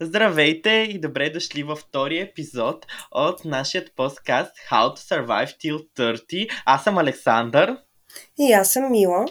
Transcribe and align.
Здравейте 0.00 0.70
и 0.70 1.00
добре 1.00 1.30
дошли 1.30 1.62
във 1.62 1.78
втория 1.78 2.24
епизод 2.24 2.86
от 3.10 3.44
нашия 3.44 3.84
подкаст 3.96 4.52
How 4.70 4.96
to 4.96 4.96
Survive 4.96 5.46
Till 5.46 5.86
30. 5.96 6.50
Аз 6.66 6.84
съм 6.84 6.98
Александър. 6.98 7.76
И 8.38 8.52
аз 8.52 8.72
съм 8.72 8.90
Мила. 8.90 9.26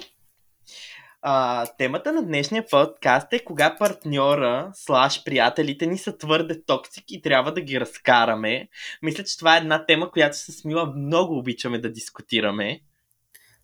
А, 1.21 1.65
темата 1.77 2.13
на 2.13 2.23
днешния 2.23 2.65
подкаст 2.71 3.33
е 3.33 3.43
кога 3.43 3.75
партньора 3.77 4.71
слаш 4.73 5.23
приятелите 5.23 5.85
ни 5.85 5.97
са 5.97 6.17
твърде 6.17 6.63
токсик 6.63 7.03
и 7.09 7.21
трябва 7.21 7.53
да 7.53 7.61
ги 7.61 7.79
разкараме. 7.79 8.67
Мисля, 9.01 9.23
че 9.23 9.37
това 9.37 9.55
е 9.55 9.59
една 9.59 9.85
тема, 9.85 10.11
която 10.11 10.37
с 10.37 10.65
Мила 10.65 10.93
много 10.95 11.37
обичаме 11.37 11.79
да 11.79 11.91
дискутираме. 11.91 12.79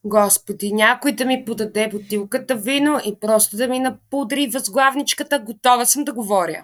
Господи, 0.04 0.73
някой 0.73 1.11
да 1.11 1.25
ми 1.25 1.45
подаде 1.45 1.88
бутилката 1.88 2.55
вино 2.55 3.00
и 3.05 3.20
просто 3.20 3.57
да 3.57 3.68
ми 3.68 3.79
напудри 3.79 4.47
възглавничката, 4.47 5.39
готова 5.39 5.86
съм 5.86 6.04
да 6.04 6.13
говоря. 6.13 6.63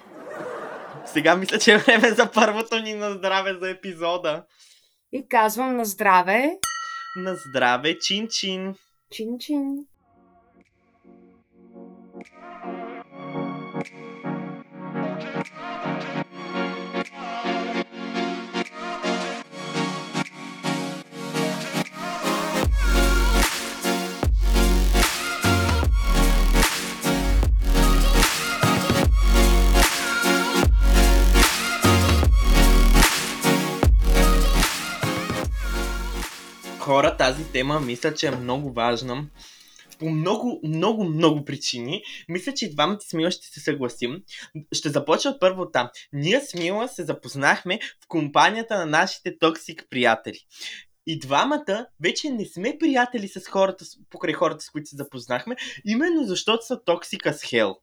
Сега 1.15 1.35
мисля, 1.35 1.59
че 1.59 1.73
е 1.73 1.77
време 1.77 2.11
за 2.11 2.31
първото 2.31 2.79
ни 2.79 2.93
на 2.93 3.11
здраве 3.11 3.53
за 3.61 3.69
епизода. 3.69 4.43
И 5.11 5.27
казвам 5.27 5.75
на 5.75 5.85
здраве. 5.85 6.57
На 7.17 7.35
здраве, 7.35 7.97
чин-чин. 7.99 8.75
Чин-чин. 9.11 9.85
Хора, 36.85 37.17
тази 37.17 37.51
тема 37.51 37.79
мисля, 37.79 38.13
че 38.13 38.27
е 38.27 38.31
много 38.31 38.73
важна 38.73 39.25
по 39.99 40.09
много, 40.09 40.59
много, 40.63 41.03
много 41.03 41.45
причини. 41.45 42.03
Мисля, 42.29 42.53
че 42.53 42.65
и 42.65 42.71
двамата 42.73 43.01
с 43.01 43.13
Мила 43.13 43.31
ще 43.31 43.47
се 43.47 43.59
съгласим. 43.59 44.21
Ще 44.71 44.89
започна 44.89 45.37
първо 45.39 45.71
там. 45.71 45.89
Ние 46.13 46.41
с 46.41 46.53
Мила 46.53 46.87
се 46.87 47.03
запознахме 47.03 47.79
в 48.03 48.07
компанията 48.07 48.77
на 48.77 48.85
нашите 48.85 49.37
токсик 49.37 49.87
приятели. 49.89 50.39
И 51.07 51.19
двамата 51.19 51.87
вече 52.03 52.29
не 52.29 52.45
сме 52.45 52.77
приятели 52.79 53.27
с 53.27 53.47
хората, 53.47 53.85
покрай 54.09 54.33
хората, 54.33 54.65
с 54.65 54.69
които 54.69 54.89
се 54.89 54.95
запознахме, 54.95 55.55
именно 55.85 56.23
защото 56.23 56.65
са 56.65 56.83
токсика 56.85 57.33
с 57.33 57.43
хел. 57.43 57.75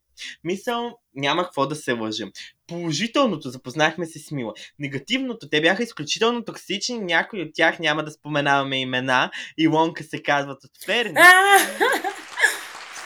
Мисъл, 0.45 0.99
няма 1.15 1.45
какво 1.45 1.67
да 1.67 1.75
се 1.75 1.93
лъжим. 1.93 2.31
Положителното, 2.67 3.51
запознахме 3.51 4.07
се 4.07 4.19
с 4.19 4.31
Мила. 4.31 4.53
Негативното, 4.79 5.49
те 5.49 5.61
бяха 5.61 5.83
изключително 5.83 6.45
токсични, 6.45 6.99
някои 6.99 7.43
от 7.43 7.51
тях 7.55 7.79
няма 7.79 8.05
да 8.05 8.11
споменаваме 8.11 8.81
имена. 8.81 9.31
Илонка 9.59 10.05
се 10.05 10.23
казват 10.23 10.65
от 10.65 10.71
Перни. 10.87 11.21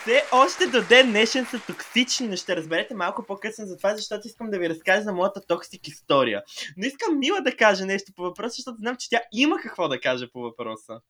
Все 0.06 0.24
още 0.32 0.66
до 0.66 0.82
ден 0.82 1.10
днешен 1.10 1.46
са 1.46 1.60
токсични, 1.66 2.28
но 2.28 2.36
ще 2.36 2.56
разберете 2.56 2.94
малко 2.94 3.26
по-късно 3.26 3.66
за 3.66 3.76
това, 3.76 3.96
защото 3.96 4.26
искам 4.26 4.50
да 4.50 4.58
ви 4.58 4.68
разкажа 4.68 5.02
за 5.02 5.12
моята 5.12 5.40
токсик 5.46 5.88
история. 5.88 6.42
Но 6.76 6.86
искам 6.86 7.18
Мила 7.18 7.40
да 7.40 7.56
каже 7.56 7.84
нещо 7.84 8.12
по 8.16 8.22
въпроса, 8.22 8.54
защото 8.56 8.76
знам, 8.76 8.96
че 8.96 9.08
тя 9.10 9.20
има 9.32 9.56
какво 9.56 9.88
да 9.88 10.00
каже 10.00 10.30
по 10.32 10.40
въпроса. 10.40 11.00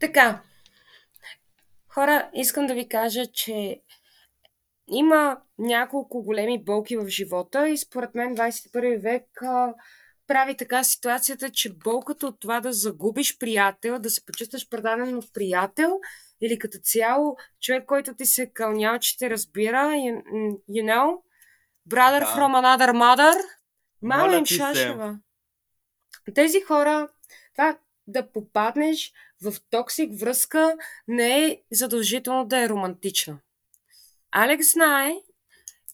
Така. 0.00 0.42
Хора, 1.88 2.30
искам 2.34 2.66
да 2.66 2.74
ви 2.74 2.88
кажа, 2.88 3.26
че 3.26 3.80
има 4.90 5.38
няколко 5.58 6.22
големи 6.22 6.64
болки 6.64 6.96
в 6.96 7.08
живота 7.08 7.68
и 7.68 7.78
според 7.78 8.14
мен 8.14 8.36
21 8.36 9.02
век 9.02 9.42
а, 9.42 9.74
прави 10.26 10.56
така 10.56 10.84
ситуацията, 10.84 11.50
че 11.50 11.74
болката 11.74 12.26
от 12.26 12.40
това 12.40 12.60
да 12.60 12.72
загубиш 12.72 13.38
приятел, 13.38 13.98
да 13.98 14.10
се 14.10 14.24
почувстваш 14.24 14.68
предаден 14.68 15.16
от 15.16 15.32
приятел 15.34 16.00
или 16.40 16.58
като 16.58 16.78
цяло 16.82 17.36
човек, 17.60 17.86
който 17.86 18.14
ти 18.14 18.26
се 18.26 18.50
кълнял, 18.52 18.98
че 18.98 19.18
те 19.18 19.30
разбира, 19.30 19.76
you, 19.76 20.22
you 20.70 20.84
know, 20.84 21.18
brother 21.88 22.20
да. 22.20 22.26
from 22.26 22.52
another 22.62 22.92
mother, 22.92 23.34
мама 24.02 24.36
им 24.36 24.46
шашева. 24.46 25.18
Тези 26.34 26.60
хора, 26.60 27.08
това 27.54 27.78
да 28.06 28.32
попаднеш 28.32 29.12
в 29.42 29.54
токсик 29.70 30.20
връзка 30.20 30.76
не 31.08 31.44
е 31.44 31.62
задължително 31.72 32.46
да 32.46 32.62
е 32.62 32.68
романтична. 32.68 33.38
Алекс 34.38 34.72
знае, 34.72 35.14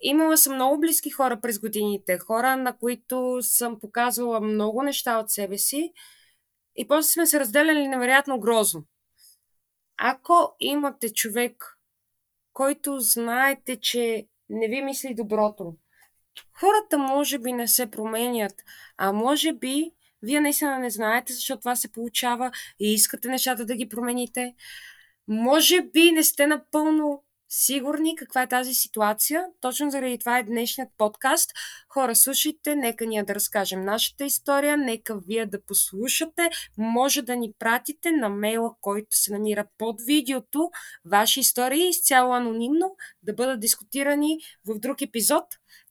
имала 0.01 0.37
съм 0.37 0.55
много 0.55 0.81
близки 0.81 1.11
хора 1.11 1.41
през 1.41 1.59
годините, 1.59 2.19
хора, 2.19 2.57
на 2.57 2.77
които 2.77 3.39
съм 3.43 3.81
показвала 3.81 4.41
много 4.41 4.83
неща 4.83 5.19
от 5.19 5.31
себе 5.31 5.59
си 5.59 5.93
и 6.77 6.89
после 6.89 7.09
сме 7.09 7.27
се 7.27 7.41
разделяли 7.41 7.89
невероятно 7.89 8.41
грозно. 8.41 8.85
Ако 9.97 10.57
имате 10.61 11.13
човек, 11.13 11.79
който 12.53 13.01
знаете, 13.01 13.81
че 13.81 14.27
не 14.49 14.69
ви 14.69 14.83
мисли 14.83 15.15
доброто, 15.15 15.75
хората 16.61 16.99
може 16.99 17.39
би 17.39 17.53
не 17.53 17.69
се 17.69 17.91
променят, 17.91 18.55
а 18.97 19.13
може 19.13 19.53
би 19.53 19.91
вие 20.23 20.41
наистина 20.41 20.79
не 20.79 20.91
знаете, 20.91 21.33
защото 21.33 21.61
това 21.61 21.77
се 21.77 21.93
получава 21.93 22.53
и 22.81 22.95
искате 22.95 23.29
нещата 23.29 23.67
да 23.67 23.75
ги 23.75 23.89
промените. 23.89 24.55
Може 25.29 25.83
би 25.83 26.13
не 26.13 26.23
сте 26.23 26.47
напълно 26.47 27.25
сигурни 27.53 28.17
каква 28.17 28.43
е 28.43 28.49
тази 28.49 28.75
ситуация. 28.75 29.45
Точно 29.61 29.91
заради 29.91 30.19
това 30.19 30.39
е 30.39 30.43
днешният 30.43 30.91
подкаст. 30.99 31.51
Хора, 31.89 32.17
слушайте, 32.17 32.77
нека 32.77 33.07
ние 33.07 33.23
да 33.23 33.35
разкажем 33.35 33.85
нашата 33.85 34.25
история, 34.25 34.77
нека 34.77 35.19
вие 35.19 35.47
да 35.47 35.63
послушате. 35.63 36.51
Може 36.79 37.23
да 37.23 37.37
ни 37.37 37.53
пратите 37.59 38.11
на 38.11 38.29
мейла, 38.29 38.75
който 38.81 39.17
се 39.17 39.33
намира 39.33 39.67
под 39.79 40.01
видеото, 40.07 40.71
ваши 41.05 41.41
истории 41.41 41.89
изцяло 41.89 42.33
анонимно, 42.33 42.97
да 43.23 43.35
бъдат 43.35 43.61
дискутирани 43.61 44.39
в 44.67 44.79
друг 44.79 45.03
епизод. 45.03 45.45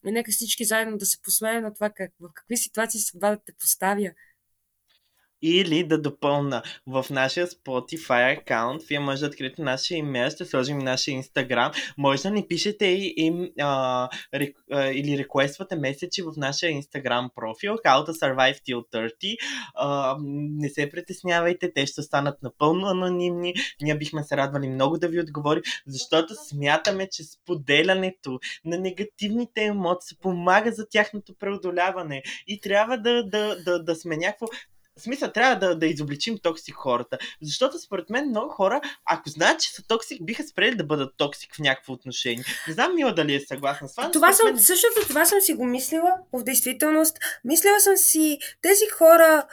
И 0.06 0.12
нека 0.12 0.32
всички 0.32 0.66
заедно 0.66 0.98
да 0.98 1.06
се 1.06 1.22
посмеем 1.22 1.64
на 1.64 1.74
това 1.74 1.90
как, 1.90 2.12
в 2.20 2.30
какви 2.34 2.58
ситуации 2.58 3.00
съдба 3.00 3.30
да 3.30 3.38
те 3.46 3.54
поставя 3.60 4.12
или 5.42 5.84
да 5.84 6.02
допълна 6.02 6.64
в 6.88 7.06
нашия 7.10 7.48
Spotify 7.48 8.38
аккаунт. 8.38 8.84
Вие 8.84 9.00
може 9.00 9.22
да 9.22 9.28
откриете 9.28 9.62
нашия 9.62 9.98
имейл, 9.98 10.30
ще 10.30 10.46
сложим 10.46 10.78
нашия 10.78 11.24
Instagram. 11.24 11.94
Може 11.98 12.22
да 12.22 12.32
ни 12.32 12.48
пишете 12.48 12.86
и, 12.86 13.14
и 13.18 13.52
а, 13.62 14.10
рек, 14.34 14.58
а, 14.72 14.88
или 14.88 15.18
реквествате 15.18 15.76
месечи 15.76 16.22
в 16.22 16.32
нашия 16.38 16.82
Instagram 16.82 17.30
профил 17.36 17.74
How 17.74 18.08
to 18.08 18.12
Survive 18.12 18.60
Till 18.60 19.10
30. 19.12 19.38
А, 19.76 20.18
не 20.22 20.70
се 20.70 20.90
притеснявайте, 20.90 21.74
те 21.74 21.86
ще 21.86 22.02
станат 22.02 22.44
напълно 22.44 22.88
анонимни. 22.88 23.54
Ние 23.82 23.98
бихме 23.98 24.24
се 24.24 24.38
радвали 24.38 24.70
много 24.70 24.98
да 24.98 25.08
ви 25.08 25.20
отговорим, 25.20 25.64
защото 25.88 26.34
смятаме, 26.36 27.10
че 27.12 27.24
споделянето 27.24 28.40
на 28.66 28.78
негативните 28.78 29.64
емоции 29.64 30.18
помага 30.22 30.72
за 30.72 30.90
тяхното 30.90 31.36
преодоляване 31.40 32.24
и 32.48 32.60
трябва 32.60 32.98
да, 32.98 33.24
да, 33.24 33.64
да, 33.64 33.84
да 33.84 33.96
сме 33.96 34.18
някакво 34.18 34.48
в 34.98 35.02
смисъл, 35.02 35.32
трябва 35.32 35.56
да, 35.56 35.76
да 35.76 35.86
изобличим 35.86 36.38
токсик 36.38 36.76
хората. 36.76 37.18
Защото 37.42 37.80
според 37.80 38.10
мен 38.10 38.30
много 38.30 38.50
хора, 38.50 38.82
ако 39.06 39.30
знаят, 39.30 39.60
че 39.60 39.72
са 39.74 39.84
токсик, 39.88 40.26
биха 40.26 40.44
спрели 40.44 40.76
да 40.76 40.84
бъдат 40.84 41.14
токсик 41.18 41.56
в 41.56 41.60
някакво 41.60 41.94
отношение. 41.94 42.44
Не 42.68 42.74
знам 42.74 42.96
Мила 42.96 43.14
дали 43.14 43.36
е 43.36 43.40
съгласна 43.40 43.88
с 43.88 43.96
това. 43.96 44.12
Това 44.12 44.34
съм, 44.34 44.46
мен... 44.46 44.60
същото 44.60 45.08
това 45.08 45.26
съм 45.26 45.42
си 45.42 45.54
го 45.54 45.66
мислила 45.66 46.14
в 46.34 46.44
действителност. 46.44 47.18
Мислила 47.44 47.80
съм 47.80 47.98
си, 47.98 48.40
тези 48.62 48.86
хора, 48.98 49.48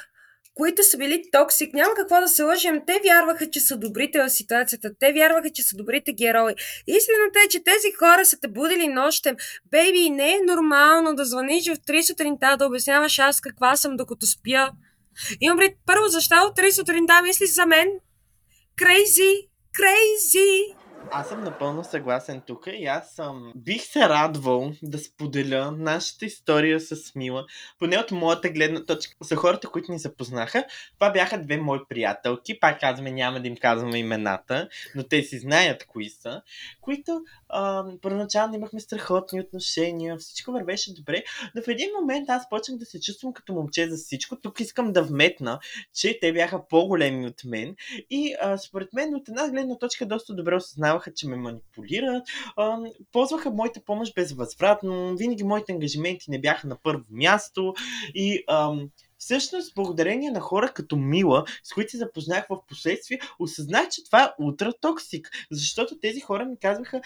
които 0.54 0.82
са 0.82 0.98
били 0.98 1.22
токсик, 1.32 1.74
няма 1.74 1.94
какво 1.96 2.20
да 2.20 2.28
се 2.28 2.42
лъжим. 2.42 2.82
Те 2.86 3.00
вярваха, 3.04 3.50
че 3.50 3.60
са 3.60 3.76
добрите 3.76 4.22
в 4.22 4.30
ситуацията. 4.30 4.90
Те 5.00 5.12
вярваха, 5.12 5.50
че 5.50 5.62
са 5.62 5.76
добрите 5.76 6.12
герои. 6.12 6.54
Истината 6.86 7.38
е, 7.46 7.48
че 7.48 7.64
тези 7.64 7.92
хора 7.98 8.24
са 8.24 8.40
те 8.40 8.48
будили 8.48 8.88
нощем. 8.88 9.36
Бейби, 9.70 10.10
не 10.10 10.34
е 10.34 10.40
нормално 10.46 11.14
да 11.14 11.24
звъниш 11.24 11.68
в 11.68 11.76
3 11.76 12.02
сутринта 12.02 12.56
да 12.56 12.66
обясняваш 12.66 13.18
аз 13.18 13.40
каква 13.40 13.76
съм 13.76 13.96
докато 13.96 14.26
спя. 14.26 14.70
Имам 15.40 15.58
пред 15.58 15.76
първо, 15.86 16.08
защо 16.08 16.34
3 16.34 16.70
сутринта 16.70 17.22
мислиш 17.22 17.50
за 17.50 17.66
мен? 17.66 17.88
Крейзи! 18.76 19.48
Крейзи! 19.72 20.74
Аз 21.10 21.28
съм 21.28 21.44
напълно 21.44 21.84
съгласен 21.84 22.42
тук 22.46 22.66
и 22.72 22.86
аз 22.86 23.10
съм... 23.10 23.52
Бих 23.56 23.82
се 23.82 24.08
радвал 24.08 24.72
да 24.82 24.98
споделя 24.98 25.72
нашата 25.72 26.24
история 26.24 26.80
с 26.80 27.14
Мила, 27.14 27.46
поне 27.78 27.98
от 27.98 28.10
моята 28.10 28.50
гледна 28.50 28.84
точка. 28.84 29.14
За 29.22 29.36
хората, 29.36 29.68
които 29.68 29.92
ни 29.92 29.98
запознаха, 29.98 30.64
това 30.94 31.10
бяха 31.10 31.42
две 31.42 31.56
мои 31.56 31.78
приятелки, 31.88 32.60
пак 32.60 32.80
казваме, 32.80 33.10
няма 33.10 33.40
да 33.40 33.48
им 33.48 33.56
казваме 33.56 33.98
имената, 33.98 34.68
но 34.94 35.02
те 35.02 35.22
си 35.22 35.38
знаят 35.38 35.86
кои 35.86 36.10
са, 36.10 36.42
които 36.80 37.20
а, 37.48 37.84
първоначално 38.02 38.54
имахме 38.54 38.80
страхотни 38.80 39.40
отношения, 39.40 40.16
всичко 40.16 40.52
вървеше 40.52 40.94
добре, 40.94 41.22
но 41.54 41.62
в 41.62 41.68
един 41.68 41.90
момент 42.00 42.30
аз 42.30 42.48
почнах 42.48 42.78
да 42.78 42.86
се 42.86 43.00
чувствам 43.00 43.32
като 43.32 43.52
момче 43.52 43.90
за 43.90 43.96
всичко. 43.96 44.36
Тук 44.36 44.60
искам 44.60 44.92
да 44.92 45.02
вметна, 45.02 45.58
че 45.94 46.18
те 46.20 46.32
бяха 46.32 46.68
по-големи 46.68 47.26
от 47.26 47.44
мен 47.44 47.76
и 48.10 48.34
а, 48.40 48.58
според 48.58 48.92
мен 48.92 49.14
от 49.14 49.28
една 49.28 49.48
гледна 49.48 49.78
точка 49.78 50.06
доста 50.06 50.34
добре 50.34 50.56
осъзнавах 50.56 50.98
обвиняваха, 50.98 51.12
че 51.14 51.28
ме 51.28 51.36
манипулират, 51.36 52.28
а, 52.56 52.78
ползваха 53.12 53.50
моята 53.50 53.80
помощ 53.84 54.14
безвъзвратно, 54.14 55.16
винаги 55.16 55.44
моите 55.44 55.72
ангажименти 55.72 56.30
не 56.30 56.40
бяха 56.40 56.66
на 56.66 56.76
първо 56.82 57.04
място 57.10 57.74
и 58.14 58.44
а, 58.46 58.74
Всъщност, 59.18 59.74
благодарение 59.74 60.30
на 60.30 60.40
хора 60.40 60.72
като 60.74 60.96
Мила, 60.96 61.44
с 61.62 61.74
които 61.74 61.90
се 61.90 61.96
запознах 61.96 62.46
в 62.50 62.66
последствие, 62.68 63.20
осъзнах, 63.38 63.88
че 63.88 64.04
това 64.04 64.22
е 64.22 64.42
ултра 64.42 64.72
токсик. 64.80 65.30
Защото 65.50 65.98
тези 65.98 66.20
хора 66.20 66.44
ми 66.44 66.58
казваха, 66.58 67.00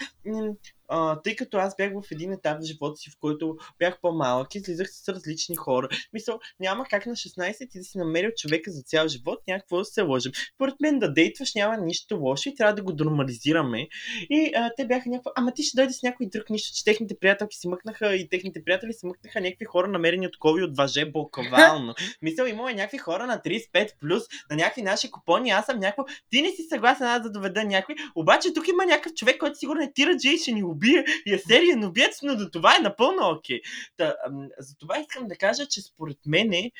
а, 0.87 1.21
тъй 1.21 1.35
като 1.35 1.57
аз 1.57 1.75
бях 1.75 1.91
в 1.93 2.11
един 2.11 2.31
етап 2.31 2.61
в 2.61 2.65
живота 2.65 2.95
си, 2.95 3.09
в 3.09 3.17
който 3.19 3.57
бях 3.79 4.01
по-малък, 4.01 4.55
излизах 4.55 4.87
с 4.91 5.09
различни 5.09 5.55
хора. 5.55 5.87
Мисъл, 6.13 6.39
няма 6.59 6.85
как 6.89 7.05
на 7.05 7.13
16 7.13 7.71
ти 7.71 7.77
да 7.77 7.83
си 7.83 7.97
намерил 7.97 8.31
човека 8.37 8.71
за 8.71 8.81
цял 8.81 9.07
живот, 9.07 9.39
някакво 9.47 9.77
да 9.77 9.85
се 9.85 10.01
лъжим. 10.01 10.31
Поред 10.57 10.75
мен 10.81 10.99
да 10.99 11.13
дейтваш 11.13 11.55
няма 11.55 11.77
нищо 11.77 12.17
лошо 12.17 12.49
и 12.49 12.55
трябва 12.55 12.75
да 12.75 12.83
го 12.83 12.93
нормализираме. 12.93 13.87
И 14.29 14.51
а, 14.55 14.71
те 14.77 14.87
бяха 14.87 15.09
някакво, 15.09 15.31
ама 15.35 15.53
ти 15.53 15.63
ще 15.63 15.75
дойде 15.75 15.93
с 15.93 16.03
някой 16.03 16.25
друг, 16.25 16.49
нищо, 16.49 16.77
че 16.77 16.83
техните 16.83 17.15
приятелки 17.19 17.57
си 17.57 17.67
мъкнаха 17.67 18.15
и 18.15 18.29
техните 18.29 18.63
приятели 18.63 18.93
си 18.93 19.05
мъкнаха 19.05 19.41
някакви 19.41 19.65
хора, 19.65 19.87
намерени 19.87 20.27
от 20.27 20.37
кови 20.37 20.63
от 20.63 20.77
въже 20.77 21.05
буквално. 21.05 21.93
Мисъл, 22.21 22.45
имаме 22.45 22.73
някакви 22.73 22.97
хора 22.97 23.27
на 23.27 23.41
35 23.45 23.89
плюс, 23.99 24.23
на 24.49 24.55
някакви 24.55 24.81
наши 24.81 25.11
купони, 25.11 25.49
аз 25.49 25.65
съм 25.65 25.79
някакво, 25.79 26.03
ти 26.29 26.41
не 26.41 26.49
си 26.49 26.63
съгласен 26.69 27.07
аз 27.07 27.21
да 27.21 27.29
доведа 27.29 27.63
някой, 27.63 27.95
обаче 28.15 28.53
тук 28.53 28.67
има 28.67 28.85
някакъв 28.85 29.13
човек, 29.13 29.37
който 29.37 29.57
сигурно 29.57 29.81
е 29.81 29.93
тираджи 29.93 30.29
и 30.29 30.37
ще 30.37 30.51
ни 30.51 30.63
убие 30.73 31.05
и 31.25 31.33
е 31.33 31.39
сериен 31.39 31.83
убиец, 31.83 32.21
но 32.23 32.35
до 32.35 32.49
това 32.49 32.75
е 32.75 32.83
напълно 32.83 33.29
окей. 33.29 33.61
Okay. 33.99 34.47
за 34.59 34.77
това 34.77 34.99
искам 34.99 35.27
да 35.27 35.35
кажа, 35.35 35.65
че 35.65 35.81
според 35.81 36.17
мен 36.25 36.53
е, 36.53 36.71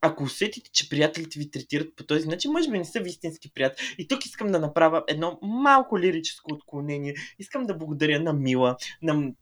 ако 0.00 0.24
усетите, 0.24 0.70
че 0.72 0.88
приятелите 0.88 1.38
ви 1.38 1.50
третират 1.50 1.96
по 1.96 2.04
този 2.04 2.28
начин, 2.28 2.52
може 2.52 2.70
би 2.70 2.78
не 2.78 2.84
са 2.84 3.00
ви 3.00 3.10
истински 3.10 3.50
приятели. 3.54 3.94
И 3.98 4.08
тук 4.08 4.26
искам 4.26 4.52
да 4.52 4.58
направя 4.58 5.04
едно 5.08 5.38
малко 5.42 5.98
лирическо 5.98 6.54
отклонение. 6.54 7.14
Искам 7.38 7.66
да 7.66 7.74
благодаря 7.74 8.20
на 8.20 8.32
Мила, 8.32 8.76
на 9.02 9.32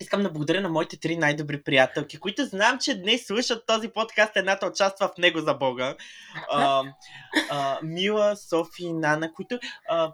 Искам 0.00 0.22
да 0.22 0.30
благодаря 0.30 0.60
на 0.60 0.68
моите 0.68 1.00
три 1.00 1.16
най-добри 1.16 1.62
приятелки, 1.62 2.18
които 2.18 2.44
знам, 2.44 2.78
че 2.78 3.00
днес 3.00 3.26
слушат 3.26 3.66
този 3.66 3.88
подкаст, 3.88 4.36
едната 4.36 4.66
участва 4.66 5.08
в 5.08 5.18
него 5.18 5.40
за 5.40 5.54
Бога. 5.54 5.96
А, 6.52 6.82
а, 7.50 7.78
Мила, 7.82 8.36
Софи 8.36 8.84
и 8.84 8.92
Нана, 8.92 9.32
които 9.32 9.58
а, 9.88 10.12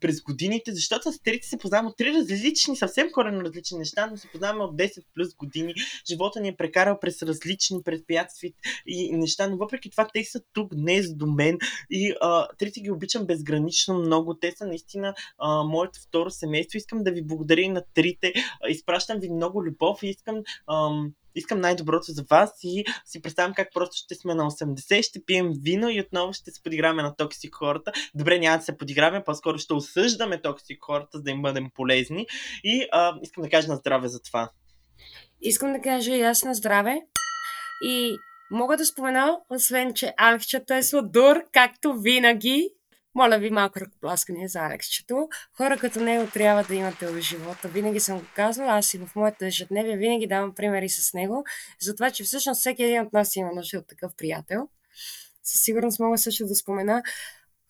през 0.00 0.20
годините, 0.20 0.72
защото 0.72 1.12
с 1.12 1.18
трите 1.18 1.46
се 1.46 1.58
познаваме 1.58 1.88
от 1.88 1.96
три 1.96 2.12
различни, 2.12 2.76
съвсем 2.76 3.08
коренно 3.12 3.40
различни 3.40 3.78
неща, 3.78 4.08
но 4.10 4.16
се 4.16 4.28
познаваме 4.28 4.64
от 4.64 4.76
10 4.76 5.02
плюс 5.14 5.34
години. 5.34 5.74
Живота 6.10 6.40
ни 6.40 6.48
е 6.48 6.56
прекарал 6.56 6.98
през 7.00 7.22
различни 7.22 7.82
предприятия 7.84 8.52
и 8.86 9.16
неща, 9.16 9.48
но 9.48 9.56
въпреки 9.56 9.90
това 9.90 10.08
те 10.14 10.24
са 10.24 10.40
тук 10.52 10.74
днес 10.74 11.14
до 11.14 11.26
мен 11.26 11.58
и 11.90 12.14
а, 12.20 12.48
трите 12.58 12.80
ги 12.80 12.90
обичам 12.90 13.26
безгранично 13.26 13.98
много. 13.98 14.34
Те 14.34 14.52
са 14.56 14.66
наистина 14.66 15.14
а, 15.38 15.62
моето 15.62 16.00
второ 16.00 16.30
семейство. 16.30 16.76
Искам 16.76 17.02
да 17.02 17.12
ви 17.12 17.22
благодаря 17.22 17.60
и 17.60 17.68
на 17.68 17.82
трите. 17.94 18.32
Изпращам 18.68 19.18
ви 19.18 19.30
много 19.30 19.64
любов 19.64 20.02
и 20.02 20.08
искам 20.08 20.36
ам, 20.72 21.12
искам 21.34 21.60
най-доброто 21.60 22.12
за 22.12 22.24
вас 22.30 22.50
и 22.62 22.84
си 23.04 23.22
представям 23.22 23.54
как 23.54 23.68
просто 23.74 23.96
ще 23.96 24.14
сме 24.14 24.34
на 24.34 24.44
80, 24.44 25.02
ще 25.02 25.24
пием 25.24 25.52
вино 25.62 25.88
и 25.90 26.00
отново 26.00 26.32
ще 26.32 26.50
се 26.50 26.62
подиграме 26.62 27.02
на 27.02 27.16
токсик 27.16 27.54
хората. 27.54 27.92
Добре, 28.14 28.38
няма 28.38 28.58
да 28.58 28.64
се 28.64 28.76
подиграме, 28.76 29.24
по-скоро 29.24 29.58
ще 29.58 29.74
осъждаме 29.74 30.42
токсик 30.42 30.78
хората, 30.84 31.18
за 31.18 31.22
да 31.22 31.30
им 31.30 31.42
бъдем 31.42 31.70
полезни. 31.74 32.26
И 32.64 32.88
а, 32.92 33.14
искам 33.22 33.42
да 33.42 33.50
кажа 33.50 33.68
на 33.68 33.76
здраве 33.76 34.08
за 34.08 34.22
това. 34.22 34.50
Искам 35.40 35.72
да 35.72 35.80
кажа 35.80 36.16
и 36.16 36.22
аз 36.22 36.44
на 36.44 36.54
здраве. 36.54 37.00
И 37.82 38.16
мога 38.50 38.76
да 38.76 38.84
спомена, 38.84 39.38
освен, 39.50 39.94
че 39.94 40.14
Алхчата 40.16 40.76
е 40.76 40.82
сладур, 40.82 41.42
както 41.52 42.00
винаги. 42.00 42.70
Моля 43.16 43.38
ви 43.38 43.50
малко 43.50 43.80
ръкопласкане 43.80 44.48
за 44.48 44.60
Алексчето. 44.60 45.28
Хора 45.56 45.78
като 45.78 46.00
него 46.00 46.30
трябва 46.30 46.64
да 46.64 46.74
имате 46.74 47.06
в 47.06 47.20
живота. 47.20 47.68
Винаги 47.68 48.00
съм 48.00 48.18
го 48.18 48.24
казвала, 48.36 48.72
аз 48.72 48.94
и 48.94 48.98
в 48.98 49.10
моята 49.16 49.46
ежедневие 49.46 49.96
винаги 49.96 50.26
давам 50.26 50.54
примери 50.54 50.88
с 50.88 51.14
него, 51.14 51.44
затова, 51.80 52.10
че 52.10 52.24
всъщност 52.24 52.60
всеки 52.60 52.82
един 52.82 53.00
от 53.00 53.12
нас 53.12 53.36
има 53.36 53.52
нужда 53.52 53.78
от 53.78 53.86
такъв 53.86 54.12
приятел. 54.16 54.68
Със 55.42 55.60
сигурност 55.60 56.00
мога 56.00 56.18
също 56.18 56.46
да 56.46 56.54
спомена 56.54 57.02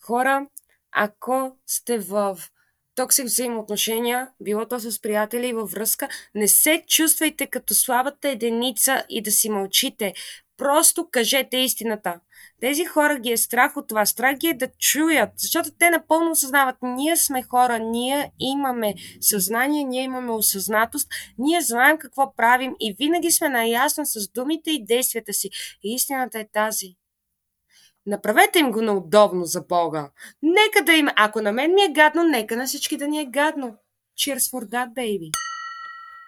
хора, 0.01 0.47
ако 0.93 1.57
сте 1.67 1.99
в 1.99 2.39
токсик 2.95 3.27
взаимоотношения, 3.27 4.29
било 4.41 4.67
то 4.69 4.81
с 4.81 5.03
приятели 5.03 5.53
във 5.53 5.71
връзка, 5.71 6.09
не 6.35 6.49
се 6.49 6.85
чувствайте 6.89 7.47
като 7.47 7.75
слабата 7.75 8.29
единица 8.29 9.05
и 9.09 9.23
да 9.23 9.31
си 9.31 9.51
мълчите. 9.51 10.15
Просто 10.57 11.09
кажете 11.11 11.57
истината. 11.57 12.21
Тези 12.61 12.85
хора 12.85 13.19
ги 13.19 13.33
е 13.33 13.37
страх 13.37 13.77
от 13.77 13.89
това. 13.89 14.07
Страх 14.07 14.37
ги 14.37 14.47
е 14.47 14.55
да 14.55 14.69
чуят, 14.79 15.31
защото 15.37 15.71
те 15.79 15.91
напълно 15.91 16.31
осъзнават. 16.31 16.77
Ние 16.83 17.17
сме 17.17 17.43
хора, 17.43 17.79
ние 17.79 18.33
имаме 18.41 18.95
съзнание, 19.21 19.85
ние 19.85 20.03
имаме 20.03 20.33
осъзнатост, 20.33 21.09
ние 21.39 21.61
знаем 21.61 21.99
какво 21.99 22.35
правим 22.37 22.75
и 22.81 22.95
винаги 22.99 23.31
сме 23.31 23.49
наясно 23.49 24.07
с 24.07 24.33
думите 24.33 24.71
и 24.71 24.85
действията 24.85 25.33
си. 25.33 25.51
И 25.85 25.95
истината 25.95 26.39
е 26.39 26.49
тази. 26.53 26.97
Направете 28.07 28.59
им 28.59 28.73
го 28.73 28.83
наудобно 28.83 29.45
за 29.45 29.61
Бога. 29.61 30.11
Нека 30.43 30.85
да 30.85 30.93
им... 30.93 31.09
Ако 31.17 31.41
на 31.41 31.53
мен 31.53 31.75
ми 31.75 31.83
е 31.83 31.93
гадно, 31.93 32.25
нека 32.25 32.57
на 32.57 32.67
всички 32.67 32.97
да 32.97 33.09
ни 33.09 33.21
е 33.21 33.25
гадно. 33.25 33.77
Cheers 34.19 34.51
for 34.51 34.71
that, 34.71 34.95
baby 34.95 35.31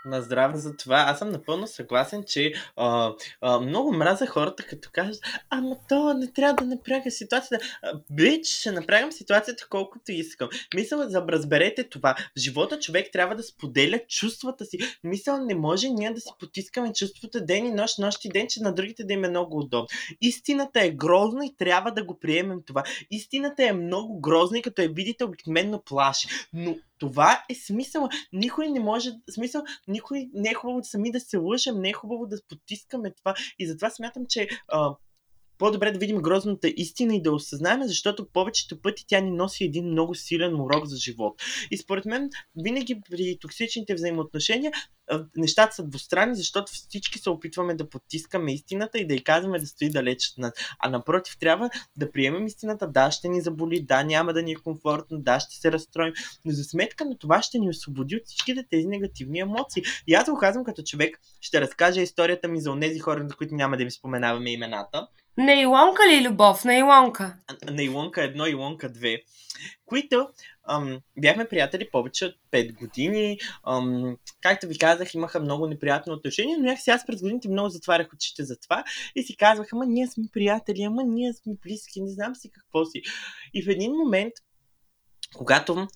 на 0.06 0.22
здраве 0.22 0.58
за 0.58 0.76
това. 0.76 1.04
Аз 1.08 1.18
съм 1.18 1.30
напълно 1.30 1.66
съгласен, 1.66 2.24
че 2.26 2.52
а, 2.76 3.12
а, 3.40 3.60
много 3.60 3.92
мразя 3.92 4.26
хората, 4.26 4.62
като 4.62 4.88
кажат, 4.92 5.20
ама 5.50 5.76
то 5.88 6.14
не 6.14 6.32
трябва 6.32 6.54
да 6.54 6.64
напряга 6.64 7.10
ситуацията. 7.10 7.64
Бич, 8.10 8.46
ще 8.46 8.72
напрягам 8.72 9.12
ситуацията 9.12 9.66
колкото 9.70 10.12
искам. 10.12 10.48
Мисля, 10.74 11.08
за 11.08 11.24
разберете 11.28 11.84
това. 11.84 12.14
В 12.36 12.40
живота 12.40 12.78
човек 12.78 13.08
трябва 13.12 13.36
да 13.36 13.42
споделя 13.42 14.00
чувствата 14.08 14.64
си. 14.64 14.78
Мисля, 15.04 15.38
не 15.38 15.54
може 15.54 15.88
ние 15.88 16.10
да 16.10 16.20
си 16.20 16.30
потискаме 16.40 16.92
чувствата 16.92 17.40
ден 17.44 17.66
и 17.66 17.72
нощ, 17.72 17.98
нощ 17.98 18.24
и 18.24 18.28
ден, 18.28 18.46
че 18.50 18.62
на 18.62 18.74
другите 18.74 19.04
да 19.04 19.12
им 19.12 19.24
е 19.24 19.28
много 19.28 19.58
удобно. 19.58 19.88
Истината 20.20 20.80
е 20.84 20.90
грозна 20.90 21.46
и 21.46 21.56
трябва 21.56 21.90
да 21.90 22.04
го 22.04 22.18
приемем 22.18 22.58
това. 22.66 22.82
Истината 23.10 23.64
е 23.64 23.72
много 23.72 24.20
грозна 24.20 24.58
и 24.58 24.62
като 24.62 24.82
я 24.82 24.88
видите 24.88 25.24
обикновено 25.24 25.82
плаши. 25.82 26.28
Но 26.52 26.76
това 26.98 27.44
е 27.50 27.54
смисъл. 27.54 28.08
Никой 28.32 28.70
не 28.70 28.80
може, 28.80 29.10
смисъл, 29.30 29.62
никой 29.88 30.28
не 30.34 30.50
е 30.50 30.54
хубаво 30.54 30.84
сами 30.84 31.12
да 31.12 31.20
се 31.20 31.36
лъжем, 31.36 31.80
не 31.80 31.88
е 31.88 31.92
хубаво 31.92 32.26
да 32.26 32.36
потискаме 32.48 33.14
това. 33.14 33.34
И 33.58 33.66
затова 33.66 33.90
смятам, 33.90 34.22
че 34.28 34.48
а, 34.68 34.94
по-добре 35.58 35.92
да 35.92 35.98
видим 35.98 36.22
грозната 36.22 36.68
истина 36.76 37.14
и 37.14 37.22
да 37.22 37.32
осъзнаем, 37.32 37.82
защото 37.84 38.28
повечето 38.32 38.80
пъти 38.82 39.04
тя 39.08 39.20
ни 39.20 39.30
носи 39.30 39.64
един 39.64 39.86
много 39.86 40.14
силен 40.14 40.60
урок 40.60 40.86
за 40.86 40.96
живот. 40.96 41.42
И 41.70 41.76
според 41.76 42.04
мен, 42.04 42.30
винаги 42.56 43.00
при 43.10 43.38
токсичните 43.40 43.94
взаимоотношения, 43.94 44.72
нещата 45.36 45.74
са 45.74 45.84
двустранни, 45.84 46.36
защото 46.36 46.72
всички 46.72 47.18
се 47.18 47.30
опитваме 47.30 47.74
да 47.74 47.88
потискаме 47.88 48.54
истината 48.54 48.98
и 48.98 49.06
да 49.06 49.14
й 49.14 49.24
казваме 49.24 49.58
да 49.58 49.66
стои 49.66 49.90
далеч 49.90 50.30
от 50.30 50.38
нас. 50.38 50.52
А 50.78 50.90
напротив, 50.90 51.38
трябва 51.38 51.70
да 51.96 52.12
приемем 52.12 52.46
истината. 52.46 52.88
Да, 52.88 53.10
ще 53.10 53.28
ни 53.28 53.40
заболи, 53.40 53.80
да, 53.80 54.04
няма 54.04 54.32
да 54.32 54.42
ни 54.42 54.52
е 54.52 54.54
комфортно, 54.54 55.18
да, 55.18 55.40
ще 55.40 55.56
се 55.56 55.72
разстроим, 55.72 56.12
но 56.44 56.52
за 56.52 56.64
сметка 56.64 57.04
на 57.04 57.18
това 57.18 57.42
ще 57.42 57.58
ни 57.58 57.68
освободи 57.68 58.16
от 58.16 58.22
всичките 58.26 58.66
тези 58.70 58.86
негативни 58.86 59.38
емоции. 59.38 59.82
И 60.06 60.14
аз 60.14 60.30
го 60.30 60.38
казвам 60.38 60.64
като 60.64 60.82
човек, 60.82 61.20
ще 61.40 61.60
разкажа 61.60 62.00
историята 62.00 62.48
ми 62.48 62.60
за 62.60 62.80
тези 62.80 62.98
хора, 62.98 63.26
за 63.28 63.36
които 63.36 63.54
няма 63.54 63.76
да 63.76 63.84
ви 63.84 63.90
споменаваме 63.90 64.50
имената. 64.50 65.08
На 65.38 65.54
Илонка 65.60 66.02
ли 66.10 66.28
любов? 66.28 66.64
На 66.64 66.78
Илонка? 66.78 67.36
На 67.70 67.82
Илонка 67.82 68.22
едно, 68.22 68.46
Илонка 68.46 68.92
две, 68.92 69.22
които 69.86 70.28
ам, 70.68 71.00
бяхме 71.18 71.48
приятели 71.48 71.90
повече 71.90 72.24
от 72.24 72.34
5 72.52 72.74
години. 72.78 73.38
Ам, 73.66 74.16
както 74.40 74.66
ви 74.66 74.78
казах, 74.78 75.14
имаха 75.14 75.40
много 75.40 75.66
неприятно 75.66 76.12
отношение, 76.12 76.56
но 76.56 76.64
някакси 76.64 76.90
аз 76.90 77.06
през 77.06 77.22
годините 77.22 77.48
много 77.48 77.68
затварях 77.68 78.12
очите 78.14 78.44
за 78.44 78.56
това 78.58 78.84
и 79.14 79.22
си 79.22 79.36
казвах, 79.36 79.68
ама 79.72 79.86
ние 79.86 80.06
сме 80.06 80.24
приятели, 80.32 80.82
ама 80.82 81.02
ние 81.04 81.32
сме 81.32 81.52
близки, 81.62 82.00
не 82.00 82.10
знам 82.10 82.34
си 82.34 82.50
какво 82.50 82.84
си. 82.84 83.02
И 83.54 83.62
в 83.62 83.68
един 83.68 83.92
момент, 83.92 84.32
когато 85.36 85.88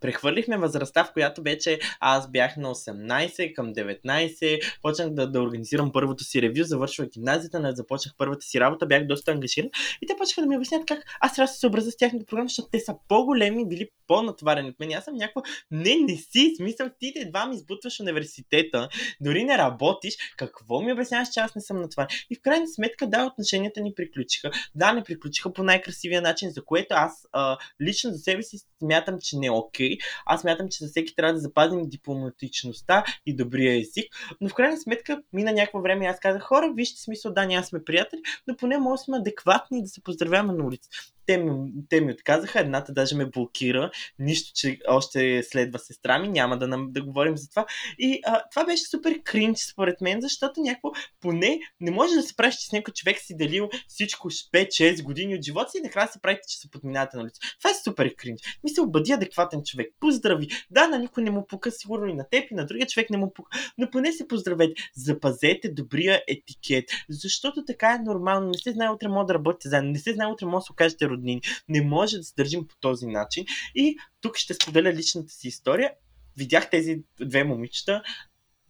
прехвърлихме 0.00 0.58
възрастта, 0.58 1.04
в 1.04 1.12
която 1.12 1.42
вече 1.42 1.78
аз 2.00 2.30
бях 2.30 2.56
на 2.56 2.74
18 2.74 3.52
към 3.52 3.74
19, 3.74 4.60
почнах 4.82 5.10
да, 5.10 5.30
да 5.30 5.40
организирам 5.40 5.92
първото 5.92 6.24
си 6.24 6.42
ревю, 6.42 6.64
завършвах 6.64 7.08
гимназията, 7.08 7.60
не 7.60 7.72
започнах 7.72 8.14
първата 8.18 8.46
си 8.46 8.60
работа, 8.60 8.86
бях 8.86 9.06
доста 9.06 9.32
ангажиран 9.32 9.70
и 10.02 10.06
те 10.06 10.14
почнаха 10.18 10.40
да 10.40 10.46
ми 10.46 10.56
обяснят 10.56 10.86
как 10.86 11.04
аз 11.20 11.34
трябва 11.34 11.46
да 11.46 11.52
се 11.52 11.60
съобразя 11.60 11.90
с 11.90 11.96
тяхната 11.96 12.26
програма, 12.26 12.48
защото 12.48 12.68
те 12.72 12.80
са 12.80 12.94
по-големи, 13.08 13.68
били 13.68 13.88
по-натварени 14.06 14.68
от 14.68 14.80
мен. 14.80 14.92
Аз 14.92 15.04
съм 15.04 15.14
някаква, 15.14 15.42
не, 15.70 15.96
не 15.96 16.16
си, 16.16 16.54
смисъл, 16.56 16.88
ти 17.00 17.12
едва 17.16 17.46
ми 17.46 17.54
избутваш 17.54 18.00
университета, 18.00 18.88
дори 19.20 19.44
не 19.44 19.58
работиш, 19.58 20.14
какво 20.36 20.80
ми 20.80 20.92
обясняваш, 20.92 21.28
че 21.28 21.40
аз 21.40 21.54
не 21.54 21.60
съм 21.60 21.80
натварен? 21.80 22.08
И 22.30 22.36
в 22.36 22.42
крайна 22.42 22.66
сметка, 22.68 23.06
да, 23.06 23.24
отношенията 23.24 23.80
ни 23.80 23.94
приключиха. 23.94 24.50
Да, 24.74 24.92
не 24.92 25.02
приключиха 25.02 25.52
по 25.52 25.62
най-красивия 25.62 26.22
начин, 26.22 26.50
за 26.50 26.64
което 26.64 26.94
аз 26.94 27.26
а, 27.32 27.58
лично 27.82 28.10
за 28.10 28.18
себе 28.18 28.42
си 28.42 28.58
смятам, 28.78 29.18
че 29.20 29.36
не 29.36 29.50
окей. 29.58 29.98
Аз 30.26 30.44
мятам, 30.44 30.68
че 30.70 30.84
за 30.84 30.90
всеки 30.90 31.16
трябва 31.16 31.34
да 31.34 31.40
запазим 31.40 31.88
дипломатичността 31.88 33.04
и 33.26 33.36
добрия 33.36 33.80
език. 33.80 34.14
Но 34.40 34.48
в 34.48 34.54
крайна 34.54 34.76
сметка, 34.76 35.22
мина 35.32 35.52
някакво 35.52 35.80
време 35.80 36.04
и 36.04 36.08
аз 36.08 36.20
казах, 36.20 36.42
хора, 36.42 36.72
вижте 36.74 37.00
смисъл, 37.00 37.32
да, 37.32 37.44
ние 37.44 37.62
сме 37.62 37.84
приятели, 37.84 38.20
но 38.46 38.56
поне 38.56 38.78
може 38.78 39.00
да 39.00 39.04
сме 39.04 39.16
адекватни 39.16 39.82
да 39.82 39.88
се 39.88 40.02
поздравяваме 40.02 40.52
на 40.52 40.66
улица. 40.66 40.88
Те 41.26 41.38
ми, 41.38 41.72
те 41.88 42.00
ми 42.00 42.12
отказаха, 42.12 42.60
едната 42.60 42.92
даже 42.92 43.16
ме 43.16 43.26
блокира, 43.26 43.90
нищо, 44.18 44.52
че 44.54 44.78
още 44.88 45.42
следва 45.42 45.78
сестра 45.78 46.18
ми, 46.18 46.28
няма 46.28 46.58
да, 46.58 46.68
да 46.88 47.02
говорим 47.02 47.36
за 47.36 47.48
това. 47.50 47.66
И 47.98 48.20
а, 48.26 48.42
това 48.50 48.64
беше 48.64 48.84
супер 48.84 49.22
кринч 49.22 49.58
според 49.58 50.00
мен, 50.00 50.20
защото 50.20 50.60
някакво 50.60 50.90
поне 51.20 51.60
не 51.80 51.90
може 51.90 52.14
да 52.14 52.22
се 52.22 52.36
правиш, 52.36 52.54
че 52.54 52.68
с 52.68 52.72
някой 52.72 52.94
човек 52.94 53.18
си 53.18 53.36
делил 53.36 53.68
всичко 53.88 54.30
5-6 54.30 55.02
години 55.02 55.34
от 55.34 55.42
живота 55.42 55.70
си 55.70 55.78
и 55.78 55.82
накрая 55.82 56.08
се 56.08 56.20
правите, 56.20 56.48
че 56.48 56.58
се 56.58 56.70
подминавате 56.70 57.16
на 57.16 57.24
лице. 57.24 57.40
Това 57.58 57.70
е 57.70 57.74
супер 57.84 58.14
кринч. 58.14 58.40
Мисля, 58.64 58.86
бъди 58.86 59.12
адекватен 59.12 59.62
човек. 59.64 59.94
Поздрави. 60.00 60.48
Да, 60.70 60.88
на 60.88 60.98
никой 60.98 61.22
не 61.22 61.30
му 61.30 61.46
пука, 61.46 61.70
сигурно 61.70 62.06
и 62.06 62.14
на 62.14 62.28
теб, 62.30 62.50
и 62.50 62.54
на 62.54 62.66
другия 62.66 62.86
човек 62.86 63.10
не 63.10 63.16
му 63.16 63.32
пука. 63.32 63.58
Но 63.78 63.90
поне 63.90 64.12
се 64.12 64.28
поздравете. 64.28 64.74
Запазете 64.96 65.68
добрия 65.68 66.22
етикет. 66.28 66.84
Защото 67.08 67.64
така 67.64 67.92
е 67.92 68.04
нормално. 68.04 68.46
Не 68.46 68.58
се 68.58 68.72
знае 68.72 68.90
утре 68.90 69.08
може 69.08 69.26
да 69.26 69.34
работите 69.34 69.68
заедно. 69.68 69.90
Не 69.90 69.98
се 69.98 70.12
знае 70.12 70.28
утре 70.28 70.46
може 70.46 70.62
да 70.62 70.66
се 70.66 70.72
окажете 70.72 71.08
роднини. 71.14 71.40
Не 71.68 71.82
може 71.82 72.16
да 72.16 72.24
се 72.24 72.34
държим 72.36 72.66
по 72.66 72.74
този 72.80 73.06
начин. 73.06 73.44
И 73.74 73.96
тук 74.20 74.36
ще 74.36 74.54
споделя 74.54 74.92
личната 74.92 75.32
си 75.32 75.48
история. 75.48 75.92
Видях 76.36 76.70
тези 76.70 77.02
две 77.20 77.44
момичета 77.44 78.02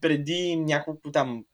преди 0.01 0.57
няколко 0.57 1.11
там 1.11 1.45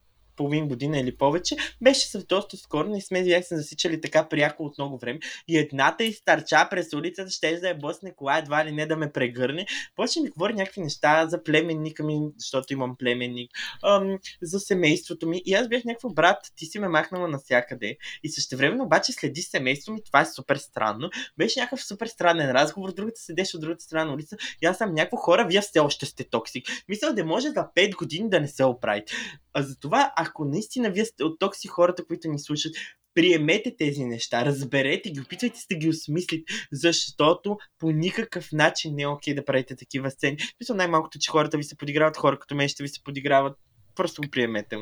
половин 0.40 0.68
година 0.68 0.99
или 0.99 1.16
повече, 1.16 1.56
беше 1.80 2.06
съв 2.06 2.26
доста 2.26 2.56
скоро, 2.56 2.88
не 2.88 3.00
сме 3.00 3.25
бях 3.25 3.44
се 3.44 3.56
засичали 3.56 4.00
така 4.00 4.28
пряко 4.28 4.64
от 4.64 4.78
много 4.78 4.99
време. 4.99 5.18
И 5.49 5.59
едната 5.59 6.04
изтърча 6.04 6.68
през 6.70 6.92
улицата, 6.92 7.30
ще 7.30 7.56
да 7.56 7.68
е 7.68 7.75
блъсне 7.75 8.14
кола, 8.14 8.38
едва 8.38 8.64
ли 8.64 8.73
не 8.73 8.87
да 8.87 8.97
ме 8.97 9.12
прегърне. 9.12 9.66
Почне 9.97 10.23
ми 10.23 10.28
говори 10.28 10.54
някакви 10.54 10.80
неща 10.80 11.26
за 11.28 11.42
племенника 11.42 12.04
ми, 12.04 12.20
защото 12.38 12.73
имам 12.73 12.97
племенник, 12.99 13.50
ам, 13.85 14.18
за 14.42 14.61
семейството 14.61 15.28
ми. 15.28 15.42
И 15.44 15.54
аз 15.54 15.68
бях 15.68 15.85
някакво 15.85 16.11
брат, 16.11 16.38
ти 16.56 16.66
си 16.66 16.78
ме 16.78 16.88
махнала 16.88 17.28
навсякъде. 17.28 17.97
И 18.23 18.28
също 18.28 18.56
време 18.56 18.82
обаче 18.82 19.12
следи 19.12 19.42
семейството 19.42 19.92
ми, 19.92 20.04
това 20.04 20.20
е 20.20 20.26
супер 20.26 20.56
странно. 20.56 21.11
Беше 21.38 21.61
някакъв 21.61 21.85
супер 21.85 22.06
странен 22.06 22.50
разговор, 22.50 22.92
другата 22.92 23.20
седеше 23.20 23.56
от 23.56 23.61
другата 23.61 23.85
страна 23.85 24.04
на 24.04 24.14
улица. 24.14 24.37
И 24.62 24.66
аз 24.66 24.78
съм 24.78 24.94
някакво 24.94 25.16
хора, 25.16 25.47
вие 25.49 25.61
все 25.61 25.78
още 25.78 26.06
сте 26.06 26.25
токсик. 26.25 26.66
Мисля 26.88 27.12
да 27.12 27.25
може 27.25 27.49
за 27.49 27.66
5 27.76 27.97
години 27.97 28.30
да 28.30 28.40
не 28.40 28.49
се 28.49 28.64
оправите. 28.64 29.12
А 29.54 29.62
затова, 29.62 30.12
ако 30.16 30.45
наистина 30.45 30.90
вие 30.90 31.04
сте 31.04 31.25
от 31.25 31.38
токси 31.38 31.69
хората, 31.69 32.07
които 32.07 32.28
ни 32.28 32.38
слушат, 32.38 32.73
приемете 33.14 33.76
тези 33.76 34.04
неща, 34.04 34.45
разберете 34.45 35.11
ги, 35.11 35.21
опитвайте 35.21 35.59
се 35.59 35.66
да 35.71 35.76
ги 35.76 35.88
осмислите, 35.88 36.52
защото 36.73 37.59
по 37.78 37.90
никакъв 37.90 38.52
начин 38.52 38.95
не 38.95 39.02
е 39.02 39.07
окей 39.07 39.35
да 39.35 39.45
правите 39.45 39.76
такива 39.76 40.11
сцени. 40.11 40.37
Мисля 40.61 40.75
най-малкото, 40.75 41.19
че 41.19 41.30
хората 41.30 41.57
ви 41.57 41.64
се 41.64 41.76
подиграват, 41.76 42.16
хора 42.16 42.38
като 42.38 42.54
мен 42.54 42.69
ще 42.69 42.83
ви 42.83 42.88
се 42.88 43.02
подиграват. 43.04 43.59
Просто 43.95 44.23
го 44.23 44.30
приемете. 44.30 44.76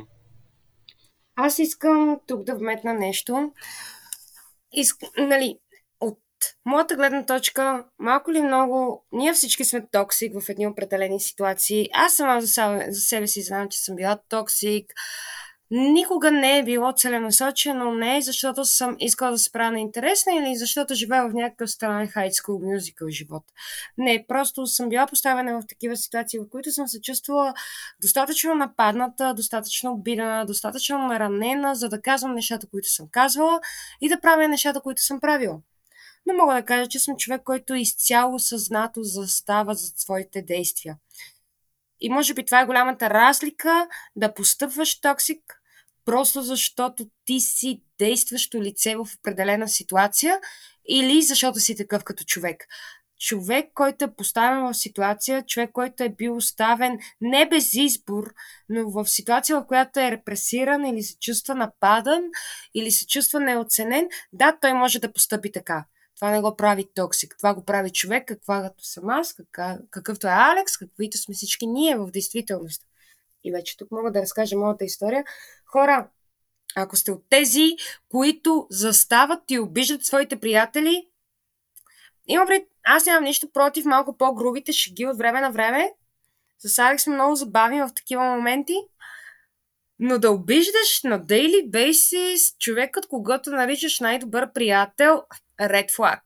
Аз 1.37 1.59
искам 1.59 2.21
тук 2.27 2.43
да 2.43 2.55
вметна 2.55 2.95
нещо. 2.95 3.53
Иск, 4.73 4.97
нали, 5.19 5.59
моята 6.65 6.97
гледна 6.97 7.27
точка, 7.27 7.85
малко 7.99 8.33
ли 8.33 8.43
много, 8.43 9.05
ние 9.13 9.33
всички 9.33 9.65
сме 9.65 9.87
токсик 9.87 10.41
в 10.41 10.49
едни 10.49 10.67
определени 10.67 11.21
ситуации. 11.21 11.89
Аз 11.95 12.15
сама 12.15 12.41
за 12.41 12.49
себе, 12.49 12.87
за 12.89 13.01
себе 13.01 13.27
си 13.27 13.43
знам, 13.43 13.69
че 13.69 13.79
съм 13.79 13.97
била 13.97 14.19
токсик. 14.29 14.95
Никога 15.71 16.31
не 16.31 16.59
е 16.59 16.65
било 16.65 16.93
целенасочено, 16.93 17.95
не 17.95 18.23
защото 18.23 18.65
съм 18.65 18.97
искала 18.99 19.31
да 19.31 19.39
се 19.39 19.53
правя 19.53 19.73
на 19.73 19.81
интересна 19.81 20.33
или 20.35 20.57
защото 20.57 20.95
живея 20.95 21.29
в 21.29 21.35
някакъв 21.35 21.71
странен 21.71 22.09
high 22.09 22.31
school 22.31 22.79
musical 22.79 23.09
живот. 23.09 23.43
Не, 23.99 24.25
просто 24.29 24.67
съм 24.67 24.89
била 24.89 25.07
поставена 25.07 25.61
в 25.61 25.67
такива 25.67 25.97
ситуации, 25.97 26.39
в 26.39 26.49
които 26.51 26.73
съм 26.73 26.89
се 26.89 27.01
чувствала 27.01 27.55
достатъчно 28.03 28.55
нападната, 28.55 29.35
достатъчно 29.35 29.93
обидена, 29.93 30.47
достатъчно 30.47 30.99
наранена, 30.99 31.75
за 31.75 31.89
да 31.89 32.03
казвам 32.03 32.35
нещата, 32.35 32.67
които 32.71 32.91
съм 32.91 33.09
казвала 33.11 33.61
и 34.01 34.09
да 34.09 34.21
правя 34.21 34.49
нещата, 34.49 34.81
които 34.81 35.03
съм 35.03 35.21
правила. 35.21 35.61
Не 36.29 36.35
мога 36.35 36.55
да 36.55 36.65
кажа, 36.65 36.89
че 36.89 36.99
съм 36.99 37.17
човек, 37.17 37.43
който 37.45 37.75
изцяло 37.75 38.39
съзнато 38.39 39.03
застава 39.03 39.75
зад 39.75 39.99
своите 39.99 40.43
действия. 40.43 40.97
И 42.01 42.11
може 42.11 42.35
би 42.35 42.45
това 42.45 42.61
е 42.61 42.67
голямата 42.67 43.11
разлика 43.11 43.89
да 44.17 44.35
постъпваш 44.35 45.01
токсик, 45.01 45.63
просто 46.05 46.43
защото 46.43 47.07
ти 47.25 47.41
си 47.41 47.83
действащо 47.99 48.63
лице 48.63 48.97
в 48.97 49.07
определена 49.19 49.69
ситуация 49.69 50.41
или 50.89 51.23
защото 51.23 51.61
си 51.61 51.77
такъв 51.77 52.05
като 52.05 52.25
човек. 52.25 52.67
Човек, 53.21 53.71
който 53.75 54.05
е 54.05 54.15
поставен 54.15 54.61
в 54.61 54.75
ситуация, 54.75 55.47
човек, 55.47 55.71
който 55.73 56.03
е 56.03 56.09
бил 56.09 56.37
оставен 56.37 56.99
не 57.21 57.49
без 57.49 57.75
избор, 57.75 58.35
но 58.69 58.91
в 58.91 59.07
ситуация, 59.07 59.61
в 59.61 59.67
която 59.67 60.01
е 60.01 60.11
репресиран 60.11 60.87
или 60.87 61.03
се 61.03 61.19
чувства 61.19 61.55
нападан 61.55 62.23
или 62.75 62.91
се 62.91 63.07
чувства 63.07 63.41
неоценен, 63.41 64.09
да, 64.33 64.59
той 64.61 64.73
може 64.73 64.99
да 64.99 65.13
постъпи 65.13 65.53
така. 65.53 65.85
Това 66.19 66.31
не 66.31 66.41
го 66.41 66.57
прави 66.57 66.89
токсик. 66.95 67.35
Това 67.39 67.55
го 67.55 67.65
прави 67.65 67.91
човек, 67.91 68.29
каквато 68.29 68.85
съм 68.85 69.11
аз, 69.11 69.37
какъвто 69.91 70.27
е 70.27 70.31
Алекс, 70.31 70.77
каквито 70.77 71.19
сме 71.19 71.35
всички 71.35 71.67
ние 71.67 71.97
в 71.97 72.11
действителност. 72.11 72.83
И 73.45 73.53
вече 73.53 73.77
тук 73.77 73.91
мога 73.91 74.13
да 74.13 74.23
разкажа 74.23 74.57
моята 74.57 74.85
история. 74.85 75.25
Хора, 75.67 76.09
ако 76.77 76.97
сте 76.97 77.13
от 77.13 77.25
тези, 77.31 77.77
които 78.09 78.67
застават 78.71 79.51
и 79.51 79.59
обиждат 79.59 80.05
своите 80.05 80.41
приятели, 80.41 81.09
има 82.27 82.47
пред... 82.47 82.69
Аз 82.85 83.07
нямам 83.07 83.25
нищо 83.25 83.53
против 83.53 83.85
малко 83.85 84.17
по-грубите 84.17 84.73
шеги 84.73 85.07
от 85.07 85.19
време 85.19 85.41
на 85.41 85.51
време. 85.51 85.93
С 86.59 86.79
Алекс 86.79 87.03
сме 87.03 87.15
много 87.15 87.35
забавни 87.35 87.83
в 87.83 87.91
такива 87.97 88.23
моменти. 88.23 88.77
Но 89.99 90.19
да 90.19 90.31
обиждаш 90.31 91.03
на 91.05 91.21
daily 91.21 91.71
basis 91.71 92.59
човекът, 92.59 93.07
когато 93.07 93.51
наричаш 93.51 94.01
най-добър 94.01 94.53
приятел, 94.53 95.23
red 95.61 95.91
flag. 95.91 96.21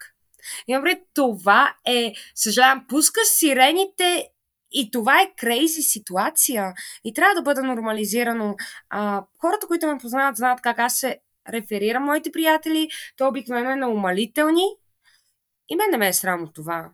Имам 0.67 0.83
пред 0.83 0.99
това 1.15 1.75
е, 1.87 2.13
съжалявам, 2.35 2.87
пуска 2.89 3.21
сирените 3.25 4.29
и 4.73 4.91
това 4.91 5.21
е 5.21 5.33
крейзи 5.37 5.83
ситуация 5.83 6.73
и 7.05 7.15
трябва 7.15 7.35
да 7.35 7.43
бъде 7.43 7.63
нормализирано. 7.63 8.57
А, 8.91 9.25
хората, 9.41 9.67
които 9.67 9.87
ме 9.87 9.99
познават, 9.99 10.37
знаят 10.37 10.61
как 10.61 10.79
аз 10.79 10.99
се 10.99 11.19
реферирам 11.49 12.05
моите 12.05 12.33
приятели. 12.33 12.89
То 13.17 13.29
обикновено 13.29 13.71
е 13.71 13.77
на 13.77 13.89
умалителни. 13.89 14.65
И 15.69 15.77
мен 15.77 15.91
не 15.91 15.97
ме 15.97 16.09
е 16.09 16.13
срам 16.13 16.43
от 16.43 16.55
това. 16.55 16.91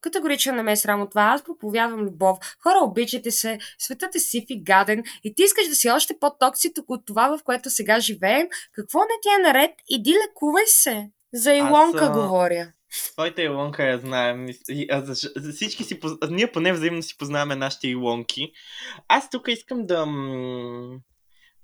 Категорично 0.00 0.52
не 0.52 0.62
ме 0.62 0.72
е 0.72 0.76
срам 0.76 1.02
от 1.02 1.10
това. 1.10 1.22
Аз 1.22 1.44
проповядвам 1.44 2.00
любов. 2.00 2.38
Хора, 2.62 2.78
обичате 2.82 3.30
се. 3.30 3.58
Светът 3.78 4.14
е 4.14 4.18
сив 4.18 4.44
и 4.48 4.62
гаден. 4.62 5.02
И 5.24 5.34
ти 5.34 5.42
искаш 5.42 5.68
да 5.68 5.74
си 5.74 5.90
още 5.90 6.18
по-токсик 6.20 6.72
от 6.88 7.06
това, 7.06 7.38
в 7.38 7.42
което 7.42 7.70
сега 7.70 8.00
живеем. 8.00 8.48
Какво 8.72 8.98
не 8.98 9.20
ти 9.22 9.28
е 9.40 9.42
наред? 9.42 9.70
Иди 9.88 10.14
лекувай 10.14 10.66
се. 10.66 11.10
За 11.34 11.54
Илонка 11.54 12.04
Аз, 12.04 12.12
говоря. 12.12 12.72
Твоята 13.12 13.42
Илонка 13.42 13.84
я 13.84 13.98
знаем. 13.98 14.48
Всички 15.54 15.84
си, 15.84 16.00
ние 16.30 16.52
поне 16.52 16.72
взаимно 16.72 17.02
си 17.02 17.18
познаваме 17.18 17.56
нашите 17.56 17.88
Илонки. 17.88 18.52
Аз 19.08 19.30
тук 19.30 19.48
искам 19.48 19.86
да, 19.86 20.06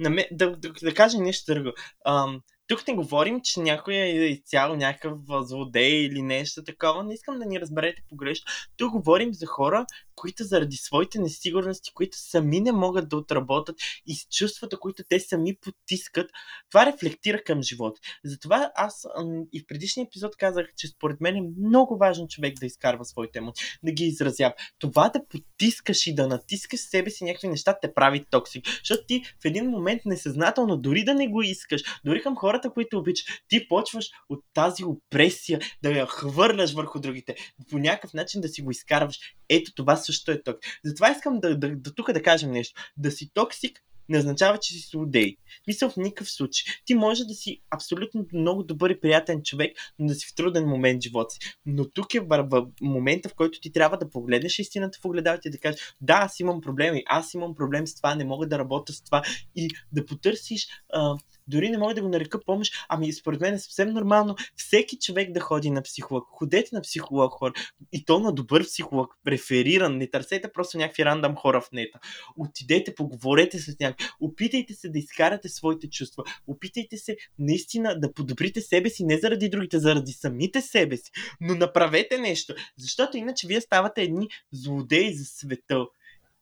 да, 0.00 0.10
да, 0.32 0.56
да, 0.56 0.72
да 0.82 0.94
кажа 0.94 1.18
нещо 1.18 1.54
друго. 1.54 1.72
Ам, 2.06 2.40
тук 2.68 2.88
не 2.88 2.94
говорим, 2.94 3.40
че 3.40 3.60
някой 3.60 3.94
е 3.94 4.26
изцяло 4.26 4.76
някакъв 4.76 5.18
злодей 5.28 6.04
или 6.04 6.22
нещо 6.22 6.64
такова. 6.64 7.04
Не 7.04 7.14
искам 7.14 7.38
да 7.38 7.46
ни 7.46 7.60
разберете 7.60 8.02
погрешно. 8.08 8.44
Тук 8.76 8.92
говорим 8.92 9.34
за 9.34 9.46
хора, 9.46 9.86
които 10.14 10.44
заради 10.44 10.76
своите 10.76 11.18
несигурности, 11.18 11.92
които 11.94 12.16
сами 12.20 12.60
не 12.60 12.72
могат 12.72 13.08
да 13.08 13.16
отработят 13.16 13.76
и 14.06 14.14
с 14.14 14.28
чувствата, 14.28 14.78
които 14.78 15.02
те 15.08 15.20
сами 15.20 15.56
потискат, 15.56 16.30
това 16.70 16.86
рефлектира 16.86 17.42
към 17.44 17.62
живота. 17.62 18.00
Затова 18.24 18.70
аз 18.74 19.06
и 19.52 19.60
в 19.60 19.66
предишния 19.66 20.04
епизод 20.04 20.36
казах, 20.36 20.66
че 20.76 20.88
според 20.88 21.20
мен 21.20 21.36
е 21.36 21.48
много 21.66 21.96
важно 21.96 22.28
човек 22.28 22.54
да 22.60 22.66
изкарва 22.66 23.04
своите 23.04 23.38
емоции, 23.38 23.66
да 23.82 23.92
ги 23.92 24.04
изразява. 24.04 24.54
Това 24.78 25.08
да 25.08 25.26
потискаш 25.26 26.06
и 26.06 26.14
да 26.14 26.26
натискаш 26.26 26.80
себе 26.80 27.10
си 27.10 27.24
някакви 27.24 27.48
неща 27.48 27.78
те 27.82 27.94
прави 27.94 28.24
токсик. 28.30 28.66
Защото 28.78 29.06
ти 29.06 29.22
в 29.42 29.44
един 29.44 29.70
момент 29.70 30.02
несъзнателно, 30.04 30.76
дори 30.76 31.04
да 31.04 31.14
не 31.14 31.28
го 31.28 31.42
искаш, 31.42 31.82
дори 32.04 32.22
към 32.22 32.36
хората, 32.58 32.74
които 32.74 32.98
обичаш, 32.98 33.42
ти 33.48 33.68
почваш 33.68 34.10
от 34.28 34.44
тази 34.54 34.84
опресия 34.84 35.60
да 35.82 35.90
я 35.90 36.06
хвърляш 36.06 36.72
върху 36.72 37.00
другите, 37.00 37.36
по 37.70 37.78
някакъв 37.78 38.14
начин 38.14 38.40
да 38.40 38.48
си 38.48 38.62
го 38.62 38.70
изкарваш. 38.70 39.18
Ето 39.48 39.74
това 39.74 39.96
също 39.96 40.30
е 40.30 40.42
токсик. 40.42 40.80
Затова 40.84 41.10
искам 41.10 41.40
да, 41.40 41.58
да, 41.58 41.76
да, 41.76 41.94
тук 41.94 42.12
да 42.12 42.22
кажем 42.22 42.50
нещо. 42.50 42.80
Да 42.96 43.10
си 43.10 43.30
токсик 43.34 43.82
не 44.08 44.18
означава, 44.18 44.58
че 44.58 44.72
си 44.72 44.88
злодей. 44.90 45.36
Мисля 45.66 45.90
в 45.90 45.96
никакъв 45.96 46.30
случай. 46.30 46.74
Ти 46.84 46.94
може 46.94 47.24
да 47.24 47.34
си 47.34 47.60
абсолютно 47.70 48.26
много 48.32 48.62
добър 48.62 48.90
и 48.90 49.00
приятен 49.00 49.42
човек, 49.42 49.76
но 49.98 50.06
да 50.06 50.14
си 50.14 50.26
в 50.26 50.34
труден 50.34 50.64
момент 50.64 51.02
в 51.02 51.04
живота 51.04 51.34
си. 51.34 51.40
Но 51.66 51.90
тук 51.90 52.14
е 52.14 52.20
в, 52.20 52.48
в 52.50 52.66
момента, 52.80 53.28
в 53.28 53.34
който 53.34 53.60
ти 53.60 53.72
трябва 53.72 53.98
да 53.98 54.10
погледнеш 54.10 54.58
истината 54.58 54.98
в 55.02 55.04
огледалите 55.04 55.48
и 55.48 55.50
да 55.50 55.58
кажеш, 55.58 55.80
да, 56.00 56.14
аз 56.14 56.40
имам 56.40 56.60
проблеми, 56.60 57.02
аз 57.06 57.34
имам 57.34 57.54
проблем 57.54 57.86
с 57.86 57.94
това, 57.94 58.14
не 58.14 58.24
мога 58.24 58.48
да 58.48 58.58
работя 58.58 58.92
с 58.92 59.02
това 59.02 59.22
и 59.56 59.68
да 59.92 60.06
потърсиш 60.06 60.68
а, 60.92 61.16
Дори 61.48 61.70
не 61.70 61.78
мога 61.78 61.94
да 61.94 62.02
го 62.02 62.08
нарека 62.08 62.44
помощ, 62.44 62.74
ами 62.88 63.12
според 63.12 63.40
мен 63.40 63.54
е 63.54 63.58
съвсем 63.58 63.88
нормално 63.88 64.36
всеки 64.56 64.98
човек 64.98 65.32
да 65.32 65.40
ходи 65.40 65.70
на 65.70 65.82
психолог. 65.82 66.24
Ходете 66.30 66.68
на 66.72 66.80
психолог 66.80 67.32
хора. 67.32 67.52
И 67.92 68.04
то 68.04 68.20
на 68.20 68.32
добър 68.32 68.64
психолог, 68.64 69.14
префериран. 69.24 69.96
Не 69.96 70.10
търсете 70.10 70.52
просто 70.52 70.78
някакви 70.78 71.04
рандам 71.04 71.36
хора 71.36 71.60
в 71.60 71.72
нета. 71.72 71.98
Отидете, 72.36 72.94
поговорете 72.94 73.58
с 73.58 73.76
някой. 73.80 74.06
Опитайте 74.20 74.74
се 74.74 74.88
да 74.88 74.98
изкарате 74.98 75.48
своите 75.48 75.90
чувства. 75.90 76.24
Опитайте 76.46 76.96
се 76.96 77.16
наистина 77.38 78.00
да 78.00 78.12
подобрите 78.12 78.60
себе 78.60 78.90
си, 78.90 79.04
не 79.04 79.18
заради 79.18 79.48
другите, 79.48 79.78
заради 79.78 80.12
самите 80.12 80.60
себе 80.60 80.96
си. 80.96 81.10
Но 81.40 81.54
направете 81.54 82.18
нещо. 82.18 82.54
Защото 82.78 83.16
иначе 83.16 83.46
вие 83.46 83.60
ставате 83.60 84.02
едни 84.02 84.28
злодеи 84.52 85.14
за 85.14 85.24
света. 85.24 85.86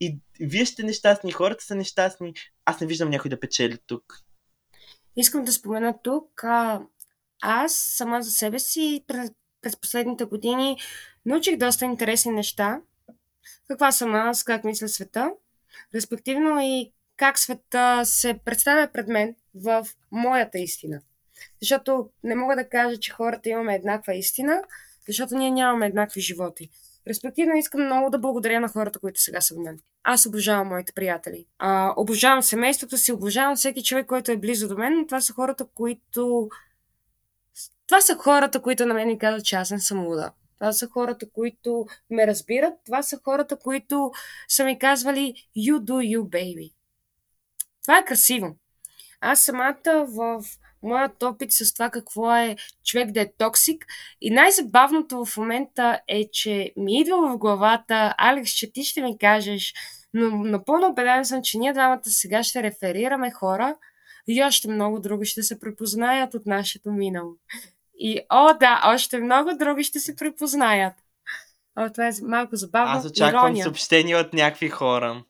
И 0.01 0.19
вие 0.41 0.67
сте 0.67 0.83
нещастни, 0.83 1.33
хората 1.33 1.65
са 1.65 1.75
нещастни. 1.75 2.35
Аз 2.65 2.81
не 2.81 2.87
виждам 2.87 3.11
някой 3.11 3.29
да 3.29 3.41
печели 3.41 3.79
тук. 3.87 4.25
Искам 5.16 5.44
да 5.44 5.52
спомена 5.52 5.94
тук, 6.02 6.44
а, 6.44 6.82
аз 7.42 7.75
сама 7.75 8.23
за 8.23 8.30
себе 8.30 8.58
си 8.58 9.04
през, 9.06 9.30
през 9.62 9.76
последните 9.76 10.25
години 10.25 10.78
научих 11.26 11.56
доста 11.56 11.85
интересни 11.85 12.32
неща. 12.32 12.80
Каква 13.68 13.92
съм 13.92 14.14
аз, 14.14 14.44
как 14.44 14.64
мисля 14.64 14.88
света, 14.88 15.30
респективно 15.94 16.61
и 16.61 16.92
как 17.16 17.38
света 17.38 18.02
се 18.04 18.38
представя 18.44 18.88
пред 18.92 19.08
мен 19.08 19.35
в 19.54 19.87
моята 20.11 20.58
истина. 20.58 21.00
Защото 21.61 22.11
не 22.25 22.35
мога 22.35 22.56
да 22.56 22.68
кажа, 22.68 23.00
че 23.00 23.12
хората 23.12 23.49
имаме 23.49 23.75
еднаква 23.75 24.14
истина, 24.14 24.62
защото 25.06 25.37
ние 25.37 25.50
нямаме 25.50 25.87
еднакви 25.87 26.20
животи. 26.20 26.70
Респективно 27.09 27.57
искам 27.57 27.85
много 27.85 28.11
да 28.11 28.19
благодаря 28.19 28.61
на 28.61 28.69
хората, 28.69 28.99
които 28.99 29.21
сега 29.21 29.41
са 29.41 29.55
в 29.55 29.59
мен. 29.59 29.79
Аз 30.03 30.27
обожавам 30.27 30.69
моите 30.69 30.93
приятели. 30.93 31.47
А, 31.59 31.95
обожавам 31.97 32.43
семейството 32.43 32.99
си, 32.99 33.13
обожавам 33.13 33.57
всеки 33.57 33.83
човек, 33.83 34.07
който 34.07 34.33
е 34.33 34.37
близо 34.37 34.69
до 34.69 34.77
мен. 34.77 35.07
Това 35.07 35.21
са 35.21 35.33
хората, 35.33 35.67
които... 35.75 36.49
Това 37.87 38.01
са 38.01 38.17
хората, 38.17 38.63
които 38.63 38.87
на 38.87 38.95
мен 38.95 39.09
ми 39.09 39.19
казват, 39.19 39.45
че 39.45 39.57
аз 39.57 39.71
не 39.71 39.81
съм 39.81 40.07
луда. 40.07 40.33
Това 40.59 40.73
са 40.73 40.89
хората, 40.89 41.31
които 41.31 41.87
ме 42.11 42.27
разбират. 42.27 42.75
Това 42.85 43.03
са 43.03 43.21
хората, 43.25 43.59
които 43.59 44.13
са 44.49 44.65
ми 44.65 44.79
казвали 44.79 45.35
You 45.57 45.79
do 45.79 46.17
you, 46.17 46.21
baby. 46.21 46.73
Това 47.83 47.99
е 47.99 48.05
красиво. 48.05 48.57
Аз 49.21 49.41
самата 49.41 50.07
в 50.09 50.45
моят 50.83 51.23
опит 51.23 51.52
с 51.52 51.75
това 51.75 51.90
какво 51.90 52.37
е 52.37 52.56
човек 52.85 53.11
да 53.11 53.21
е 53.21 53.33
токсик. 53.38 53.87
И 54.21 54.30
най-забавното 54.30 55.25
в 55.25 55.37
момента 55.37 56.00
е, 56.09 56.30
че 56.33 56.73
ми 56.76 57.00
идва 57.00 57.30
в 57.30 57.38
главата, 57.38 58.14
Алекс, 58.18 58.50
че 58.50 58.73
ти 58.73 58.85
ще 58.85 59.02
ми 59.02 59.18
кажеш, 59.18 59.75
но 60.14 60.30
напълно 60.30 60.87
убеден 60.87 61.25
съм, 61.25 61.42
че 61.42 61.59
ние 61.59 61.73
двамата 61.73 62.04
сега 62.04 62.42
ще 62.42 62.62
реферираме 62.62 63.30
хора 63.30 63.76
и 64.28 64.42
още 64.42 64.68
много 64.68 65.00
други 65.00 65.26
ще 65.26 65.42
се 65.42 65.61
препознаят 65.61 66.35
от 66.35 66.47
нашето 66.47 66.92
минало. 66.92 67.33
И, 67.99 68.21
о 68.30 68.54
да, 68.61 68.83
още 68.85 69.18
много 69.18 69.50
други 69.59 69.85
ще 69.85 70.00
се 70.00 70.16
препознаят. 70.16 70.95
О, 71.76 71.90
това 71.90 72.06
е 72.06 72.11
малко 72.23 72.56
забавно. 72.56 72.99
Аз 72.99 73.04
очаквам 73.04 73.45
ирония. 73.45 73.62
съобщения 73.62 74.18
от 74.18 74.33
някакви 74.33 74.68
хора. 74.68 75.25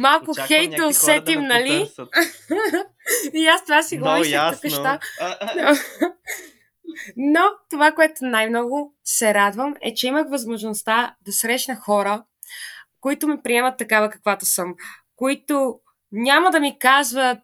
Малко 0.00 0.30
Очаквам 0.30 0.46
хейт 0.46 0.76
да 0.76 0.86
усетим, 0.86 1.40
да 1.40 1.46
нали? 1.46 1.90
и 3.34 3.46
аз 3.46 3.64
това 3.64 3.82
си 3.82 3.98
го 3.98 4.12
мислех 4.18 4.62
неща. 4.64 4.98
Но 7.16 7.40
това, 7.70 7.92
което 7.92 8.24
най-много 8.24 8.94
се 9.04 9.34
радвам, 9.34 9.74
е, 9.80 9.94
че 9.94 10.06
имах 10.06 10.30
възможността 10.30 11.14
да 11.24 11.32
срещна 11.32 11.76
хора, 11.76 12.24
които 13.00 13.28
ме 13.28 13.42
приемат 13.42 13.78
такава 13.78 14.10
каквато 14.10 14.46
съм, 14.46 14.74
които 15.16 15.80
няма 16.12 16.50
да 16.50 16.60
ми 16.60 16.78
казват 16.78 17.38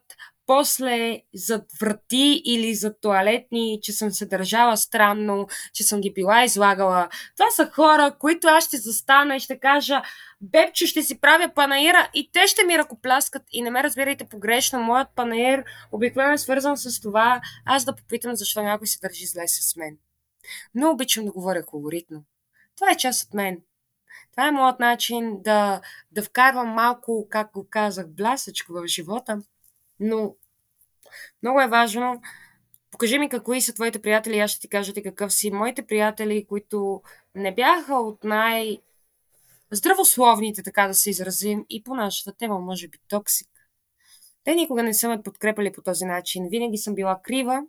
после 0.47 1.21
зад 1.33 1.65
врати 1.81 2.41
или 2.45 2.75
за 2.75 2.99
туалетни, 2.99 3.79
че 3.81 3.91
съм 3.91 4.11
се 4.11 4.25
държала 4.25 4.77
странно, 4.77 5.47
че 5.73 5.83
съм 5.83 6.01
ги 6.01 6.13
била 6.13 6.43
излагала. 6.43 7.09
Това 7.37 7.51
са 7.51 7.69
хора, 7.73 8.15
които 8.19 8.47
аз 8.47 8.65
ще 8.65 8.77
застана 8.77 9.35
и 9.35 9.39
ще 9.39 9.59
кажа, 9.59 10.01
бебче, 10.41 10.87
ще 10.87 11.03
си 11.03 11.21
правя 11.21 11.51
панаира 11.55 12.09
и 12.13 12.31
те 12.31 12.47
ще 12.47 12.63
ми 12.63 12.77
ръкопляскат. 12.77 13.43
И 13.51 13.61
не 13.61 13.69
ме 13.69 13.83
разбирайте 13.83 14.25
погрешно, 14.25 14.79
моят 14.79 15.07
панаир 15.15 15.63
обикновено 15.91 16.33
е 16.33 16.37
свързан 16.37 16.77
с 16.77 17.01
това, 17.01 17.41
аз 17.65 17.85
да 17.85 17.95
попитам 17.95 18.35
защо 18.35 18.63
някой 18.63 18.87
се 18.87 18.99
държи 18.99 19.25
зле 19.25 19.47
с 19.47 19.75
мен. 19.75 19.97
Но 20.75 20.91
обичам 20.91 21.25
да 21.25 21.31
говоря 21.31 21.65
колоритно. 21.65 22.23
Това 22.75 22.91
е 22.91 22.97
част 22.97 23.27
от 23.27 23.33
мен. 23.33 23.61
Това 24.31 24.47
е 24.47 24.51
моят 24.51 24.79
начин 24.79 25.41
да, 25.41 25.81
да 26.11 26.23
вкарвам 26.23 26.69
малко, 26.69 27.27
как 27.29 27.51
го 27.51 27.67
казах, 27.69 28.07
блясъчко 28.07 28.73
в 28.73 28.87
живота. 28.87 29.41
Но 29.99 30.35
много 31.43 31.61
е 31.61 31.67
важно. 31.67 32.21
Покажи 32.91 33.19
ми 33.19 33.29
какви 33.29 33.61
са 33.61 33.73
твоите 33.73 34.01
приятели, 34.01 34.39
аз 34.39 34.51
ще 34.51 34.59
ти 34.61 34.69
кажа 34.69 34.93
ти 34.93 35.03
какъв 35.03 35.33
си. 35.33 35.51
Моите 35.51 35.87
приятели, 35.87 36.45
които 36.45 37.01
не 37.35 37.55
бяха 37.55 37.95
от 37.95 38.23
най- 38.23 38.77
здравословните, 39.71 40.63
така 40.63 40.87
да 40.87 40.93
се 40.93 41.09
изразим, 41.09 41.65
и 41.69 41.83
по 41.83 41.95
нашата 41.95 42.37
тема, 42.37 42.59
може 42.59 42.87
би 42.87 42.97
токсик. 43.07 43.49
Те 44.43 44.55
никога 44.55 44.83
не 44.83 44.93
са 44.93 45.09
ме 45.09 45.23
подкрепали 45.23 45.71
по 45.71 45.81
този 45.81 46.05
начин. 46.05 46.47
Винаги 46.49 46.77
съм 46.77 46.95
била 46.95 47.19
крива, 47.23 47.61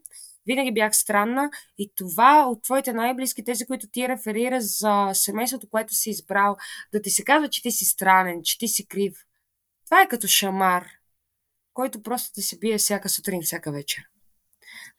винаги 0.46 0.72
бях 0.72 0.96
странна 0.96 1.50
и 1.78 1.92
това 1.96 2.46
от 2.48 2.62
твоите 2.62 2.92
най-близки, 2.92 3.44
тези, 3.44 3.66
които 3.66 3.88
ти 3.88 4.08
реферира 4.08 4.60
за 4.60 5.10
семейството, 5.12 5.68
което 5.70 5.94
си 5.94 6.10
избрал, 6.10 6.56
да 6.92 7.02
ти 7.02 7.10
се 7.10 7.24
казва, 7.24 7.48
че 7.48 7.62
ти 7.62 7.70
си 7.70 7.84
странен, 7.84 8.42
че 8.42 8.58
ти 8.58 8.68
си 8.68 8.86
крив. 8.86 9.24
Това 9.84 10.02
е 10.02 10.08
като 10.08 10.26
шамар, 10.26 10.86
който 11.78 12.02
просто 12.02 12.32
ти 12.34 12.42
се 12.42 12.58
бие 12.58 12.78
всяка 12.78 13.08
сутрин, 13.08 13.42
всяка 13.42 13.72
вечер. 13.72 14.02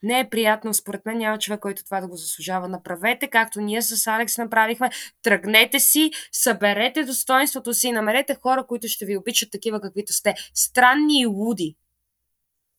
Не 0.04 0.20
е 0.20 0.30
приятно, 0.30 0.74
според 0.74 1.06
мен 1.06 1.18
няма 1.18 1.40
човек, 1.40 1.60
който 1.60 1.84
това 1.84 2.02
да 2.02 2.08
го 2.08 2.16
заслужава. 2.16 2.68
Направете, 2.68 3.28
както 3.28 3.62
ние 3.62 3.82
с 3.82 4.08
Алекс 4.08 4.38
направихме. 4.38 4.90
Тръгнете 5.24 5.80
си, 5.80 6.12
съберете 6.32 7.04
достоинството 7.04 7.74
си, 7.74 7.92
намерете 7.92 8.38
хора, 8.44 8.66
които 8.68 8.88
ще 8.88 9.06
ви 9.06 9.18
обичат 9.18 9.52
такива, 9.52 9.82
каквито 9.82 10.14
сте. 10.14 10.34
Странни 10.54 11.22
и 11.22 11.26
луди. 11.26 11.76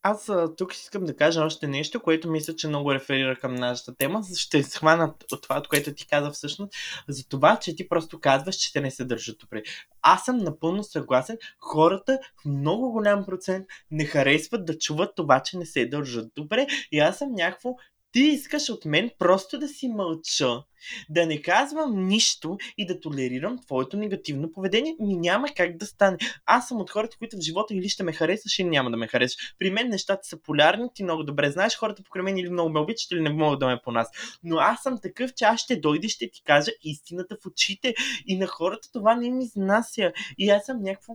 Аз 0.02 0.30
тук 0.56 0.74
искам 0.74 1.04
да 1.04 1.16
кажа 1.16 1.44
още 1.44 1.66
нещо, 1.66 2.00
което 2.00 2.30
мисля, 2.30 2.56
че 2.56 2.68
много 2.68 2.94
реферира 2.94 3.36
към 3.36 3.54
нашата 3.54 3.94
тема. 3.94 4.22
Ще 4.36 4.62
схвана 4.62 5.14
от 5.32 5.42
това, 5.42 5.58
от 5.58 5.68
което 5.68 5.94
ти 5.94 6.06
каза 6.06 6.30
всъщност, 6.30 6.72
за 7.08 7.28
това, 7.28 7.56
че 7.56 7.76
ти 7.76 7.88
просто 7.88 8.20
казваш, 8.20 8.56
че 8.56 8.72
те 8.72 8.80
не 8.80 8.90
се 8.90 9.04
държат 9.04 9.38
добре. 9.38 9.62
Аз 10.02 10.24
съм 10.24 10.36
напълно 10.36 10.84
съгласен. 10.84 11.38
Хората 11.58 12.18
в 12.42 12.44
много 12.44 12.92
голям 12.92 13.24
процент 13.24 13.66
не 13.90 14.04
харесват 14.04 14.64
да 14.64 14.78
чуват 14.78 15.14
това, 15.16 15.40
че 15.40 15.58
не 15.58 15.66
се 15.66 15.86
държат 15.86 16.32
добре. 16.36 16.66
И 16.92 16.98
аз 16.98 17.18
съм 17.18 17.32
някакво 17.32 17.74
ти 18.12 18.20
искаш 18.20 18.68
от 18.68 18.84
мен 18.84 19.10
просто 19.18 19.58
да 19.58 19.68
си 19.68 19.88
мълча, 19.88 20.62
да 21.10 21.26
не 21.26 21.42
казвам 21.42 22.06
нищо 22.06 22.58
и 22.78 22.86
да 22.86 23.00
толерирам 23.00 23.58
твоето 23.58 23.96
негативно 23.96 24.52
поведение. 24.52 24.96
Ми 25.00 25.16
няма 25.16 25.48
как 25.56 25.76
да 25.76 25.86
стане. 25.86 26.16
Аз 26.46 26.68
съм 26.68 26.80
от 26.80 26.90
хората, 26.90 27.16
които 27.18 27.36
в 27.36 27.40
живота 27.40 27.74
или 27.74 27.88
ще 27.88 28.02
ме 28.02 28.12
харесваш, 28.12 28.58
или 28.58 28.68
няма 28.68 28.90
да 28.90 28.96
ме 28.96 29.08
харесваш. 29.08 29.54
При 29.58 29.70
мен 29.70 29.88
нещата 29.88 30.28
са 30.28 30.42
полярни, 30.42 30.88
ти 30.94 31.04
много 31.04 31.22
добре 31.22 31.50
знаеш, 31.50 31.76
хората 31.76 32.02
покрай 32.02 32.22
мен 32.22 32.38
или 32.38 32.50
много 32.50 32.70
ме 32.70 32.80
обичат, 32.80 33.10
или 33.10 33.20
не 33.20 33.30
могат 33.30 33.60
да 33.60 33.66
ме 33.66 33.80
по 33.84 33.92
нас. 33.92 34.08
Но 34.42 34.56
аз 34.56 34.82
съм 34.82 34.98
такъв, 35.02 35.34
че 35.34 35.44
аз 35.44 35.60
ще 35.60 35.76
дойда 35.76 36.06
и 36.06 36.10
ще 36.10 36.30
ти 36.30 36.42
кажа 36.44 36.70
истината 36.82 37.36
в 37.42 37.46
очите. 37.46 37.94
И 38.26 38.38
на 38.38 38.46
хората 38.46 38.88
това 38.92 39.14
не 39.14 39.30
ми 39.30 39.44
изнася. 39.44 40.12
И 40.38 40.50
аз 40.50 40.64
съм 40.64 40.82
някакво 40.82 41.14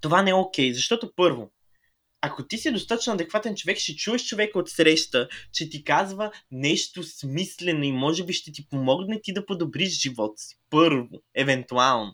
това 0.00 0.22
не 0.22 0.30
е 0.30 0.34
окей, 0.34 0.70
okay, 0.70 0.74
защото 0.74 1.12
първо, 1.16 1.50
ако 2.20 2.46
ти 2.46 2.58
си 2.58 2.72
достатъчно 2.72 3.12
адекватен 3.12 3.56
човек, 3.56 3.78
ще 3.78 3.96
чуеш 3.96 4.26
човека 4.26 4.58
от 4.58 4.68
среща, 4.68 5.28
че 5.52 5.70
ти 5.70 5.84
казва 5.84 6.30
нещо 6.50 7.02
смислено 7.02 7.84
и 7.84 7.92
може 7.92 8.24
би 8.24 8.32
ще 8.32 8.52
ти 8.52 8.68
помогне 8.68 9.20
ти 9.22 9.32
да 9.32 9.46
подобриш 9.46 10.00
живота 10.00 10.36
си. 10.36 10.56
Първо, 10.70 11.08
евентуално. 11.34 12.12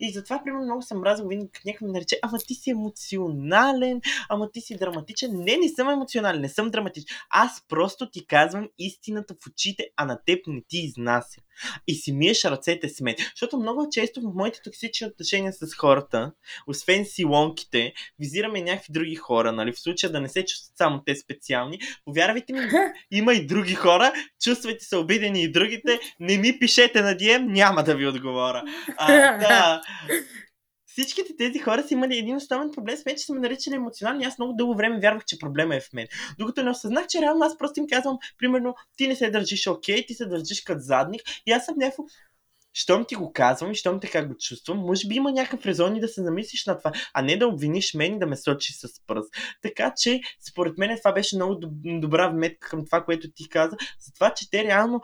И 0.00 0.12
затова, 0.12 0.40
примерно, 0.44 0.64
много 0.64 0.82
съм 0.82 0.98
мразил 0.98 1.28
винаги, 1.28 1.50
като 1.52 1.68
някой 1.68 1.86
ме 1.86 1.92
нарече, 1.92 2.18
ама 2.22 2.38
ти 2.38 2.54
си 2.54 2.70
емоционален, 2.70 4.00
ама 4.28 4.50
ти 4.50 4.60
си 4.60 4.76
драматичен. 4.76 5.30
Не, 5.32 5.56
не 5.56 5.68
съм 5.68 5.88
емоционален, 5.88 6.40
не 6.40 6.48
съм 6.48 6.70
драматичен. 6.70 7.16
Аз 7.30 7.64
просто 7.68 8.10
ти 8.10 8.26
казвам 8.26 8.68
истината 8.78 9.34
в 9.34 9.46
очите, 9.46 9.88
а 9.96 10.04
на 10.04 10.18
теб 10.26 10.46
не 10.46 10.62
ти 10.68 10.78
изнася. 10.78 11.40
И 11.86 11.94
си 11.94 12.12
миеш 12.12 12.44
ръцете 12.44 12.88
с 12.88 13.00
мен. 13.00 13.14
Защото 13.34 13.58
много 13.58 13.88
често 13.92 14.20
в 14.20 14.34
моите 14.34 14.60
токсични 14.64 15.06
отношения 15.06 15.52
с 15.52 15.74
хората, 15.74 16.32
освен 16.66 17.04
силонките, 17.04 17.92
визираме 18.18 18.62
някакви 18.62 18.92
други 18.92 19.14
хора, 19.14 19.52
нали? 19.52 19.72
В 19.72 19.80
случая 19.80 20.12
да 20.12 20.20
не 20.20 20.28
се 20.28 20.44
чувстват 20.44 20.76
само 20.76 21.02
те 21.06 21.16
специални. 21.16 21.78
Повярвайте 22.04 22.52
ми, 22.52 22.60
има 23.10 23.34
и 23.34 23.46
други 23.46 23.74
хора, 23.74 24.12
чувствайте 24.44 24.84
се 24.84 24.96
обидени 24.96 25.42
и 25.42 25.52
другите, 25.52 26.00
не 26.20 26.38
ми 26.38 26.58
пишете 26.58 27.02
на 27.02 27.14
DM, 27.14 27.46
няма 27.46 27.82
да 27.82 27.94
ви 27.96 28.06
отговоря. 28.06 28.62
А, 28.96 29.38
да. 29.38 29.47
Всичките 30.86 31.36
тези 31.36 31.58
хора 31.58 31.82
са 31.82 31.94
имали 31.94 32.18
един 32.18 32.36
основен 32.36 32.70
проблем 32.72 32.96
с 32.96 33.04
мен, 33.04 33.16
че 33.16 33.24
са 33.24 33.34
ме 33.34 33.40
наричали 33.40 33.74
емоционални. 33.74 34.24
Аз 34.24 34.38
много 34.38 34.52
дълго 34.52 34.76
време 34.76 35.00
вярвах, 35.00 35.24
че 35.24 35.38
проблема 35.38 35.76
е 35.76 35.80
в 35.80 35.92
мен. 35.92 36.06
Докато 36.38 36.62
не 36.62 36.70
осъзнах, 36.70 37.06
че 37.06 37.20
реално 37.20 37.44
аз 37.44 37.58
просто 37.58 37.80
им 37.80 37.86
казвам, 37.88 38.18
примерно, 38.38 38.74
ти 38.96 39.08
не 39.08 39.16
се 39.16 39.30
държиш 39.30 39.66
окей, 39.66 40.06
ти 40.06 40.14
се 40.14 40.26
държиш 40.26 40.62
като 40.62 40.80
задник 40.80 41.22
и 41.46 41.52
аз 41.52 41.64
съм 41.64 41.74
някакво 41.78 42.04
щом 42.72 43.04
ти 43.04 43.14
го 43.14 43.32
казвам 43.32 43.72
и 43.72 43.74
щом 43.74 44.00
така 44.00 44.24
го 44.24 44.34
чувствам, 44.36 44.78
може 44.78 45.08
би 45.08 45.14
има 45.14 45.32
някакъв 45.32 45.66
резон 45.66 45.96
и 45.96 46.00
да 46.00 46.08
се 46.08 46.22
замислиш 46.22 46.66
на 46.66 46.78
това, 46.78 46.92
а 47.14 47.22
не 47.22 47.36
да 47.36 47.48
обвиниш 47.48 47.94
мен 47.94 48.14
и 48.14 48.18
да 48.18 48.26
ме 48.26 48.36
сочи 48.36 48.72
с 48.72 48.88
пръст. 49.06 49.34
Така 49.62 49.92
че, 49.96 50.20
според 50.50 50.78
мен 50.78 50.98
това 50.98 51.12
беше 51.12 51.36
много 51.36 51.60
добра 51.84 52.28
вметка 52.28 52.68
към 52.68 52.86
това, 52.86 53.04
което 53.04 53.30
ти 53.30 53.48
каза, 53.48 53.76
за 54.00 54.12
това, 54.12 54.34
че 54.34 54.50
те 54.50 54.64
реално 54.64 55.00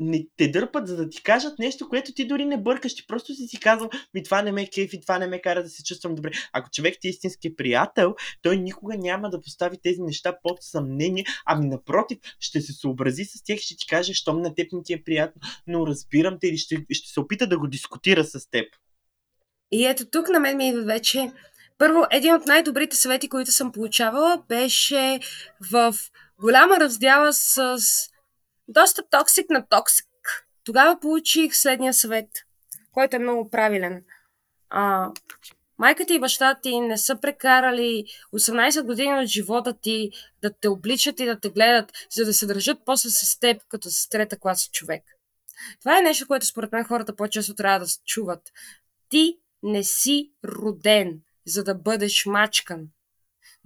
не 0.00 0.26
те 0.36 0.48
дърпат, 0.48 0.88
за 0.88 0.96
да 0.96 1.08
ти 1.08 1.22
кажат 1.22 1.58
нещо, 1.58 1.88
което 1.88 2.12
ти 2.12 2.26
дори 2.26 2.44
не 2.44 2.62
бъркаш. 2.62 2.94
Ти 2.94 3.06
просто 3.06 3.34
си 3.34 3.46
си 3.46 3.60
казал, 3.60 3.90
ми 4.14 4.22
това 4.22 4.42
не 4.42 4.52
ме 4.52 4.62
е 4.62 4.66
кефи, 4.66 5.00
това 5.00 5.18
не 5.18 5.26
ме 5.26 5.40
кара 5.40 5.62
да 5.62 5.68
се 5.68 5.84
чувствам 5.84 6.14
добре. 6.14 6.30
Ако 6.52 6.70
човек 6.70 6.94
ти 7.00 7.08
е 7.08 7.10
истински 7.10 7.56
приятел, 7.56 8.14
той 8.42 8.56
никога 8.56 8.96
няма 8.96 9.30
да 9.30 9.40
постави 9.40 9.78
тези 9.82 10.02
неща 10.02 10.36
под 10.42 10.58
съмнение, 10.60 11.24
ами 11.46 11.66
напротив, 11.66 12.18
ще 12.40 12.60
се 12.60 12.72
съобрази 12.72 13.24
с 13.24 13.42
тях, 13.44 13.58
ще 13.58 13.76
ти 13.76 13.86
каже, 13.86 14.14
щом 14.14 14.42
на 14.42 14.54
теб 14.54 14.72
не 14.72 14.82
ти 14.82 14.92
е 14.92 15.02
приятно, 15.04 15.40
но 15.66 15.86
разбирам 15.86 16.38
те 16.40 16.48
или 16.48 16.58
ще, 16.58 16.86
ще 16.90 17.12
се 17.12 17.20
опита 17.20 17.46
да 17.46 17.58
го 17.58 17.68
дискутира 17.68 18.24
с 18.24 18.50
теб. 18.50 18.66
И 19.72 19.86
ето 19.86 20.04
тук 20.10 20.28
на 20.28 20.40
мен 20.40 20.56
ми 20.56 20.68
идва 20.68 20.82
вече 20.82 21.32
първо, 21.78 22.04
един 22.10 22.34
от 22.34 22.46
най-добрите 22.46 22.96
съвети, 22.96 23.28
които 23.28 23.52
съм 23.52 23.72
получавала, 23.72 24.42
беше 24.48 25.20
в 25.70 25.94
голяма 26.40 26.80
раздяла 26.80 27.32
с 27.32 27.78
доста 28.68 29.02
токсик 29.10 29.50
на 29.50 29.66
токсик. 29.66 30.06
Тогава 30.64 31.00
получих 31.00 31.56
следния 31.56 31.94
съвет, 31.94 32.28
който 32.92 33.16
е 33.16 33.18
много 33.18 33.50
правилен. 33.50 34.04
А, 34.70 35.10
майка 35.78 36.06
ти 36.06 36.14
и 36.14 36.20
баща 36.20 36.54
ти 36.62 36.80
не 36.80 36.98
са 36.98 37.20
прекарали 37.20 38.04
18 38.34 38.82
години 38.82 39.22
от 39.22 39.26
живота 39.26 39.78
ти 39.80 40.10
да 40.42 40.52
те 40.60 40.68
обличат 40.68 41.20
и 41.20 41.26
да 41.26 41.40
те 41.40 41.50
гледат, 41.50 41.92
за 42.10 42.24
да 42.24 42.34
се 42.34 42.46
държат 42.46 42.78
после 42.84 43.10
с 43.10 43.38
теб 43.38 43.62
като 43.68 43.90
с 43.90 44.08
трета 44.08 44.38
класа 44.38 44.70
човек. 44.70 45.04
Това 45.80 45.98
е 45.98 46.02
нещо, 46.02 46.26
което 46.26 46.46
според 46.46 46.72
мен 46.72 46.84
хората 46.84 47.16
по-често 47.16 47.54
трябва 47.54 47.78
да 47.78 47.86
чуват. 48.06 48.52
Ти 49.08 49.38
не 49.62 49.84
си 49.84 50.32
роден, 50.44 51.20
за 51.46 51.64
да 51.64 51.74
бъдеш 51.74 52.26
мачкан. 52.26 52.88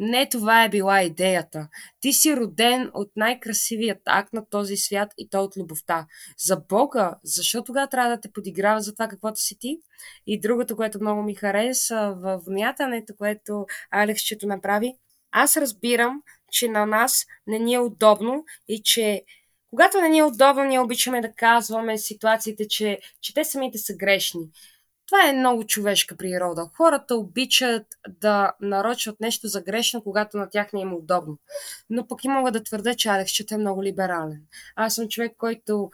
Не 0.04 0.28
това 0.28 0.64
е 0.64 0.68
била 0.68 1.02
идеята. 1.02 1.68
Ти 2.00 2.12
си 2.12 2.36
роден 2.36 2.90
от 2.94 3.10
най-красивият 3.16 3.98
акт 4.06 4.32
на 4.32 4.48
този 4.50 4.76
свят 4.76 5.12
и 5.18 5.28
то 5.30 5.44
от 5.44 5.56
любовта. 5.56 6.06
За 6.38 6.56
Бога, 6.56 7.14
защо 7.24 7.64
тогава 7.64 7.86
трябва 7.86 8.10
да 8.10 8.20
те 8.20 8.32
подиграва 8.32 8.80
за 8.80 8.92
това 8.94 9.08
каквото 9.08 9.40
си 9.40 9.58
ти? 9.58 9.78
И 10.26 10.40
другото, 10.40 10.76
което 10.76 11.00
много 11.00 11.22
ми 11.22 11.34
хареса 11.34 12.14
в 12.16 12.40
вмятането, 12.46 13.14
което 13.18 13.66
Алексчето 13.90 14.46
направи, 14.46 14.94
аз 15.32 15.56
разбирам, 15.56 16.22
че 16.50 16.68
на 16.68 16.86
нас 16.86 17.26
не 17.46 17.58
ни 17.58 17.74
е 17.74 17.78
удобно 17.78 18.44
и 18.68 18.82
че 18.84 19.22
когато 19.70 20.00
не 20.00 20.08
ни 20.08 20.18
е 20.18 20.24
удобно, 20.24 20.64
ние 20.64 20.80
обичаме 20.80 21.20
да 21.20 21.32
казваме 21.32 21.98
ситуациите, 21.98 22.68
че, 22.68 22.98
че 23.20 23.34
те 23.34 23.44
самите 23.44 23.78
са 23.78 23.94
грешни. 23.96 24.50
Това 25.12 25.28
е 25.28 25.32
много 25.32 25.66
човешка 25.66 26.16
природа. 26.16 26.70
Хората 26.76 27.16
обичат 27.16 27.86
да 28.08 28.52
нарочат 28.60 29.20
нещо 29.20 29.48
за 29.48 29.62
грешно, 29.62 30.02
когато 30.02 30.36
на 30.36 30.50
тях 30.50 30.72
не 30.72 30.82
е 30.82 30.86
удобно. 30.86 31.38
Но 31.90 32.06
пък 32.06 32.24
и 32.24 32.28
мога 32.28 32.52
да 32.52 32.62
твърда, 32.62 32.94
че 32.94 33.08
Алекс 33.08 33.40
е 33.50 33.58
много 33.58 33.82
либерален. 33.82 34.42
Аз 34.76 34.94
съм 34.94 35.08
човек, 35.08 35.32
който 35.38 35.90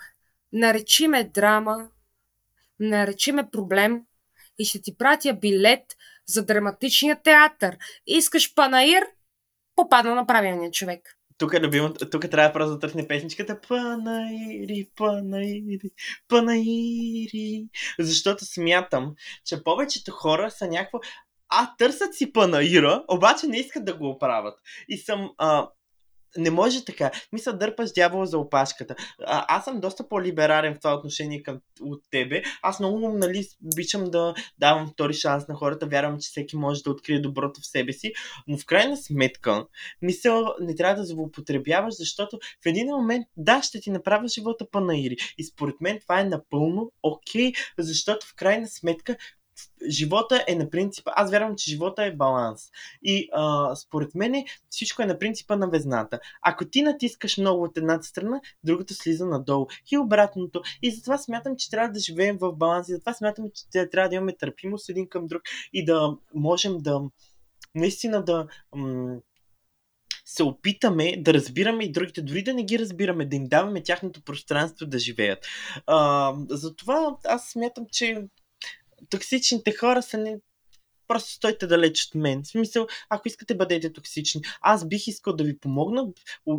наречиме 0.53 1.25
драма, 1.25 1.89
наречиме 2.81 3.51
проблем 3.51 4.03
и 4.59 4.65
ще 4.65 4.83
ти 4.83 4.97
пратя 4.97 5.35
билет 5.35 5.97
за 6.27 6.45
драматичния 6.45 7.23
театър. 7.23 7.79
Искаш 8.07 8.55
панаир? 8.55 9.05
Попадна 9.77 10.15
на 10.15 10.27
правилния 10.27 10.71
човек 10.71 11.18
тук 11.39 11.55
е 11.55 11.61
любимо, 11.61 11.95
тук 11.95 12.31
трябва 12.31 12.53
просто 12.53 12.75
да 12.75 12.79
търсне 12.79 13.09
песничката 13.09 13.61
Панаири, 13.69 14.89
Панаири, 14.97 15.91
Панаири. 16.29 17.69
Защото 17.99 18.45
смятам, 18.45 19.15
че 19.45 19.65
повечето 19.65 20.11
хора 20.11 20.51
са 20.51 20.69
някакво 20.69 20.99
а, 21.49 21.77
търсят 21.77 22.15
си 22.15 22.33
панаира, 22.33 23.05
обаче 23.09 23.47
не 23.47 23.57
искат 23.57 23.85
да 23.85 23.95
го 23.95 24.09
оправят. 24.09 24.59
И 24.89 24.99
съм 24.99 25.31
а, 25.39 25.69
не 26.37 26.51
може 26.51 26.85
така. 26.85 27.11
Мисля, 27.33 27.53
дърпаш 27.53 27.93
дявола 27.93 28.27
за 28.27 28.39
опашката. 28.39 28.95
А, 29.27 29.57
аз 29.57 29.65
съм 29.65 29.81
доста 29.81 30.09
по-либерален 30.09 30.75
в 30.75 30.79
това 30.79 30.95
отношение 30.95 31.43
към, 31.43 31.61
от 31.81 32.03
тебе. 32.11 32.43
Аз 32.63 32.81
много, 32.81 32.99
нали, 33.09 33.47
обичам 33.73 34.05
да 34.05 34.35
давам 34.59 34.89
втори 34.89 35.15
шанс 35.15 35.49
на 35.49 35.55
хората. 35.55 35.87
Вярвам, 35.87 36.19
че 36.21 36.29
всеки 36.29 36.57
може 36.57 36.83
да 36.83 36.91
открие 36.91 37.21
доброто 37.21 37.61
в 37.61 37.67
себе 37.67 37.93
си. 37.93 38.13
Но 38.47 38.59
в 38.59 38.67
крайна 38.67 38.97
сметка, 38.97 39.67
мисля, 40.03 40.55
не 40.61 40.75
трябва 40.75 40.95
да 40.95 41.07
злоупотребяваш, 41.07 41.95
защото 41.95 42.39
в 42.65 42.67
един 42.67 42.87
момент, 42.87 43.27
да, 43.37 43.63
ще 43.63 43.81
ти 43.81 43.91
направя 43.91 44.29
живота 44.29 44.71
панаири. 44.71 45.17
И 45.39 45.45
според 45.45 45.81
мен 45.81 46.01
това 46.01 46.21
е 46.21 46.25
напълно 46.25 46.93
окей, 47.03 47.53
okay, 47.53 47.57
защото 47.79 48.27
в 48.27 48.35
крайна 48.35 48.69
сметка 48.69 49.17
живота 49.89 50.45
е 50.49 50.55
на 50.55 50.71
принципа, 50.71 51.13
аз 51.15 51.31
вярвам, 51.31 51.57
че 51.57 51.71
живота 51.71 52.05
е 52.05 52.17
баланс. 52.17 52.63
И 53.03 53.29
а, 53.33 53.77
според 53.77 54.15
мен 54.15 54.45
всичко 54.71 55.03
е 55.03 55.07
на 55.07 55.19
принципа 55.19 55.57
на 55.57 55.71
везната. 55.71 56.21
Ако 56.43 56.65
ти 56.65 56.83
натискаш 56.83 57.39
много 57.39 57.63
от 57.63 57.77
едната 57.77 58.05
страна, 58.05 58.41
другата 58.65 58.95
слиза 58.95 59.27
надолу. 59.27 59.67
И 59.93 59.99
обратното. 59.99 60.63
И 60.83 60.91
затова 60.91 61.19
смятам, 61.19 61.57
че 61.57 61.71
трябва 61.71 61.93
да 61.93 62.01
живеем 62.01 62.39
в 62.41 62.53
баланс. 62.53 62.89
И 62.89 62.93
затова 62.93 63.15
смятам, 63.15 63.45
че 63.55 63.89
трябва 63.91 64.09
да 64.09 64.15
имаме 64.15 64.37
търпимост 64.37 64.89
един 64.89 65.09
към 65.09 65.27
друг 65.27 65.43
и 65.73 65.85
да 65.85 66.17
можем 66.35 66.79
да 66.79 67.01
наистина 67.75 68.25
да 68.25 68.47
м- 68.75 69.17
се 70.25 70.43
опитаме 70.43 71.17
да 71.19 71.35
разбираме 71.35 71.85
и 71.85 71.93
другите, 71.93 72.23
дори 72.23 72.43
да 72.43 72.55
не 72.55 72.65
ги 72.65 72.79
разбираме, 72.79 73.27
да 73.27 73.37
им 73.37 73.45
даваме 73.45 73.83
тяхното 73.83 74.23
пространство 74.23 74.87
да 74.87 74.99
живеят. 74.99 75.47
А, 75.87 76.35
затова 76.51 77.17
аз 77.25 77.49
смятам, 77.49 77.87
че 77.93 78.29
токсичните 79.11 79.73
хора 79.77 80.03
са 80.03 80.19
не... 80.19 80.39
Просто 81.09 81.31
стойте 81.31 81.67
далеч 81.67 82.05
от 82.07 82.15
мен. 82.15 82.43
В 82.43 82.47
смисъл, 82.47 82.87
ако 83.09 83.29
искате, 83.29 83.55
бъдете 83.55 83.93
токсични. 83.93 84.41
Аз 84.61 84.89
бих 84.89 85.07
искал 85.07 85.33
да 85.37 85.45
ви 85.45 85.59
помогна 85.59 86.07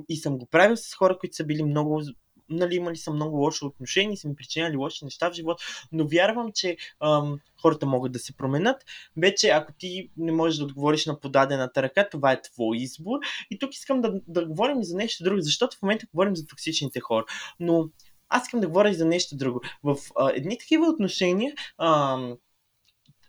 и 0.09 0.17
съм 0.17 0.37
го 0.37 0.45
правил 0.45 0.77
с 0.77 0.93
хора, 0.93 1.17
които 1.19 1.35
са 1.35 1.43
били 1.43 1.63
много 1.63 2.01
нали, 2.49 2.75
имали 2.75 2.97
са 2.97 3.11
много 3.11 3.37
лошо 3.37 3.65
отношение, 3.65 4.17
са 4.17 4.27
ми 4.27 4.35
причиняли 4.35 4.77
лоши 4.77 5.05
неща 5.05 5.29
в 5.29 5.33
живота, 5.33 5.63
но 5.91 6.07
вярвам, 6.07 6.51
че 6.51 6.77
ам, 6.99 7.39
хората 7.61 7.85
могат 7.85 8.11
да 8.11 8.19
се 8.19 8.33
променят. 8.33 8.85
Вече, 9.17 9.49
ако 9.49 9.73
ти 9.73 10.09
не 10.17 10.31
можеш 10.31 10.57
да 10.57 10.65
отговориш 10.65 11.05
на 11.05 11.19
подадената 11.19 11.81
ръка, 11.81 12.09
това 12.09 12.31
е 12.31 12.41
твой 12.41 12.77
избор. 12.77 13.19
И 13.51 13.59
тук 13.59 13.75
искам 13.75 14.01
да, 14.01 14.13
да 14.27 14.45
говорим 14.45 14.81
и 14.81 14.85
за 14.85 14.97
нещо 14.97 15.23
друго, 15.23 15.41
защото 15.41 15.77
в 15.77 15.81
момента 15.81 16.05
говорим 16.13 16.35
за 16.35 16.47
токсичните 16.47 16.99
хора. 16.99 17.25
Но 17.59 17.89
аз 18.29 18.43
искам 18.43 18.59
да 18.59 18.67
говоря 18.67 18.93
за 18.93 19.05
нещо 19.05 19.37
друго. 19.37 19.61
В 19.83 19.97
а, 20.15 20.31
едни 20.35 20.57
такива 20.57 20.87
отношения, 20.87 21.53
а, 21.77 22.17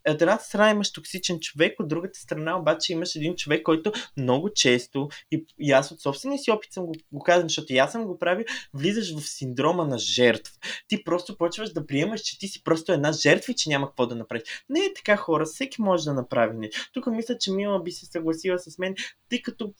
от 0.08 0.22
едната 0.22 0.44
страна 0.44 0.70
имаш 0.70 0.92
токсичен 0.92 1.40
човек, 1.40 1.80
от 1.80 1.88
другата 1.88 2.18
страна 2.18 2.58
обаче 2.58 2.92
имаш 2.92 3.16
един 3.16 3.36
човек, 3.36 3.62
който 3.62 3.92
много 4.16 4.50
често, 4.54 5.08
и, 5.30 5.46
и 5.58 5.72
аз 5.72 5.90
от 5.90 6.00
собствения 6.00 6.38
си 6.38 6.50
опит 6.50 6.72
съм 6.72 6.86
го, 6.86 6.94
го 7.12 7.22
казвам, 7.22 7.48
защото 7.48 7.72
и 7.72 7.78
аз 7.78 7.92
съм 7.92 8.04
го 8.04 8.18
правил, 8.18 8.44
влизаш 8.74 9.14
в 9.16 9.28
синдрома 9.28 9.84
на 9.84 9.98
жертв. 9.98 10.50
Ти 10.88 11.04
просто 11.04 11.36
почваш 11.36 11.72
да 11.72 11.86
приемаш, 11.86 12.20
че 12.20 12.38
ти 12.38 12.48
си 12.48 12.64
просто 12.64 12.92
една 12.92 13.12
жертва 13.12 13.52
и 13.52 13.56
че 13.56 13.68
няма 13.68 13.86
какво 13.86 14.06
да 14.06 14.14
направиш. 14.14 14.42
Не 14.68 14.80
е 14.80 14.94
така 14.96 15.16
хора, 15.16 15.44
всеки 15.44 15.82
може 15.82 16.04
да 16.04 16.14
направи 16.14 16.56
нещо. 16.56 16.90
Тук 16.92 17.06
мисля, 17.06 17.38
че 17.38 17.52
Мила 17.52 17.82
би 17.82 17.92
се 17.92 18.06
съгласила 18.06 18.58
с 18.58 18.78
мен, 18.78 18.94
тъй 19.28 19.42
като 19.42 19.74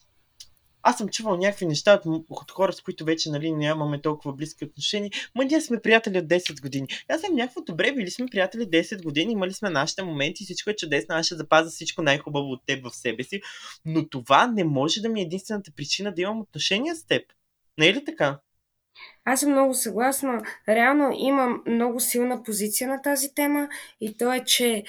аз 0.83 0.99
съм 0.99 1.09
чувал 1.09 1.37
някакви 1.37 1.67
неща 1.67 2.01
от, 2.05 2.25
от 2.31 2.51
хора, 2.51 2.73
с 2.73 2.81
които 2.81 3.05
вече 3.05 3.31
нали, 3.31 3.53
нямаме 3.53 4.01
толкова 4.01 4.33
близки 4.33 4.65
отношения. 4.65 5.11
Ма 5.35 5.45
ние 5.45 5.61
сме 5.61 5.81
приятели 5.81 6.19
от 6.19 6.25
10 6.25 6.63
години. 6.63 6.87
Аз 7.09 7.21
съм 7.21 7.35
някакво 7.35 7.61
добре, 7.61 7.93
били 7.93 8.11
сме 8.11 8.27
приятели 8.27 8.63
10 8.63 9.03
години, 9.03 9.33
имали 9.33 9.53
сме 9.53 9.71
нашите 9.71 10.03
моменти, 10.03 10.45
всичко 10.45 10.71
е 10.71 10.77
чудесно, 10.77 11.15
аз 11.15 11.27
ще 11.27 11.35
запазя 11.35 11.71
всичко 11.71 12.03
най-хубаво 12.03 12.51
от 12.51 12.61
теб 12.67 12.85
в 12.85 12.97
себе 12.97 13.23
си. 13.23 13.41
Но 13.85 14.09
това 14.09 14.47
не 14.47 14.65
може 14.65 15.01
да 15.01 15.09
ми 15.09 15.21
е 15.21 15.25
единствената 15.25 15.71
причина 15.77 16.15
да 16.15 16.23
имам 16.23 16.41
отношения 16.41 16.97
с 16.97 17.07
теб. 17.07 17.23
Не 17.79 17.87
е 17.89 17.95
ли 17.95 18.05
така? 18.05 18.39
Аз 19.25 19.41
съм 19.41 19.53
много 19.53 19.75
съгласна. 19.75 20.43
Реално 20.69 21.13
имам 21.17 21.63
много 21.67 22.01
силна 22.01 22.43
позиция 22.43 22.89
на 22.89 23.03
тази 23.03 23.35
тема 23.35 23.69
и 24.01 24.17
то 24.17 24.33
е, 24.33 24.45
че 24.45 24.85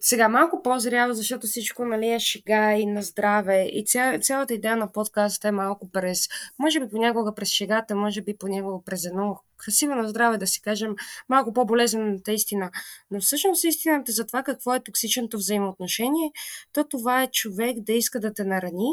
сега 0.00 0.28
малко 0.28 0.62
по-зряво, 0.62 1.14
защото 1.14 1.46
всичко 1.46 1.84
нали, 1.84 2.12
е 2.12 2.18
шега 2.18 2.72
и 2.72 2.86
на 2.86 3.02
здраве 3.02 3.68
и 3.72 3.84
ця, 3.86 4.18
цялата 4.18 4.54
идея 4.54 4.76
на 4.76 4.92
подкаста 4.92 5.48
е 5.48 5.52
малко 5.52 5.90
през, 5.90 6.28
може 6.58 6.80
би 6.80 6.88
понякога 6.88 7.34
през 7.34 7.48
шегата, 7.48 7.96
може 7.96 8.22
би 8.22 8.36
понякога 8.38 8.84
през 8.84 9.04
едно 9.04 9.38
красиво 9.56 9.94
на 9.94 10.08
здраве, 10.08 10.38
да 10.38 10.46
си 10.46 10.62
кажем, 10.62 10.94
малко 11.28 11.52
по-болезнената 11.52 12.32
истина. 12.32 12.70
Но 13.10 13.20
всъщност 13.20 13.64
истината 13.64 14.12
за 14.12 14.26
това 14.26 14.42
какво 14.42 14.74
е 14.74 14.82
токсичното 14.82 15.36
взаимоотношение, 15.36 16.30
то 16.72 16.84
това 16.84 17.22
е 17.22 17.30
човек 17.30 17.80
да 17.80 17.92
иска 17.92 18.20
да 18.20 18.34
те 18.34 18.44
нарани 18.44 18.90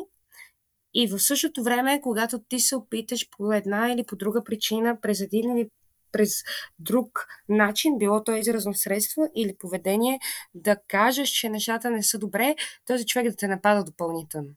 и 0.94 1.08
в 1.08 1.20
същото 1.20 1.64
време, 1.64 2.02
когато 2.02 2.40
ти 2.40 2.60
се 2.60 2.76
опиташ 2.76 3.28
по 3.38 3.54
една 3.54 3.92
или 3.92 4.04
по 4.04 4.16
друга 4.16 4.44
причина, 4.44 4.98
през 5.02 5.22
един 5.22 5.58
или 5.58 5.70
през 6.14 6.44
друг 6.80 7.28
начин, 7.50 7.98
било 7.98 8.24
то 8.24 8.36
изразно 8.36 8.74
средство 8.74 9.32
или 9.36 9.58
поведение, 9.58 10.20
да 10.54 10.78
кажеш, 10.88 11.30
че 11.30 11.50
нещата 11.50 11.92
не 11.92 12.04
са 12.04 12.18
добре, 12.20 12.56
този 12.86 13.06
човек 13.06 13.30
да 13.30 13.36
те 13.36 13.48
напада 13.48 13.84
допълнително. 13.84 14.50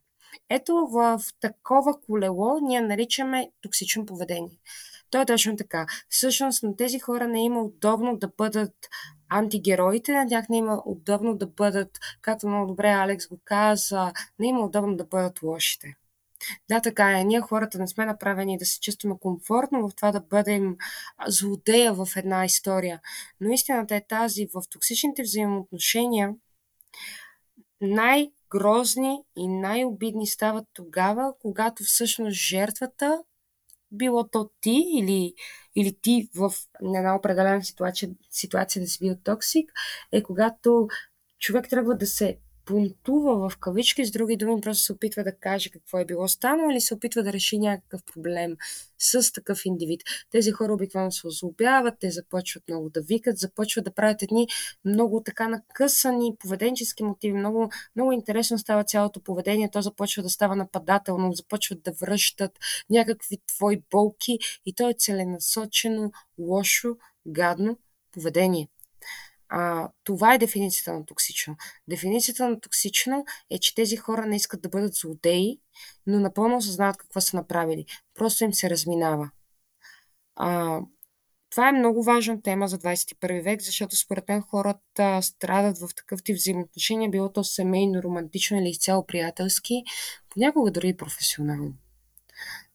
Ето 0.50 0.74
в 0.92 1.20
такова 1.40 2.00
колело 2.00 2.58
ние 2.62 2.80
наричаме 2.80 3.50
токсично 3.62 4.06
поведение. 4.06 4.58
То 5.10 5.20
е 5.20 5.26
точно 5.26 5.56
така. 5.56 5.86
Всъщност 6.08 6.62
на 6.62 6.76
тези 6.76 6.98
хора 6.98 7.28
не 7.28 7.44
има 7.44 7.62
удобно 7.62 8.18
да 8.18 8.28
бъдат 8.36 8.74
антигероите, 9.28 10.12
на 10.12 10.28
тях 10.28 10.48
не 10.48 10.56
има 10.56 10.82
удобно 10.86 11.36
да 11.36 11.46
бъдат, 11.46 11.98
както 12.22 12.48
много 12.48 12.66
добре 12.66 12.88
Алекс 12.88 13.28
го 13.28 13.40
каза, 13.44 14.12
не 14.38 14.46
има 14.46 14.60
удобно 14.60 14.96
да 14.96 15.04
бъдат 15.04 15.42
лошите. 15.42 15.94
Да, 16.68 16.80
така 16.80 17.18
е. 17.18 17.24
Ние 17.24 17.40
хората 17.40 17.78
не 17.78 17.88
сме 17.88 18.06
направени 18.06 18.58
да 18.58 18.66
се 18.66 18.80
чувстваме 18.80 19.14
комфортно 19.20 19.88
в 19.88 19.94
това 19.96 20.12
да 20.12 20.20
бъдем 20.20 20.76
злодея 21.26 21.94
в 21.94 22.08
една 22.16 22.44
история. 22.44 23.00
Но 23.40 23.52
истината 23.52 23.96
е 23.96 24.06
тази. 24.08 24.46
В 24.54 24.62
токсичните 24.70 25.22
взаимоотношения 25.22 26.34
най-грозни 27.80 29.18
и 29.36 29.48
най-обидни 29.48 30.26
стават 30.26 30.64
тогава, 30.72 31.32
когато 31.40 31.84
всъщност 31.84 32.36
жертвата, 32.36 33.22
било 33.92 34.28
то 34.28 34.50
ти 34.60 34.84
или, 34.98 35.34
или 35.76 35.96
ти 36.02 36.28
в 36.34 36.52
една 36.96 37.16
определена 37.16 37.64
ситуация, 37.64 38.10
ситуация 38.30 38.82
да 38.82 38.88
си 38.88 38.98
бил 39.00 39.16
токсик, 39.24 39.72
е 40.12 40.22
когато 40.22 40.88
човек 41.38 41.68
трябва 41.70 41.96
да 41.96 42.06
се 42.06 42.38
бунтува 42.66 43.48
в 43.48 43.58
кавички, 43.58 44.06
с 44.06 44.10
други 44.10 44.36
думи 44.36 44.60
просто 44.60 44.84
се 44.84 44.92
опитва 44.92 45.24
да 45.24 45.36
каже 45.36 45.70
какво 45.70 45.98
е 45.98 46.04
било 46.04 46.28
станало 46.28 46.70
или 46.70 46.80
се 46.80 46.94
опитва 46.94 47.22
да 47.22 47.32
реши 47.32 47.58
някакъв 47.58 48.00
проблем 48.14 48.56
с 48.98 49.32
такъв 49.32 49.60
индивид. 49.64 50.00
Тези 50.30 50.50
хора 50.50 50.72
обикновено 50.72 51.10
се 51.10 51.26
озлобяват, 51.26 51.94
те 52.00 52.10
започват 52.10 52.64
много 52.68 52.90
да 52.90 53.00
викат, 53.00 53.38
започват 53.38 53.84
да 53.84 53.94
правят 53.94 54.22
едни 54.22 54.46
много 54.84 55.22
така 55.22 55.48
накъсани 55.48 56.36
поведенчески 56.38 57.02
мотиви. 57.02 57.38
Много, 57.38 57.70
много 57.96 58.12
интересно 58.12 58.58
става 58.58 58.84
цялото 58.84 59.20
поведение. 59.20 59.70
То 59.70 59.82
започва 59.82 60.22
да 60.22 60.30
става 60.30 60.56
нападателно, 60.56 61.32
започват 61.32 61.82
да 61.82 61.92
връщат 61.92 62.52
някакви 62.90 63.38
твои 63.46 63.82
болки 63.90 64.38
и 64.66 64.74
то 64.74 64.90
е 64.90 64.94
целенасочено, 64.98 66.12
лошо, 66.38 66.96
гадно 67.26 67.78
поведение. 68.12 68.68
А, 69.48 69.88
това 70.04 70.34
е 70.34 70.38
дефиницията 70.38 70.92
на 70.92 71.06
токсично. 71.06 71.56
Дефиницията 71.88 72.48
на 72.48 72.60
токсично 72.60 73.24
е, 73.50 73.58
че 73.58 73.74
тези 73.74 73.96
хора 73.96 74.26
не 74.26 74.36
искат 74.36 74.62
да 74.62 74.68
бъдат 74.68 74.94
злодеи, 74.94 75.60
но 76.06 76.20
напълно 76.20 76.56
осъзнават 76.56 76.96
какво 76.96 77.20
са 77.20 77.36
направили. 77.36 77.84
Просто 78.14 78.44
им 78.44 78.54
се 78.54 78.70
разминава. 78.70 79.30
А, 80.36 80.80
това 81.50 81.68
е 81.68 81.72
много 81.72 82.02
важна 82.02 82.42
тема 82.42 82.68
за 82.68 82.78
21 82.78 83.42
век, 83.42 83.62
защото 83.62 83.96
според 83.96 84.28
мен 84.28 84.42
хората 84.42 85.22
страдат 85.22 85.78
в 85.78 85.88
такъв 85.96 86.22
тип 86.24 86.36
взаимоотношения, 86.36 87.10
било 87.10 87.32
то 87.32 87.44
семейно, 87.44 88.02
романтично 88.02 88.58
или 88.58 88.68
изцяло 88.68 89.06
приятелски, 89.06 89.82
понякога 90.30 90.70
дори 90.70 90.88
и 90.88 90.96
професионално. 90.96 91.74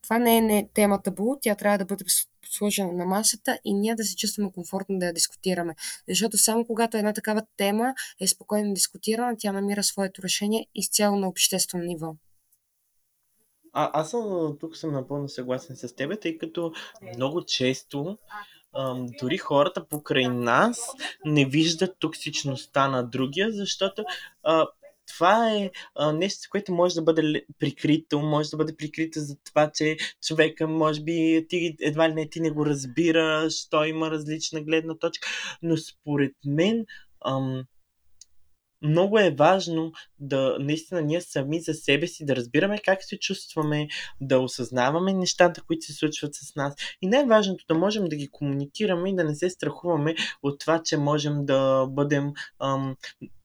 Това 0.03 0.19
не 0.19 0.37
е 0.37 0.41
не, 0.41 0.69
тема 0.73 1.01
табу, 1.01 1.35
тя 1.41 1.55
трябва 1.55 1.77
да 1.77 1.85
бъде 1.85 2.03
сложена 2.49 2.93
на 2.93 3.05
масата 3.05 3.59
и 3.65 3.73
ние 3.73 3.95
да 3.95 4.03
се 4.03 4.15
чувстваме 4.15 4.51
комфортно 4.51 4.99
да 4.99 5.05
я 5.05 5.13
дискутираме. 5.13 5.75
Защото 6.09 6.37
само 6.37 6.65
когато 6.65 6.97
една 6.97 7.13
такава 7.13 7.43
тема 7.57 7.93
е 8.19 8.27
спокойно 8.27 8.73
дискутирана, 8.73 9.35
тя 9.39 9.51
намира 9.51 9.83
своето 9.83 10.23
решение 10.23 10.67
изцяло 10.75 11.19
на 11.19 11.27
обществено 11.27 11.83
ниво. 11.83 12.15
А, 13.73 14.01
аз 14.01 14.09
съм, 14.09 14.57
тук 14.59 14.77
съм 14.77 14.93
напълно 14.93 15.29
съгласен 15.29 15.75
с 15.75 15.95
теб, 15.95 16.21
тъй 16.21 16.37
като 16.37 16.73
много 17.15 17.45
често 17.45 18.17
ам, 18.75 19.07
дори 19.21 19.37
хората 19.37 19.87
покрай 19.87 20.27
нас 20.27 20.79
не 21.25 21.45
виждат 21.45 21.99
токсичността 21.99 22.87
на 22.87 23.03
другия, 23.03 23.51
защото 23.51 24.03
а, 24.43 24.67
това 25.13 25.51
е 25.51 25.71
а, 25.95 26.13
нещо, 26.13 26.47
което 26.51 26.73
може 26.73 26.95
да 26.95 27.01
бъде 27.01 27.45
прикрито, 27.59 28.19
може 28.19 28.49
да 28.49 28.57
бъде 28.57 28.75
прикрито 28.77 29.19
за 29.19 29.35
това, 29.43 29.71
че 29.73 29.97
човека, 30.27 30.67
може 30.67 31.01
би, 31.01 31.45
ти 31.49 31.75
едва 31.81 32.09
ли 32.09 32.13
не 32.13 32.29
ти 32.29 32.39
не 32.39 32.51
го 32.51 32.65
разбираш, 32.65 33.69
той 33.69 33.87
има 33.87 34.11
различна 34.11 34.61
гледна 34.61 34.97
точка, 34.97 35.27
но 35.61 35.77
според 35.77 36.33
мен 36.45 36.85
ам, 37.25 37.63
много 38.81 39.19
е 39.19 39.35
важно 39.39 39.91
да 40.19 40.57
наистина 40.59 41.01
ние 41.01 41.21
сами 41.21 41.61
за 41.61 41.73
себе 41.73 42.07
си 42.07 42.25
да 42.25 42.35
разбираме 42.35 42.79
как 42.85 43.03
се 43.03 43.19
чувстваме, 43.19 43.87
да 44.21 44.39
осъзнаваме 44.39 45.13
нещата, 45.13 45.61
които 45.67 45.85
се 45.85 45.93
случват 45.93 46.35
с 46.35 46.55
нас. 46.55 46.75
И 47.01 47.07
най-важното 47.07 47.65
да 47.67 47.75
можем 47.75 48.05
да 48.05 48.15
ги 48.15 48.27
комуникираме 48.31 49.09
и 49.09 49.15
да 49.15 49.23
не 49.23 49.35
се 49.35 49.49
страхуваме 49.49 50.15
от 50.43 50.59
това, 50.59 50.81
че 50.83 50.97
можем 50.97 51.45
да 51.45 51.87
бъдем 51.89 52.31
ам, 52.59 52.95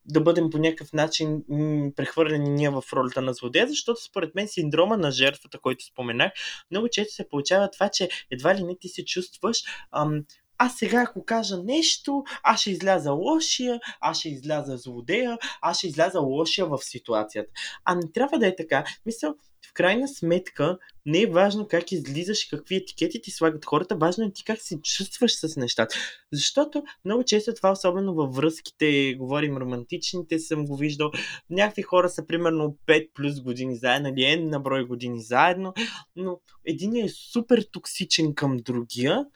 да 0.09 0.21
бъдем 0.21 0.51
по 0.51 0.59
някакъв 0.59 0.93
начин 0.93 1.45
м- 1.49 1.91
прехвърлени 1.97 2.51
ние 2.51 2.71
в 2.71 2.85
ролята 2.93 3.23
на 3.23 3.35
злодея, 3.35 3.69
защото 3.69 4.05
според 4.05 4.35
мен 4.35 4.49
синдрома 4.49 4.97
на 4.97 5.11
жертвата, 5.11 5.59
който 5.59 5.85
споменах, 5.85 6.33
много 6.71 6.89
често 6.89 7.15
се 7.15 7.29
получава 7.29 7.71
това, 7.71 7.89
че 7.89 8.09
едва 8.31 8.55
ли 8.55 8.63
не 8.63 8.79
ти 8.79 8.89
се 8.89 9.05
чувстваш 9.05 9.59
ам, 9.93 10.23
аз 10.59 10.77
сега 10.77 11.03
ако 11.03 11.25
кажа 11.25 11.57
нещо, 11.65 12.25
аз 12.43 12.61
ще 12.61 12.71
изляза 12.71 13.13
лошия, 13.13 13.81
аз 14.01 14.19
ще 14.19 14.29
изляза 14.29 14.77
злодея, 14.77 15.39
аз 15.61 15.79
ще 15.79 15.87
изляза 15.87 16.21
лошия 16.21 16.67
в 16.67 16.79
ситуацията. 16.83 17.51
А 17.85 17.95
не 17.95 18.13
трябва 18.13 18.39
да 18.39 18.47
е 18.47 18.57
така. 18.57 18.85
Мисля, 19.07 19.35
крайна 19.77 20.09
сметка 20.09 20.79
не 21.07 21.23
е 21.23 21.27
важно 21.27 21.69
как 21.69 21.93
излизаш 21.93 22.45
и 22.45 22.49
какви 22.49 22.77
етикети 22.77 23.21
ти 23.21 23.31
слагат 23.31 23.65
хората, 23.65 23.97
важно 23.97 24.25
е 24.25 24.33
ти 24.33 24.45
как 24.45 24.61
се 24.61 24.81
чувстваш 24.81 25.37
с 25.37 25.57
нещата. 25.57 25.97
Защото 26.33 26.85
много 27.05 27.25
често 27.25 27.55
това, 27.55 27.71
особено 27.71 28.15
във 28.15 28.35
връзките, 28.35 29.15
говорим 29.19 29.57
романтичните, 29.57 30.39
съм 30.39 30.67
го 30.67 30.77
виждал, 30.77 31.11
някакви 31.51 31.83
хора 31.83 32.09
са 32.09 32.27
примерно 32.27 32.77
5 32.87 33.11
плюс 33.15 33.41
години 33.41 33.77
заедно 33.77 34.09
или 34.09 34.21
N 34.21 34.49
на 34.49 34.61
брой 34.61 34.85
години 34.85 35.23
заедно, 35.23 35.75
но 36.17 36.41
един 36.65 36.97
е 36.97 37.09
супер 37.09 37.67
токсичен 37.73 38.35
към 38.35 38.57
другия, 38.57 39.27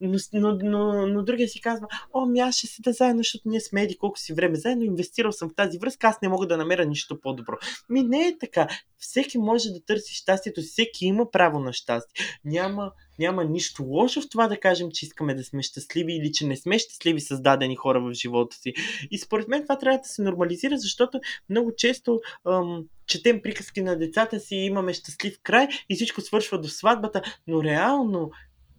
но, 0.00 0.18
но, 0.32 0.58
но, 0.62 1.06
но 1.06 1.22
другия 1.22 1.48
си 1.48 1.60
казва, 1.60 1.86
о, 2.12 2.26
ми 2.26 2.40
аз 2.40 2.56
ще 2.56 2.66
седа 2.66 2.92
заедно, 2.92 3.20
защото 3.20 3.48
ние 3.48 3.60
сме 3.60 3.82
еди 3.82 3.98
колко 3.98 4.18
си 4.18 4.34
време 4.34 4.56
заедно, 4.56 4.84
инвестирал 4.84 5.32
съм 5.32 5.50
в 5.50 5.54
тази 5.54 5.78
връзка, 5.78 6.06
аз 6.06 6.22
не 6.22 6.28
мога 6.28 6.46
да 6.46 6.56
намеря 6.56 6.84
нищо 6.84 7.20
по-добро. 7.20 7.56
Ми 7.88 8.02
не 8.02 8.28
е 8.28 8.38
така. 8.38 8.68
Всеки 8.98 9.38
може 9.38 9.70
да 9.70 9.84
търси 9.84 10.14
щастието, 10.14 10.60
всеки 10.60 11.06
има 11.06 11.30
право 11.30 11.58
на 11.58 11.72
щастие. 11.72 12.24
Няма, 12.44 12.92
няма 13.18 13.44
нищо 13.44 13.82
лошо 13.82 14.20
в 14.20 14.28
това 14.28 14.48
да 14.48 14.60
кажем, 14.60 14.88
че 14.92 15.04
искаме 15.04 15.34
да 15.34 15.44
сме 15.44 15.62
щастливи 15.62 16.12
или 16.12 16.32
че 16.32 16.46
не 16.46 16.56
сме 16.56 16.78
щастливи 16.78 17.20
създадени 17.20 17.76
хора 17.76 18.00
в 18.00 18.12
живота 18.12 18.56
си. 18.56 18.72
И 19.10 19.18
според 19.18 19.48
мен 19.48 19.62
това 19.62 19.78
трябва 19.78 19.98
да 19.98 20.08
се 20.08 20.22
нормализира, 20.22 20.78
защото 20.78 21.20
много 21.50 21.72
често 21.76 22.20
ам, 22.48 22.84
четем 23.06 23.42
приказки 23.42 23.82
на 23.82 23.98
децата 23.98 24.40
си, 24.40 24.54
имаме 24.54 24.94
щастлив 24.94 25.38
край 25.42 25.68
и 25.88 25.94
всичко 25.94 26.20
свършва 26.20 26.60
до 26.60 26.68
сватбата, 26.68 27.22
но 27.46 27.64
реално 27.64 28.30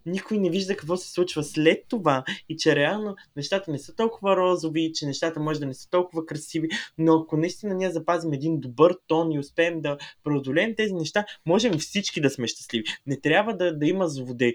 никой 0.06 0.38
не 0.38 0.50
вижда 0.50 0.78
какво 0.78 0.98
се 0.98 1.12
случва 1.12 1.44
след 1.44 1.86
това 1.90 2.24
и 2.50 2.58
че 2.58 2.76
реално 2.76 3.16
нещата 3.36 3.72
не 3.72 3.80
са 3.80 3.96
толкова 3.96 4.38
розови, 4.38 4.92
че 4.94 5.06
нещата 5.06 5.40
може 5.40 5.60
да 5.60 5.66
не 5.66 5.74
са 5.74 5.90
толкова 5.90 6.26
красиви, 6.26 6.68
но 6.98 7.16
ако 7.16 7.38
наистина 7.38 7.76
ние 7.76 7.92
запазим 7.92 8.34
един 8.34 8.60
добър 8.60 8.98
тон 9.08 9.32
и 9.32 9.40
успеем 9.40 9.82
да 9.82 9.98
преодолеем 10.24 10.76
тези 10.76 10.94
неща, 10.94 11.26
можем 11.46 11.78
всички 11.78 12.22
да 12.22 12.30
сме 12.30 12.48
щастливи. 12.48 12.84
Не 13.08 13.20
трябва 13.20 13.58
да, 13.58 13.78
да 13.78 13.86
има 13.86 14.08
злодей. 14.08 14.54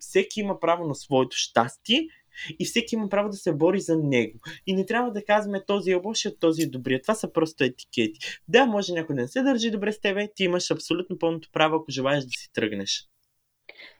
Всеки 0.00 0.40
има 0.40 0.60
право 0.60 0.88
на 0.88 0.94
своето 0.94 1.36
щастие 1.36 2.08
и 2.58 2.64
всеки 2.64 2.94
има 2.94 3.08
право 3.08 3.28
да 3.28 3.36
се 3.36 3.52
бори 3.52 3.80
за 3.80 3.98
него. 3.98 4.38
И 4.66 4.74
не 4.74 4.86
трябва 4.86 5.12
да 5.12 5.24
казваме 5.24 5.64
този 5.66 5.90
е 5.90 5.94
лошият, 6.04 6.40
този 6.40 6.62
е 6.62 6.66
добрият. 6.66 7.02
Това 7.02 7.14
са 7.14 7.32
просто 7.32 7.64
етикети. 7.64 8.20
Да, 8.48 8.66
може 8.66 8.92
някой 8.92 9.16
да 9.16 9.22
не 9.22 9.28
се 9.28 9.42
държи 9.42 9.70
добре 9.70 9.92
с 9.92 10.00
тебе, 10.00 10.28
ти 10.34 10.44
имаш 10.44 10.70
абсолютно 10.70 11.18
пълното 11.18 11.48
право, 11.52 11.76
ако 11.76 11.90
желаеш 11.90 12.24
да 12.24 12.30
си 12.30 12.52
тръгнеш. 12.52 13.08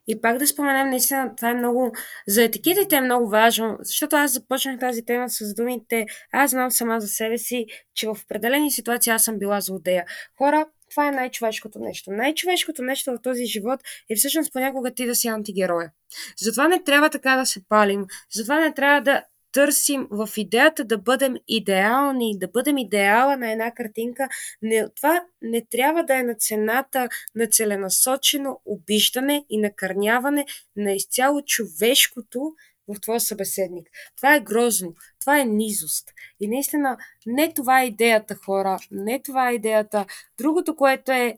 И 0.07 0.21
пак 0.21 0.39
да 0.39 0.47
споменем, 0.47 0.91
наистина, 0.91 1.37
това 1.37 1.51
е 1.51 1.55
много... 1.55 1.93
За 2.29 2.43
етикетите 2.43 2.97
е 2.97 3.01
много 3.01 3.29
важно, 3.29 3.77
защото 3.81 4.17
аз 4.17 4.33
започнах 4.33 4.81
тази 4.81 5.05
тема 5.05 5.31
с 5.31 5.55
думите 5.55 6.07
аз 6.33 6.51
знам 6.51 6.71
сама 6.71 7.01
за 7.01 7.09
себе 7.09 7.39
си, 7.39 7.67
че 7.95 8.07
в 8.07 8.17
определени 8.25 8.71
ситуации 8.71 9.13
аз 9.13 9.25
съм 9.25 9.39
била 9.39 9.61
злодея. 9.61 10.05
Хора, 10.39 10.67
това 10.91 11.09
е 11.09 11.11
най-човешкото 11.11 11.79
нещо. 11.79 12.11
Най-човешкото 12.11 12.83
нещо 12.83 13.13
в 13.13 13.23
този 13.23 13.45
живот 13.45 13.81
е 14.11 14.17
всъщност 14.17 14.53
понякога 14.53 14.95
ти 14.95 15.07
да 15.07 15.15
си 15.15 15.29
антигероя. 15.29 15.91
Затова 16.39 16.69
не 16.69 16.83
трябва 16.83 17.11
така 17.11 17.37
да 17.37 17.47
се 17.47 17.61
палим, 17.69 18.05
затова 18.35 18.61
не 18.61 18.75
трябва 18.75 19.01
да 19.01 19.23
търсим 19.57 20.09
в 20.11 20.29
идеята 20.37 20.85
да 20.85 20.99
бъдем 20.99 21.35
идеални, 21.49 22.39
да 22.39 22.49
бъдем 22.49 22.79
идеала 22.79 23.37
на 23.37 23.53
една 23.53 23.75
картинка, 23.75 24.29
не, 24.63 24.89
това 24.97 25.25
не 25.43 25.67
трябва 25.67 26.05
да 26.05 26.17
е 26.17 26.23
на 26.23 26.35
цената 26.35 27.09
на 27.35 27.47
целенасочено 27.47 28.61
обиждане 28.65 29.45
и 29.51 29.59
накърняване 29.59 30.47
на 30.77 30.93
изцяло 30.93 31.43
човешкото 31.43 32.53
в 32.89 33.01
твоя 33.01 33.21
събеседник. 33.21 33.89
Това 34.17 34.37
е 34.37 34.41
грозно, 34.41 34.95
това 35.21 35.41
е 35.41 35.45
низост. 35.45 36.11
И 36.41 36.49
наистина 36.49 36.97
не 37.27 37.55
това 37.55 37.83
е 37.83 37.87
идеята, 37.87 38.35
хора, 38.35 38.79
не 38.91 39.23
това 39.23 39.51
е 39.51 39.55
идеята. 39.55 40.07
Другото, 40.39 40.77
което 40.77 41.13
е 41.13 41.37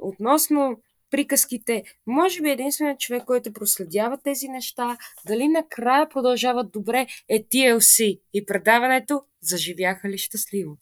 относно 0.00 0.80
приказките. 1.16 1.82
Може 2.06 2.42
би 2.42 2.50
единственият 2.50 3.00
човек, 3.00 3.24
който 3.24 3.52
проследява 3.52 4.18
тези 4.24 4.48
неща, 4.48 4.96
дали 5.26 5.48
накрая 5.48 6.08
продължават 6.08 6.72
добре, 6.72 7.06
е 7.28 7.42
TLC 7.42 8.20
и 8.34 8.46
предаването 8.46 9.22
заживяха 9.40 10.08
ли 10.08 10.18
щастливо. 10.18 10.76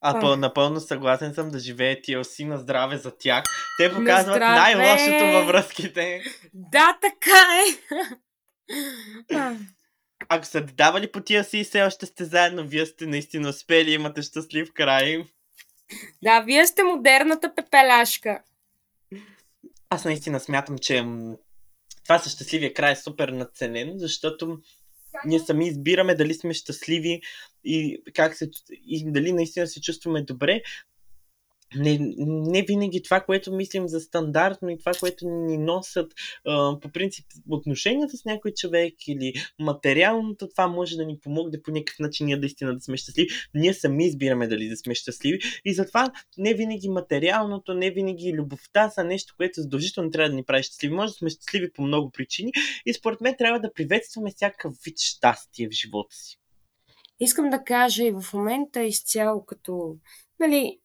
А 0.00 0.20
по, 0.20 0.36
напълно 0.36 0.80
съгласен 0.80 1.34
съм 1.34 1.50
да 1.50 1.58
живее 1.58 2.00
TLC 2.00 2.44
на 2.44 2.58
здраве 2.58 2.96
за 2.96 3.18
тях. 3.18 3.44
Те 3.78 3.92
показват 3.92 4.40
На 4.40 4.54
най-лошото 4.54 5.24
във 5.32 5.46
връзките. 5.46 6.22
Да, 6.54 6.98
така 7.00 7.46
е! 7.60 7.66
Ако 10.28 10.46
са 10.46 10.60
давали 10.60 11.12
по 11.12 11.20
TLC 11.20 11.56
и 11.56 11.64
все 11.64 11.82
още 11.82 12.06
сте 12.06 12.24
заедно, 12.24 12.66
вие 12.66 12.86
сте 12.86 13.06
наистина 13.06 13.48
успели, 13.48 13.92
имате 13.92 14.22
щастлив 14.22 14.72
край. 14.74 15.24
да, 16.22 16.40
вие 16.40 16.66
сте 16.66 16.82
модерната 16.82 17.54
пепеляшка. 17.54 18.42
Аз 19.90 20.04
наистина 20.04 20.40
смятам, 20.40 20.78
че 20.78 21.04
това 22.04 22.18
със 22.18 22.32
щастливия 22.32 22.74
край 22.74 22.92
е 22.92 22.96
супер 22.96 23.28
надценен, 23.28 23.92
защото 23.94 24.58
ние 25.24 25.38
сами 25.38 25.68
избираме 25.68 26.14
дали 26.14 26.34
сме 26.34 26.54
щастливи 26.54 27.20
и, 27.64 28.02
как 28.14 28.36
се, 28.36 28.50
и 28.70 29.12
дали 29.12 29.32
наистина 29.32 29.66
се 29.66 29.80
чувстваме 29.80 30.22
добре. 30.22 30.62
Не, 31.76 31.98
не 32.26 32.62
винаги 32.62 33.02
това, 33.02 33.20
което 33.20 33.52
мислим 33.52 33.88
за 33.88 34.00
стандартно 34.00 34.70
и 34.70 34.78
това, 34.78 34.92
което 35.00 35.28
ни 35.28 35.58
носят 35.58 36.12
а, 36.46 36.80
по 36.80 36.88
принцип 36.88 37.26
отношенията 37.50 38.16
с 38.16 38.24
някой 38.24 38.52
човек 38.52 38.94
или 39.08 39.32
материалното, 39.58 40.48
това 40.48 40.66
може 40.66 40.96
да 40.96 41.06
ни 41.06 41.18
помогне 41.18 41.62
по 41.62 41.70
някакъв 41.70 41.98
начин 41.98 42.26
ние 42.26 42.36
наистина 42.36 42.74
да 42.74 42.80
сме 42.80 42.96
щастливи. 42.96 43.28
Ние 43.54 43.74
сами 43.74 44.06
избираме 44.06 44.48
дали 44.48 44.68
да 44.68 44.76
сме 44.76 44.94
щастливи 44.94 45.38
и 45.64 45.74
затова 45.74 46.12
не 46.38 46.54
винаги 46.54 46.88
материалното, 46.88 47.74
не 47.74 47.90
винаги 47.90 48.32
любовта 48.32 48.90
са 48.90 49.04
нещо, 49.04 49.34
което 49.36 49.60
задължително 49.60 50.10
трябва 50.10 50.30
да 50.30 50.36
ни 50.36 50.44
прави 50.44 50.62
щастливи. 50.62 50.94
Може 50.94 51.12
да 51.12 51.16
сме 51.16 51.30
щастливи 51.30 51.72
по 51.72 51.82
много 51.82 52.10
причини 52.10 52.52
и 52.86 52.94
според 52.94 53.20
мен 53.20 53.34
трябва 53.38 53.60
да 53.60 53.72
приветстваме 53.72 54.30
всякакъв 54.30 54.74
вид 54.84 54.98
щастие 55.00 55.68
в 55.68 55.72
живота 55.72 56.16
си. 56.16 56.36
Искам 57.20 57.50
да 57.50 57.64
кажа 57.64 58.04
и 58.04 58.12
в 58.12 58.24
момента 58.34 58.82
изцяло 58.82 59.44
като, 59.44 59.96
нали, 60.40 60.78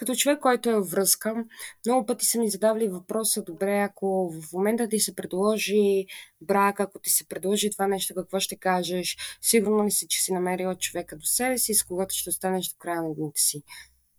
като 0.00 0.14
човек, 0.14 0.40
който 0.40 0.70
е 0.70 0.80
връзка, 0.80 1.44
много 1.86 2.06
пъти 2.06 2.26
са 2.26 2.38
ми 2.38 2.50
задавали 2.50 2.88
въпроса, 2.88 3.42
добре, 3.42 3.78
ако 3.78 4.32
в 4.32 4.52
момента 4.52 4.88
ти 4.88 5.00
се 5.00 5.14
предложи 5.14 6.06
брак, 6.40 6.80
ако 6.80 6.98
ти 6.98 7.10
се 7.10 7.28
предложи 7.28 7.70
това 7.70 7.86
нещо, 7.86 8.14
какво 8.14 8.40
ще 8.40 8.56
кажеш? 8.56 9.16
Сигурно 9.40 9.86
ли 9.86 9.90
си, 9.90 10.06
че 10.08 10.22
си 10.22 10.32
намерила 10.32 10.78
човека 10.78 11.16
до 11.16 11.24
себе 11.24 11.58
си, 11.58 11.74
с 11.74 11.84
когото 11.84 12.14
ще 12.14 12.30
останеш 12.30 12.68
до 12.68 12.76
края 12.78 13.02
на 13.02 13.14
дните 13.14 13.40
си? 13.40 13.62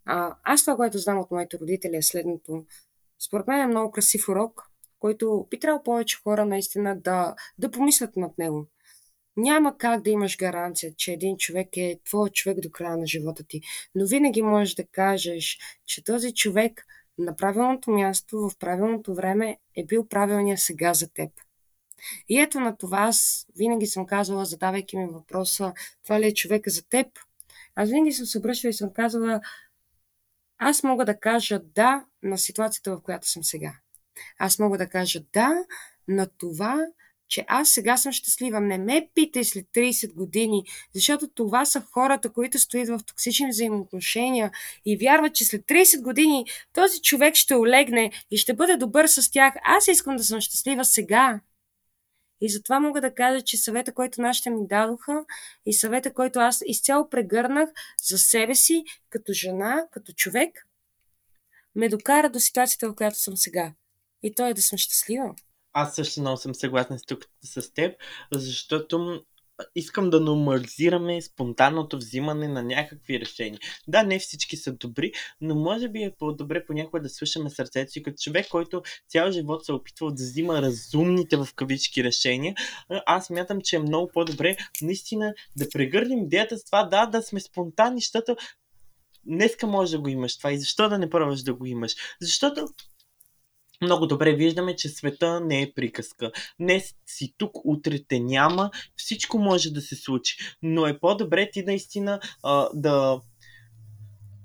А, 0.04 0.36
аз 0.42 0.60
това, 0.60 0.76
което 0.76 0.98
знам 0.98 1.18
от 1.18 1.30
моите 1.30 1.58
родители 1.58 1.96
е 1.96 2.02
следното. 2.02 2.64
Според 3.26 3.46
мен 3.46 3.60
е 3.60 3.66
много 3.66 3.90
красив 3.90 4.28
урок, 4.28 4.62
който 4.98 5.46
би 5.50 5.58
трябвало 5.58 5.82
повече 5.82 6.18
хора 6.22 6.44
наистина 6.44 7.00
да, 7.00 7.34
да 7.58 7.70
помислят 7.70 8.16
над 8.16 8.38
него. 8.38 8.66
Няма 9.36 9.78
как 9.78 10.02
да 10.02 10.10
имаш 10.10 10.36
гаранция, 10.38 10.94
че 10.96 11.12
един 11.12 11.36
човек 11.36 11.76
е 11.76 12.00
твой 12.04 12.30
човек 12.30 12.60
до 12.60 12.70
края 12.70 12.96
на 12.96 13.06
живота 13.06 13.44
ти, 13.48 13.60
но 13.94 14.06
винаги 14.06 14.42
можеш 14.42 14.74
да 14.74 14.86
кажеш, 14.86 15.58
че 15.86 16.04
този 16.04 16.34
човек 16.34 16.86
на 17.18 17.36
правилното 17.36 17.90
място, 17.90 18.48
в 18.48 18.58
правилното 18.58 19.14
време 19.14 19.58
е 19.76 19.84
бил 19.84 20.08
правилния 20.08 20.58
сега 20.58 20.94
за 20.94 21.12
теб. 21.12 21.30
И 22.28 22.40
ето 22.40 22.60
на 22.60 22.76
това 22.76 22.98
аз 22.98 23.46
винаги 23.56 23.86
съм 23.86 24.06
казвала, 24.06 24.44
задавайки 24.44 24.96
ми 24.96 25.06
въпроса, 25.06 25.72
това 26.02 26.20
ли 26.20 26.26
е 26.26 26.34
човека 26.34 26.70
за 26.70 26.88
теб? 26.88 27.06
Аз 27.74 27.88
винаги 27.88 28.12
съм 28.12 28.26
се 28.26 28.38
обръщала 28.38 28.70
и 28.70 28.74
съм 28.74 28.92
казала, 28.92 29.40
аз 30.58 30.82
мога 30.82 31.04
да 31.04 31.20
кажа 31.20 31.60
да 31.74 32.04
на 32.22 32.38
ситуацията, 32.38 32.96
в 32.96 33.02
която 33.02 33.28
съм 33.28 33.44
сега. 33.44 33.72
Аз 34.38 34.58
мога 34.58 34.78
да 34.78 34.88
кажа 34.88 35.20
да 35.32 35.64
на 36.08 36.26
това, 36.38 36.86
че 37.32 37.44
аз 37.48 37.68
сега 37.68 37.96
съм 37.96 38.12
щастлива. 38.12 38.60
Не 38.60 38.78
ме 38.78 39.08
питай 39.14 39.44
след 39.44 39.66
30 39.66 40.14
години, 40.14 40.64
защото 40.94 41.28
това 41.28 41.64
са 41.64 41.80
хората, 41.80 42.32
които 42.32 42.58
стоят 42.58 42.88
в 42.88 43.00
токсични 43.06 43.48
взаимоотношения 43.48 44.50
и 44.84 44.96
вярват, 44.96 45.34
че 45.34 45.44
след 45.44 45.62
30 45.62 46.02
години 46.02 46.44
този 46.72 47.00
човек 47.00 47.34
ще 47.34 47.54
олегне 47.54 48.12
и 48.30 48.36
ще 48.36 48.54
бъде 48.54 48.76
добър 48.76 49.06
с 49.06 49.30
тях. 49.30 49.54
Аз 49.64 49.88
искам 49.88 50.16
да 50.16 50.24
съм 50.24 50.40
щастлива 50.40 50.84
сега. 50.84 51.40
И 52.40 52.50
затова 52.50 52.80
мога 52.80 53.00
да 53.00 53.14
кажа, 53.14 53.42
че 53.42 53.56
съвета, 53.56 53.94
който 53.94 54.20
нашите 54.20 54.50
ми 54.50 54.66
дадоха 54.66 55.24
и 55.66 55.72
съвета, 55.72 56.14
който 56.14 56.38
аз 56.38 56.62
изцяло 56.66 57.08
прегърнах 57.10 57.68
за 58.08 58.18
себе 58.18 58.54
си, 58.54 58.84
като 59.10 59.32
жена, 59.32 59.86
като 59.90 60.12
човек, 60.12 60.66
ме 61.74 61.88
докара 61.88 62.30
до 62.30 62.40
ситуацията, 62.40 62.88
в 62.88 62.94
която 62.94 63.18
съм 63.18 63.36
сега. 63.36 63.72
И 64.22 64.34
то 64.34 64.46
е 64.46 64.54
да 64.54 64.62
съм 64.62 64.78
щастлива. 64.78 65.34
Аз 65.72 65.94
също 65.94 66.20
много 66.20 66.36
съм 66.36 66.54
съгласен 66.54 66.98
с 66.98 67.02
тук 67.02 67.24
с 67.42 67.74
теб, 67.74 67.94
защото 68.32 69.22
искам 69.74 70.10
да 70.10 70.20
нормализираме 70.20 71.22
спонтанното 71.22 71.96
взимане 71.96 72.48
на 72.48 72.62
някакви 72.62 73.20
решения. 73.20 73.58
Да, 73.88 74.02
не 74.02 74.18
всички 74.18 74.56
са 74.56 74.72
добри, 74.72 75.12
но 75.40 75.54
може 75.54 75.88
би 75.88 76.02
е 76.02 76.14
по-добре 76.18 76.66
понякога 76.66 77.02
да 77.02 77.08
слушаме 77.08 77.50
сърцето 77.50 77.92
си 77.92 78.02
като 78.02 78.16
човек, 78.22 78.48
който 78.50 78.82
цял 79.08 79.30
живот 79.30 79.64
се 79.64 79.72
е 79.72 79.74
опитвал 79.74 80.10
да 80.10 80.22
взима 80.22 80.62
разумните 80.62 81.36
в 81.36 81.48
кавички 81.56 82.04
решения. 82.04 82.54
Аз 83.06 83.30
мятам, 83.30 83.60
че 83.60 83.76
е 83.76 83.78
много 83.78 84.10
по-добре 84.14 84.56
наистина 84.82 85.34
да 85.56 85.68
прегърнем 85.68 86.24
идеята 86.24 86.58
с 86.58 86.64
това, 86.64 86.82
да, 86.84 87.06
да 87.06 87.22
сме 87.22 87.40
спонтанни, 87.40 88.00
защото 88.00 88.36
днеска 89.24 89.66
може 89.66 89.92
да 89.92 90.00
го 90.00 90.08
имаш 90.08 90.38
това 90.38 90.52
и 90.52 90.58
защо 90.58 90.88
да 90.88 90.98
не 90.98 91.10
пробваш 91.10 91.42
да 91.42 91.54
го 91.54 91.66
имаш? 91.66 91.94
Защото 92.20 92.68
много 93.82 94.06
добре 94.06 94.34
виждаме, 94.34 94.76
че 94.76 94.88
света 94.88 95.40
не 95.40 95.62
е 95.62 95.72
приказка. 95.72 96.32
Днес 96.60 96.94
си 97.06 97.34
тук, 97.38 97.52
утре 97.64 97.98
те 98.08 98.20
няма, 98.20 98.70
всичко 98.96 99.38
може 99.38 99.70
да 99.70 99.80
се 99.80 99.96
случи. 99.96 100.36
Но 100.62 100.86
е 100.86 100.98
по-добре 100.98 101.50
ти 101.52 101.62
наистина 101.62 102.20
а, 102.42 102.68
да, 102.74 103.20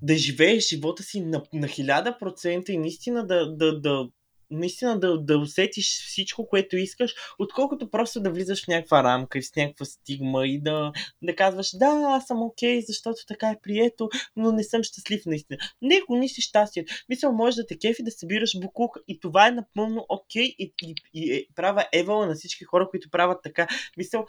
да 0.01 0.15
живееш 0.15 0.69
живота 0.69 1.03
си 1.03 1.21
на, 1.21 1.43
на 1.53 1.67
1000% 1.67 2.69
и 2.69 2.77
наистина 2.77 3.27
да, 3.27 3.55
да, 3.55 3.79
да, 3.79 4.07
наистина 4.51 4.99
да, 4.99 5.17
да 5.17 5.37
усетиш 5.37 6.05
всичко, 6.07 6.47
което 6.47 6.77
искаш, 6.77 7.13
отколкото 7.39 7.89
просто 7.89 8.19
да 8.19 8.31
влизаш 8.31 8.65
в 8.65 8.67
някаква 8.67 9.03
рамка 9.03 9.37
и 9.37 9.41
в 9.41 9.55
някаква 9.55 9.85
стигма 9.85 10.47
и 10.47 10.61
да, 10.61 10.91
да 11.23 11.35
казваш, 11.35 11.77
да, 11.77 12.03
аз 12.07 12.27
съм 12.27 12.41
окей, 12.43 12.81
защото 12.81 13.25
така 13.27 13.49
е 13.49 13.59
прието, 13.63 14.09
но 14.35 14.51
не 14.51 14.63
съм 14.63 14.83
щастлив 14.83 15.25
наистина. 15.25 15.59
Не 15.81 16.01
гони 16.07 16.29
си 16.29 16.41
щастието. 16.41 16.93
Мисля, 17.09 17.31
може 17.31 17.55
да 17.55 17.67
те 17.67 17.77
кефи 17.79 18.03
да 18.03 18.11
събираш 18.11 18.59
буклук 18.59 18.97
и 19.07 19.19
това 19.19 19.47
е 19.47 19.51
напълно 19.51 20.05
окей 20.09 20.55
и, 20.59 20.73
и, 20.83 20.95
и 21.13 21.33
е, 21.33 21.45
права 21.55 21.87
евала 21.93 22.25
на 22.25 22.35
всички 22.35 22.63
хора, 22.63 22.87
които 22.89 23.09
правят 23.09 23.39
така. 23.43 23.67
Мисля, 23.97 24.25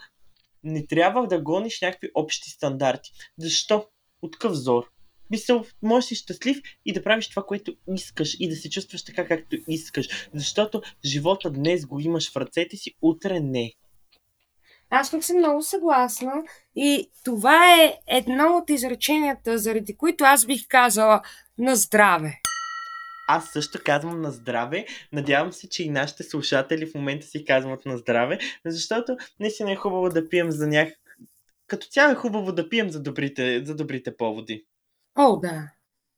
не 0.63 0.87
трябва 0.87 1.27
да 1.27 1.41
гониш 1.41 1.81
някакви 1.81 2.09
общи 2.15 2.49
стандарти. 2.49 3.11
Защо? 3.37 3.87
От 4.21 4.31
какъв 4.31 4.53
зор? 4.53 4.91
Мисъл, 5.29 5.65
можеш 5.81 6.05
да 6.05 6.07
си 6.07 6.15
щастлив 6.15 6.57
и 6.85 6.93
да 6.93 7.03
правиш 7.03 7.29
това, 7.29 7.43
което 7.43 7.75
искаш 7.95 8.35
и 8.39 8.49
да 8.49 8.55
се 8.55 8.69
чувстваш 8.69 9.03
така, 9.03 9.27
както 9.27 9.57
искаш. 9.67 10.29
Защото 10.33 10.81
живота 11.05 11.49
днес 11.49 11.85
го 11.85 11.99
имаш 11.99 12.31
в 12.31 12.35
ръцете 12.35 12.77
си, 12.77 12.95
утре 13.01 13.39
не. 13.39 13.73
Аз 14.89 15.11
пък 15.11 15.23
съм 15.23 15.37
много 15.37 15.61
съгласна 15.61 16.33
и 16.75 17.11
това 17.23 17.75
е 17.81 17.93
едно 18.07 18.57
от 18.57 18.69
изреченията, 18.69 19.57
заради 19.57 19.97
които 19.97 20.23
аз 20.23 20.45
бих 20.45 20.67
казала 20.67 21.21
на 21.57 21.75
здраве. 21.75 22.39
Аз 23.27 23.49
също 23.49 23.79
казвам 23.85 24.21
на 24.21 24.31
здраве. 24.31 24.85
Надявам 25.13 25.53
се, 25.53 25.69
че 25.69 25.83
и 25.83 25.89
нашите 25.89 26.23
слушатели 26.23 26.85
в 26.85 26.95
момента 26.95 27.27
си 27.27 27.45
казват 27.45 27.85
на 27.85 27.97
здраве, 27.97 28.39
защото 28.65 29.17
наистина 29.39 29.71
е 29.71 29.75
хубаво 29.75 30.09
да 30.09 30.29
пием 30.29 30.51
за 30.51 30.67
някак... 30.67 30.97
Като 31.67 31.87
цяло 31.87 32.11
е 32.11 32.15
хубаво 32.15 32.51
да 32.51 32.69
пием 32.69 32.89
за 32.89 33.01
добрите, 33.01 33.65
за 33.65 33.75
добрите 33.75 34.17
поводи. 34.17 34.65
О, 35.21 35.37
да. 35.37 35.71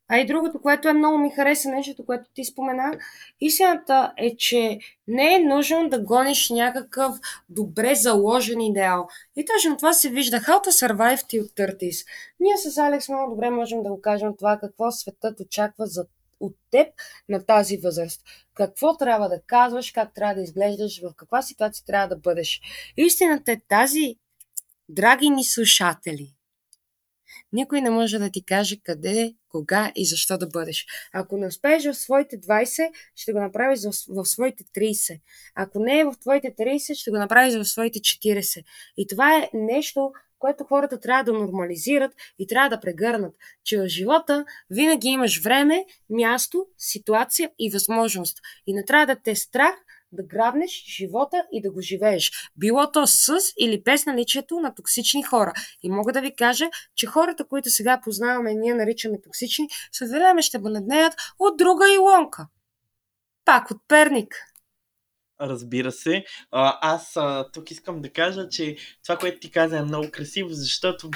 А 0.08 0.18
и 0.18 0.26
другото, 0.26 0.62
което 0.62 0.88
е 0.88 0.92
много 0.92 1.18
ми 1.18 1.30
хареса, 1.30 1.68
нещото, 1.70 2.06
което 2.06 2.30
ти 2.34 2.44
спомена, 2.44 2.98
истината 3.40 4.12
е, 4.16 4.36
че 4.36 4.78
не 5.08 5.34
е 5.34 5.38
нужно 5.38 5.88
да 5.88 6.02
гониш 6.02 6.50
някакъв 6.50 7.16
добре 7.48 7.94
заложен 7.94 8.60
идеал. 8.60 9.08
И 9.36 9.44
точно 9.44 9.76
това 9.76 9.92
се 9.92 10.10
вижда. 10.10 10.36
How 10.36 10.64
to 10.64 10.88
survive 10.88 11.20
till 11.20 11.42
30 11.42 12.06
Ние 12.40 12.56
с 12.58 12.78
Алекс 12.78 13.08
много 13.08 13.34
добре 13.34 13.50
можем 13.50 13.82
да 13.82 13.88
го 13.88 14.00
кажем 14.00 14.36
това, 14.38 14.58
какво 14.60 14.90
светът 14.90 15.40
очаква 15.40 15.86
за 15.86 16.06
от 16.40 16.54
теб 16.70 16.88
на 17.28 17.46
тази 17.46 17.76
възраст. 17.76 18.22
Какво 18.54 18.96
трябва 18.96 19.28
да 19.28 19.40
казваш, 19.46 19.90
как 19.90 20.14
трябва 20.14 20.34
да 20.34 20.42
изглеждаш, 20.42 21.00
в 21.02 21.14
каква 21.16 21.42
ситуация 21.42 21.84
трябва 21.86 22.08
да 22.08 22.16
бъдеш. 22.16 22.60
Истината 22.96 23.52
е 23.52 23.60
тази, 23.68 24.16
драги 24.88 25.30
ни 25.30 25.44
слушатели, 25.44 26.34
никой 27.52 27.80
не 27.80 27.90
може 27.90 28.18
да 28.18 28.30
ти 28.30 28.44
каже 28.44 28.76
къде, 28.84 29.34
кога 29.48 29.92
и 29.94 30.06
защо 30.06 30.38
да 30.38 30.46
бъдеш. 30.46 30.86
Ако 31.12 31.36
не 31.36 31.46
успееш 31.46 31.84
в 31.84 31.94
своите 31.94 32.40
20, 32.40 32.90
ще 33.16 33.32
го 33.32 33.40
направиш 33.40 33.80
в, 33.82 33.92
в 34.08 34.26
своите 34.26 34.64
30. 34.64 35.20
Ако 35.54 35.78
не 35.78 35.98
е 35.98 36.04
в 36.04 36.14
твоите 36.20 36.54
30, 36.58 36.94
ще 36.94 37.10
го 37.10 37.18
направиш 37.18 37.54
в 37.54 37.64
своите 37.64 37.98
40. 37.98 38.64
И 38.96 39.06
това 39.06 39.36
е 39.36 39.50
нещо, 39.54 40.12
което 40.38 40.64
хората 40.64 41.00
трябва 41.00 41.24
да 41.24 41.32
нормализират 41.32 42.12
и 42.38 42.46
трябва 42.46 42.68
да 42.68 42.80
прегърнат, 42.80 43.34
че 43.64 43.78
в 43.78 43.86
живота 43.86 44.44
винаги 44.70 45.08
имаш 45.08 45.42
време, 45.42 45.84
място, 46.10 46.66
ситуация 46.78 47.50
и 47.58 47.70
възможност. 47.70 48.38
И 48.66 48.74
не 48.74 48.84
трябва 48.84 49.06
да 49.06 49.20
те 49.22 49.30
е 49.30 49.36
страх 49.36 49.74
да 50.12 50.22
грабнеш 50.22 50.84
живота 50.96 51.44
и 51.52 51.62
да 51.62 51.70
го 51.70 51.80
живееш. 51.80 52.50
Било 52.56 52.90
то 52.92 53.06
с 53.06 53.32
или 53.58 53.82
без 53.82 54.06
наличието 54.06 54.60
на 54.60 54.74
токсични 54.74 55.22
хора. 55.22 55.52
И 55.82 55.90
мога 55.90 56.12
да 56.12 56.20
ви 56.20 56.34
кажа, 56.36 56.70
че 56.94 57.06
хората, 57.06 57.44
които 57.44 57.70
сега 57.70 58.00
познаваме 58.04 58.54
ние 58.54 58.74
наричаме 58.74 59.20
токсични, 59.20 59.68
след 59.92 60.10
време 60.10 60.42
ще 60.42 60.58
бъднеят 60.58 61.14
от 61.38 61.56
друга 61.56 61.92
илонка. 61.94 62.46
Пак 63.44 63.70
от 63.70 63.78
Перник. 63.88 64.34
Разбира 65.40 65.92
се. 65.92 66.24
Аз 66.50 67.18
тук 67.52 67.70
искам 67.70 68.02
да 68.02 68.10
кажа, 68.10 68.48
че 68.48 68.76
това, 69.02 69.16
което 69.16 69.40
ти 69.40 69.50
каза 69.50 69.78
е 69.78 69.82
много 69.82 70.10
красиво, 70.10 70.48
защото 70.50 71.10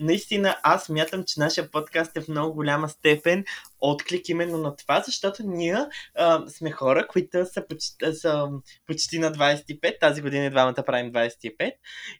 наистина 0.00 0.56
аз 0.62 0.88
мятам, 0.88 1.24
че 1.26 1.40
нашия 1.40 1.70
подкаст 1.70 2.16
е 2.16 2.20
в 2.20 2.28
много 2.28 2.54
голяма 2.54 2.88
степен 2.88 3.44
отклик 3.80 4.28
именно 4.28 4.58
на 4.58 4.76
това, 4.76 5.02
защото 5.06 5.42
ние 5.46 5.76
а, 6.14 6.48
сме 6.48 6.70
хора, 6.70 7.06
които 7.06 7.46
са 7.46 7.66
почти, 7.68 8.12
са 8.12 8.48
почти 8.86 9.18
на 9.18 9.32
25, 9.32 10.00
тази 10.00 10.22
година 10.22 10.44
и 10.44 10.50
двамата 10.50 10.82
правим 10.86 11.12
25 11.12 11.72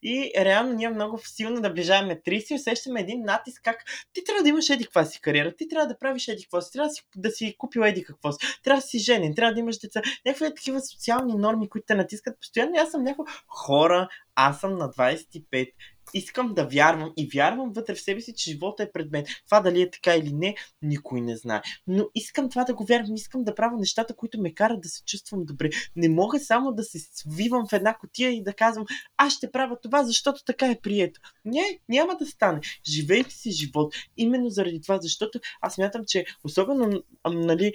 и 0.02 0.32
реално 0.36 0.72
ние 0.72 0.90
много 0.90 1.20
силно 1.24 1.60
наближаваме 1.60 2.20
30 2.26 2.52
и 2.52 2.54
усещаме 2.54 3.00
един 3.00 3.22
натиск 3.24 3.60
как 3.64 3.84
ти 4.12 4.24
трябва 4.24 4.42
да 4.42 4.48
имаш 4.48 4.70
еди 4.70 4.84
каква 4.84 5.04
си 5.04 5.20
кариера, 5.20 5.56
ти 5.56 5.68
трябва 5.68 5.86
да 5.86 5.98
правиш 5.98 6.28
еди 6.28 6.42
какво 6.42 6.60
си, 6.60 6.72
трябва 6.72 6.88
да 6.88 6.94
си, 6.94 7.02
да 7.16 7.30
си 7.30 7.54
купил 7.58 7.80
еди 7.80 8.04
какво 8.04 8.32
си, 8.32 8.38
трябва 8.64 8.80
да 8.80 8.86
си 8.86 8.98
женен, 8.98 9.34
трябва 9.34 9.54
да 9.54 9.60
имаш 9.60 9.78
деца, 9.78 10.02
някакви 10.26 10.54
такива 10.54 10.80
социални 10.80 11.34
норми, 11.34 11.68
които 11.68 11.84
те 11.86 11.94
натискат 11.94 12.40
постоянно. 12.40 12.72
Аз 12.78 12.90
съм 12.90 13.02
някакво 13.02 13.24
хора, 13.46 14.08
аз 14.34 14.60
съм 14.60 14.78
на 14.78 14.90
25, 14.90 15.72
искам 16.14 16.54
да 16.54 16.66
вярвам 16.66 17.12
и 17.16 17.28
вярвам 17.34 17.72
вътре 17.72 17.94
в 17.94 18.00
себе 18.00 18.20
си, 18.20 18.34
че 18.34 18.50
живота 18.50 18.82
е 18.82 18.92
пред 18.92 19.10
мен. 19.12 19.24
Това 19.46 19.60
дали 19.60 19.82
е 19.82 19.90
така 19.90 20.14
или 20.16 20.32
не, 20.32 20.54
никой 20.82 21.20
не 21.20 21.36
знае. 21.36 21.62
Но 21.86 22.08
искам 22.14 22.50
това 22.50 22.64
да 22.64 22.74
го 22.74 22.84
вярвам, 22.84 23.14
искам 23.14 23.44
да 23.44 23.54
правя 23.54 23.76
нещата, 23.78 24.16
които 24.16 24.40
ме 24.40 24.54
карат 24.54 24.80
да 24.80 24.88
се 24.88 25.04
чувствам 25.04 25.44
добре. 25.44 25.70
Не 25.96 26.08
мога 26.08 26.40
само 26.40 26.72
да 26.72 26.82
се 26.82 26.98
свивам 26.98 27.68
в 27.68 27.72
една 27.72 27.94
котия 27.94 28.30
и 28.30 28.42
да 28.42 28.52
казвам, 28.52 28.84
аз 29.16 29.32
ще 29.32 29.50
правя 29.50 29.76
това, 29.82 30.04
защото 30.04 30.44
така 30.44 30.70
е 30.70 30.80
прието. 30.80 31.20
Не, 31.44 31.80
няма 31.88 32.16
да 32.16 32.26
стане. 32.26 32.60
Живейте 32.88 33.34
си 33.34 33.50
живот. 33.50 33.94
Именно 34.16 34.48
заради 34.48 34.80
това, 34.80 34.98
защото 35.02 35.40
аз 35.60 35.78
мятам, 35.78 36.02
че 36.06 36.24
особено 36.44 37.02
нали, 37.30 37.72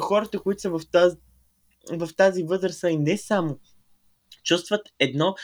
хората, 0.00 0.38
които 0.38 0.60
са 0.60 0.70
в 0.70 0.80
тази, 0.92 1.16
в 1.90 2.08
тази 2.16 2.42
възраст, 2.42 2.82
и 2.82 2.98
не 2.98 3.18
само 3.18 3.58
чувстват 4.44 4.88
едно 4.98 5.34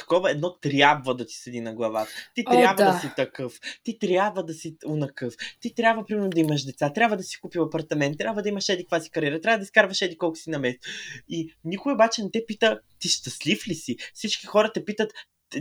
такова 0.00 0.30
едно 0.30 0.56
трябва 0.56 1.14
да 1.14 1.26
ти 1.26 1.34
седи 1.34 1.60
на 1.60 1.74
главата. 1.74 2.10
Ти 2.34 2.44
О, 2.46 2.50
трябва 2.50 2.84
да. 2.84 2.92
да. 2.92 2.98
си 2.98 3.10
такъв. 3.16 3.60
Ти 3.82 3.98
трябва 3.98 4.44
да 4.44 4.54
си 4.54 4.76
унакъв. 4.86 5.34
Ти 5.60 5.74
трябва, 5.74 6.06
примерно, 6.06 6.30
да 6.30 6.40
имаш 6.40 6.64
деца. 6.64 6.92
Трябва 6.92 7.16
да 7.16 7.22
си 7.22 7.40
купил 7.40 7.62
апартамент. 7.62 8.18
Трябва 8.18 8.42
да 8.42 8.48
имаш 8.48 8.68
еди 8.68 8.84
каква 8.84 9.00
си 9.00 9.10
кариера. 9.10 9.40
Трябва 9.40 9.58
да 9.58 9.62
изкарваш 9.62 10.02
еди 10.02 10.18
колко 10.18 10.36
си 10.36 10.50
на 10.50 10.58
месец. 10.58 10.80
И 11.28 11.54
никой 11.64 11.92
обаче 11.92 12.22
не 12.22 12.30
те 12.30 12.44
пита, 12.46 12.80
ти 12.98 13.08
щастлив 13.08 13.68
ли 13.68 13.74
си? 13.74 13.96
Всички 14.14 14.46
хора 14.46 14.72
те 14.74 14.84
питат, 14.84 15.12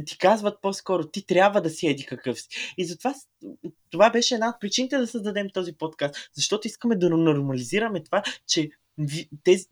ти 0.05 0.17
казват 0.17 0.61
по-скоро, 0.61 1.07
ти 1.07 1.25
трябва 1.25 1.61
да 1.61 1.69
си 1.69 1.87
еди 1.87 2.05
какъв 2.05 2.41
си. 2.41 2.47
И 2.77 2.85
затова 2.85 3.13
това 3.89 4.09
беше 4.09 4.33
една 4.33 4.49
от 4.49 4.61
причините 4.61 4.97
да 4.97 5.07
създадем 5.07 5.47
този 5.53 5.73
подкаст. 5.73 6.15
Защото 6.35 6.67
искаме 6.67 6.95
да 6.95 7.09
нормализираме 7.09 8.03
това, 8.03 8.23
че 8.47 8.69
тези, 9.43 9.65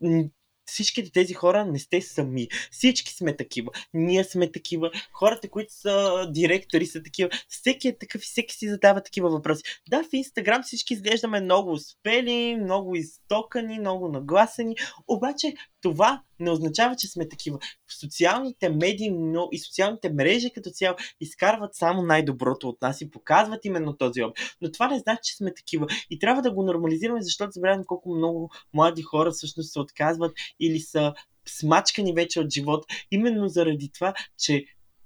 всичките 0.68 1.12
тези 1.12 1.34
хора 1.34 1.64
не 1.64 1.78
сте 1.78 2.00
сами. 2.00 2.48
Всички 2.70 3.12
сме 3.12 3.36
такива. 3.36 3.70
Ние 3.94 4.24
сме 4.24 4.52
такива. 4.52 4.90
Хората, 5.12 5.50
които 5.50 5.72
са 5.72 6.26
директори, 6.30 6.86
са 6.86 7.02
такива. 7.02 7.30
Всеки 7.48 7.88
е 7.88 7.98
такъв 7.98 8.22
и 8.22 8.26
всеки 8.26 8.54
си 8.54 8.68
задава 8.68 9.02
такива 9.02 9.30
въпроси. 9.30 9.62
Да, 9.88 10.02
в 10.02 10.08
Инстаграм 10.12 10.62
всички 10.62 10.94
изглеждаме 10.94 11.40
много 11.40 11.72
успели, 11.72 12.56
много 12.56 12.94
изтокани, 12.94 13.78
много 13.78 14.08
нагласени. 14.08 14.76
Обаче 15.08 15.54
това 15.80 16.22
не 16.40 16.50
означава, 16.50 16.96
че 16.98 17.08
сме 17.08 17.28
такива. 17.28 17.58
Социалните 18.00 18.68
медии 18.68 19.10
но 19.10 19.48
и 19.52 19.58
социалните 19.58 20.10
мрежи 20.10 20.50
като 20.54 20.70
цяло 20.70 20.96
изкарват 21.20 21.74
само 21.74 22.02
най-доброто 22.02 22.68
от 22.68 22.82
нас 22.82 23.00
и 23.00 23.10
показват 23.10 23.64
именно 23.64 23.96
този 23.96 24.22
опит. 24.22 24.44
Но 24.60 24.72
това 24.72 24.88
не 24.88 24.98
значи, 24.98 25.20
че 25.24 25.36
сме 25.36 25.54
такива. 25.54 25.86
И 26.10 26.18
трябва 26.18 26.42
да 26.42 26.52
го 26.52 26.62
нормализираме, 26.62 27.22
защото 27.22 27.52
забравяме 27.52 27.84
колко 27.86 28.14
много 28.14 28.50
млади 28.74 29.02
хора 29.02 29.30
всъщност 29.30 29.72
се 29.72 29.80
отказват 29.80 30.32
или 30.60 30.80
са 30.80 31.14
смачкани 31.48 32.12
вече 32.12 32.40
от 32.40 32.52
живот, 32.52 32.84
именно 33.10 33.48
заради 33.48 33.90
това, 33.94 34.14
че 34.38 34.64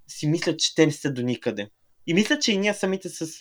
си 0.08 0.26
мислят, 0.26 0.58
че 0.58 0.74
те 0.74 0.86
не 0.86 0.92
са 0.92 1.12
до 1.12 1.22
никъде. 1.22 1.68
И 2.06 2.14
мисля, 2.14 2.38
че 2.38 2.52
и 2.52 2.58
ние 2.58 2.74
самите 2.74 3.08
с... 3.08 3.40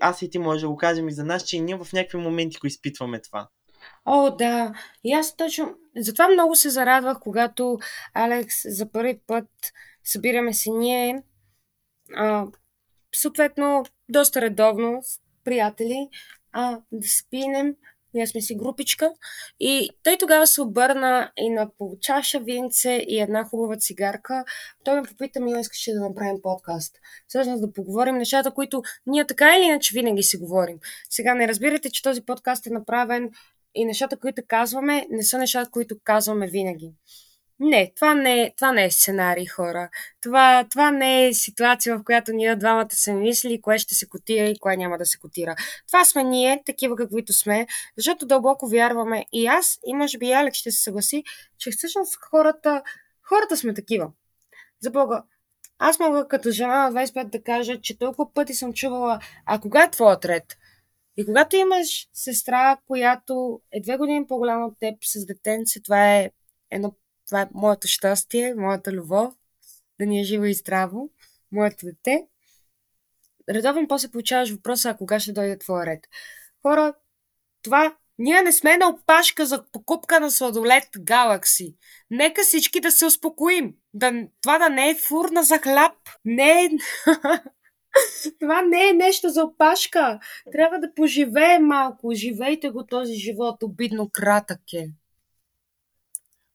Аз 0.00 0.22
и 0.22 0.30
ти 0.30 0.38
може 0.38 0.60
да 0.60 0.68
го 0.68 0.76
кажем 0.76 1.08
и 1.08 1.12
за 1.12 1.24
нас, 1.24 1.44
че 1.44 1.56
и 1.56 1.60
ние 1.60 1.76
в 1.76 1.92
някакви 1.92 2.18
моменти 2.18 2.58
го 2.60 2.66
изпитваме 2.66 3.20
това. 3.20 3.48
О, 4.04 4.30
да. 4.30 4.74
И 5.04 5.12
аз 5.12 5.36
точно... 5.36 5.74
Затова 5.96 6.28
много 6.28 6.54
се 6.54 6.70
зарадвах, 6.70 7.18
когато 7.20 7.78
Алекс 8.14 8.54
за 8.64 8.92
първи 8.92 9.20
път 9.26 9.48
събираме 10.04 10.54
се 10.54 10.70
ние, 10.70 11.22
а, 12.16 12.46
съответно, 13.14 13.84
доста 14.08 14.40
редовно, 14.40 15.00
с 15.02 15.20
приятели, 15.44 16.08
а, 16.52 16.78
да 16.92 17.08
спинем. 17.08 17.74
Ние 18.14 18.26
сме 18.26 18.40
си 18.40 18.54
групичка. 18.54 19.12
И 19.60 19.90
той 20.02 20.16
тогава 20.18 20.46
се 20.46 20.62
обърна 20.62 21.32
и 21.36 21.50
на 21.50 21.70
чаша 22.00 22.40
винце 22.40 23.04
и 23.08 23.20
една 23.20 23.44
хубава 23.44 23.76
цигарка. 23.76 24.44
Той 24.84 25.00
ме 25.00 25.08
попита, 25.08 25.40
ми 25.40 25.60
искаше 25.60 25.92
да 25.92 26.00
направим 26.00 26.42
подкаст. 26.42 26.96
Всъщност 27.28 27.60
да 27.60 27.72
поговорим 27.72 28.16
нещата, 28.16 28.50
които 28.50 28.82
ние 29.06 29.26
така 29.26 29.56
или 29.56 29.64
иначе 29.64 29.94
винаги 29.94 30.22
си 30.22 30.36
говорим. 30.36 30.78
Сега 31.10 31.34
не 31.34 31.48
разбирате, 31.48 31.90
че 31.90 32.02
този 32.02 32.24
подкаст 32.24 32.66
е 32.66 32.70
направен 32.70 33.30
и 33.74 33.84
нещата, 33.84 34.16
които 34.16 34.42
казваме, 34.48 35.06
не 35.10 35.22
са 35.22 35.38
нещата, 35.38 35.70
които 35.70 35.96
казваме 36.04 36.46
винаги. 36.46 36.92
Не, 37.60 37.92
това 37.96 38.14
не, 38.14 38.52
това 38.56 38.72
не 38.72 38.84
е 38.84 38.90
сценарий, 38.90 39.46
хора. 39.46 39.88
Това, 40.20 40.66
това 40.70 40.90
не 40.90 41.26
е 41.26 41.34
ситуация, 41.34 41.98
в 41.98 42.04
която 42.04 42.32
ние 42.32 42.56
двамата 42.56 42.90
се 42.90 43.12
мисли 43.12 43.60
кое 43.60 43.78
ще 43.78 43.94
се 43.94 44.08
котира 44.08 44.46
и 44.46 44.58
кое 44.58 44.76
няма 44.76 44.98
да 44.98 45.06
се 45.06 45.18
котира. 45.18 45.54
Това 45.86 46.04
сме 46.04 46.24
ние, 46.24 46.62
такива 46.66 46.96
каквито 46.96 47.32
сме, 47.32 47.66
защото 47.96 48.26
дълбоко 48.26 48.68
вярваме 48.68 49.24
и 49.32 49.46
аз, 49.46 49.78
и 49.86 49.94
може 49.94 50.18
би 50.18 50.26
и 50.26 50.32
Алекс 50.32 50.58
ще 50.58 50.70
се 50.70 50.82
съгласи, 50.82 51.24
че 51.58 51.70
всъщност 51.70 52.18
хората, 52.30 52.82
хората 53.22 53.56
сме 53.56 53.74
такива. 53.74 54.10
За 54.80 54.90
Бога, 54.90 55.22
аз 55.78 55.98
мога 55.98 56.28
като 56.28 56.50
жена 56.50 56.90
на 56.90 57.06
25 57.06 57.24
да 57.24 57.42
кажа, 57.42 57.80
че 57.80 57.98
толкова 57.98 58.32
пъти 58.34 58.54
съм 58.54 58.72
чувала, 58.72 59.20
а 59.46 59.60
кога 59.60 59.84
е 59.84 59.90
твоят 59.90 60.24
ред? 60.24 60.44
И 61.16 61.26
когато 61.26 61.56
имаш 61.56 62.08
сестра, 62.12 62.78
която 62.86 63.60
е 63.72 63.80
две 63.80 63.96
години 63.96 64.26
по-голяма 64.26 64.66
от 64.66 64.78
теб 64.80 64.98
с 65.04 65.26
детенце, 65.26 65.82
това 65.82 66.16
е 66.16 66.30
едно 66.70 66.94
това 67.26 67.40
е 67.40 67.48
моето 67.54 67.88
щастие, 67.88 68.54
моята 68.54 68.92
любов, 68.92 69.34
да 70.00 70.06
ни 70.06 70.20
е 70.20 70.24
живо 70.24 70.44
и 70.44 70.54
здраво, 70.54 71.10
моето 71.52 71.86
дете. 71.86 72.26
Редовен 73.50 73.88
после 73.88 74.10
получаваш 74.10 74.50
въпроса, 74.50 74.90
а 74.90 74.96
кога 74.96 75.20
ще 75.20 75.32
дойде 75.32 75.58
твоя 75.58 75.86
ред. 75.86 76.00
Хора, 76.62 76.94
това 77.62 77.96
ние 78.18 78.42
не 78.42 78.52
сме 78.52 78.76
на 78.76 78.88
опашка 78.88 79.46
за 79.46 79.64
покупка 79.72 80.20
на 80.20 80.30
сладолет 80.30 80.84
Galaxy. 80.84 81.76
Нека 82.10 82.42
всички 82.42 82.80
да 82.80 82.92
се 82.92 83.06
успокоим. 83.06 83.74
Да, 83.94 84.12
това 84.42 84.58
да 84.58 84.68
не 84.68 84.90
е 84.90 84.94
фурна 84.94 85.42
за 85.42 85.58
хляб. 85.58 85.92
Не 86.24 86.64
е... 86.64 86.68
това 88.40 88.62
не 88.62 88.88
е 88.88 88.92
нещо 88.92 89.28
за 89.28 89.44
опашка. 89.44 90.18
Трябва 90.52 90.78
да 90.78 90.94
поживеем 90.94 91.66
малко. 91.66 92.12
Живейте 92.14 92.70
го 92.70 92.86
този 92.86 93.14
живот. 93.14 93.62
Обидно 93.62 94.10
кратък 94.12 94.72
е. 94.74 94.86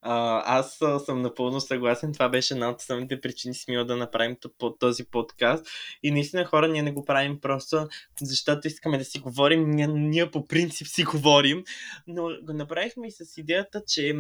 А, 0.02 0.44
аз 0.58 0.80
съм 1.06 1.22
напълно 1.22 1.62
съгласен. 1.62 2.14
Това 2.14 2.30
беше 2.30 2.54
една 2.54 2.70
от 2.70 2.82
самите 2.82 3.22
причини 3.22 3.56
смила 3.56 3.86
да 3.86 3.98
направим 3.98 4.38
този 4.80 5.06
подкаст. 5.06 5.68
И 6.04 6.12
наистина 6.12 6.46
хора, 6.46 6.68
ние 6.68 6.82
не 6.82 6.92
го 6.92 7.06
правим 7.06 7.40
просто 7.40 7.88
защото 8.22 8.68
искаме 8.68 8.98
да 8.98 9.06
си 9.06 9.20
говорим. 9.20 9.70
Ние, 9.70 9.88
ние 9.88 10.32
по 10.32 10.48
принцип 10.48 10.88
си 10.88 11.04
говорим. 11.04 11.64
Но 12.08 12.24
го 12.24 12.54
направихме 12.54 13.08
и 13.08 13.12
с 13.12 13.38
идеята, 13.38 13.84
че 13.88 14.16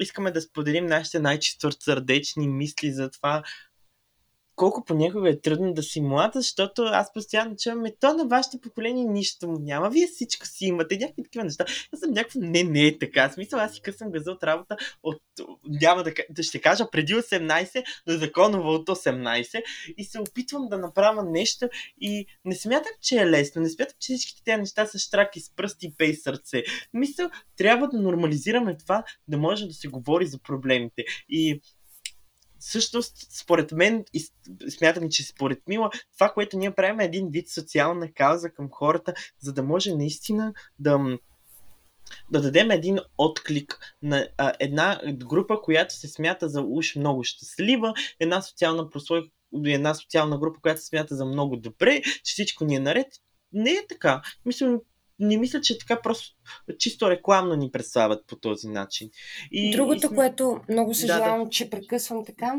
искаме 0.00 0.30
да 0.30 0.40
споделим 0.40 0.86
нашите 0.86 1.18
най-чисто 1.18 1.72
сърдечни 1.72 2.48
мисли 2.48 2.92
за 2.92 3.10
това 3.10 3.42
колко 4.56 4.84
понякога 4.84 5.30
е 5.30 5.40
трудно 5.40 5.74
да 5.74 5.82
си 5.82 6.00
млад, 6.00 6.34
защото 6.34 6.82
аз 6.82 7.12
постоянно 7.12 7.56
чувам, 7.56 7.84
то 8.00 8.14
на 8.14 8.26
вашето 8.26 8.60
поколение 8.60 9.04
нищо 9.04 9.48
му 9.48 9.58
няма, 9.58 9.90
вие 9.90 10.06
всичко 10.06 10.46
си 10.46 10.64
имате, 10.64 10.98
някакви 10.98 11.22
такива 11.22 11.44
неща. 11.44 11.64
Аз 11.94 12.00
съм 12.00 12.10
някакво, 12.10 12.40
не, 12.42 12.62
не 12.62 12.86
е 12.86 12.98
така. 12.98 13.30
Смисъл, 13.30 13.60
аз 13.60 13.74
си 13.74 13.80
късам 13.80 14.10
газа 14.10 14.30
от 14.30 14.44
работа 14.44 14.76
от, 15.02 15.22
няма 15.64 16.02
да, 16.02 16.12
да 16.30 16.42
ще 16.42 16.60
кажа, 16.60 16.90
преди 16.90 17.14
18, 17.14 17.84
но 18.06 18.14
законово 18.14 18.68
от 18.68 18.88
18 18.88 19.62
и 19.96 20.04
се 20.04 20.20
опитвам 20.20 20.68
да 20.68 20.78
направя 20.78 21.24
нещо 21.24 21.68
и 22.00 22.26
не 22.44 22.54
смятам, 22.54 22.92
че 23.00 23.16
е 23.16 23.26
лесно, 23.26 23.62
не 23.62 23.68
смятам, 23.68 23.96
че 24.00 24.14
всичките 24.14 24.42
тези 24.44 24.60
неща 24.60 24.86
са 24.86 24.98
штраки 24.98 25.40
с 25.40 25.54
пръсти, 25.56 25.94
пей 25.98 26.14
сърце. 26.14 26.62
Мисля, 26.94 27.30
трябва 27.56 27.88
да 27.88 27.98
нормализираме 27.98 28.76
това, 28.76 29.04
да 29.28 29.38
може 29.38 29.66
да 29.66 29.74
се 29.74 29.88
говори 29.88 30.26
за 30.26 30.38
проблемите. 30.38 31.04
И 31.28 31.60
всъщност, 32.66 33.16
според 33.30 33.72
мен, 33.72 34.04
и 34.12 34.26
смятам, 34.70 35.10
че 35.10 35.22
според 35.22 35.58
Мила, 35.68 35.90
това, 36.14 36.28
което 36.28 36.58
ние 36.58 36.74
правим 36.74 37.00
е 37.00 37.04
един 37.04 37.28
вид 37.30 37.48
социална 37.48 38.12
кауза 38.12 38.50
към 38.50 38.68
хората, 38.70 39.14
за 39.40 39.52
да 39.52 39.62
може 39.62 39.94
наистина 39.94 40.54
да 40.78 41.18
да 42.30 42.40
дадем 42.40 42.70
един 42.70 42.98
отклик 43.18 43.96
на 44.02 44.28
а, 44.38 44.52
една 44.60 45.00
група, 45.12 45.60
която 45.62 45.94
се 45.94 46.08
смята 46.08 46.48
за 46.48 46.62
уж 46.62 46.96
много 46.96 47.24
щастлива, 47.24 47.94
една 48.20 48.42
социална 48.42 48.90
прослойка, 48.90 49.28
една 49.66 49.94
социална 49.94 50.38
група, 50.38 50.60
която 50.60 50.80
се 50.80 50.86
смята 50.86 51.16
за 51.16 51.24
много 51.24 51.56
добре, 51.56 52.02
че 52.02 52.32
всичко 52.32 52.64
ни 52.64 52.76
е 52.76 52.80
наред. 52.80 53.06
Не 53.52 53.70
е 53.70 53.86
така. 53.88 54.22
Мисля, 54.44 54.80
не 55.18 55.36
мисля, 55.36 55.60
че 55.60 55.78
така 55.78 56.02
просто 56.02 56.36
чисто 56.78 57.10
рекламно 57.10 57.54
ни 57.54 57.70
представят 57.70 58.26
по 58.26 58.36
този 58.36 58.68
начин. 58.68 59.10
И, 59.52 59.70
Другото, 59.76 60.08
и 60.12 60.16
което 60.16 60.60
много 60.68 60.94
съжалявам, 60.94 61.38
да, 61.38 61.44
да. 61.44 61.50
че 61.50 61.70
прекъсвам 61.70 62.24
така, 62.24 62.54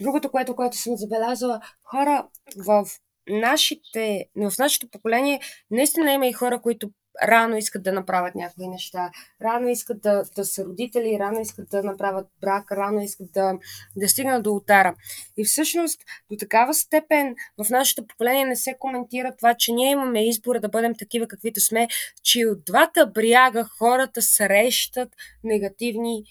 другото, 0.00 0.30
което, 0.30 0.56
което 0.56 0.76
съм 0.76 0.96
забелязала, 0.96 1.60
хора 1.82 2.28
в 2.56 2.86
нашите, 3.28 4.26
в 4.36 4.52
нашето 4.58 4.90
поколение 4.90 5.40
наистина 5.70 6.12
има 6.12 6.26
и 6.26 6.32
хора, 6.32 6.62
които 6.62 6.90
рано 7.22 7.56
искат 7.56 7.82
да 7.82 7.92
направят 7.92 8.34
някои 8.34 8.68
неща, 8.68 9.10
рано 9.42 9.68
искат 9.68 10.02
да, 10.02 10.22
да 10.36 10.44
са 10.44 10.64
родители, 10.64 11.18
рано 11.20 11.40
искат 11.40 11.68
да 11.70 11.82
направят 11.82 12.26
брак, 12.40 12.72
рано 12.72 13.00
искат 13.00 13.32
да, 13.32 13.58
да 13.96 14.08
стигнат 14.08 14.42
до 14.42 14.52
ултара. 14.52 14.94
И 15.36 15.44
всъщност 15.44 16.00
до 16.30 16.36
такава 16.36 16.74
степен 16.74 17.34
в 17.64 17.70
нашето 17.70 18.06
поколение 18.06 18.44
не 18.44 18.56
се 18.56 18.76
коментира 18.78 19.36
това, 19.36 19.54
че 19.54 19.72
ние 19.72 19.90
имаме 19.90 20.28
избора 20.28 20.60
да 20.60 20.68
бъдем 20.68 20.94
такива 20.98 21.26
каквито 21.26 21.60
сме, 21.60 21.88
че 22.22 22.46
от 22.46 22.64
двата 22.64 23.06
бряга 23.06 23.64
хората 23.78 24.22
срещат 24.22 25.08
негативни 25.44 26.24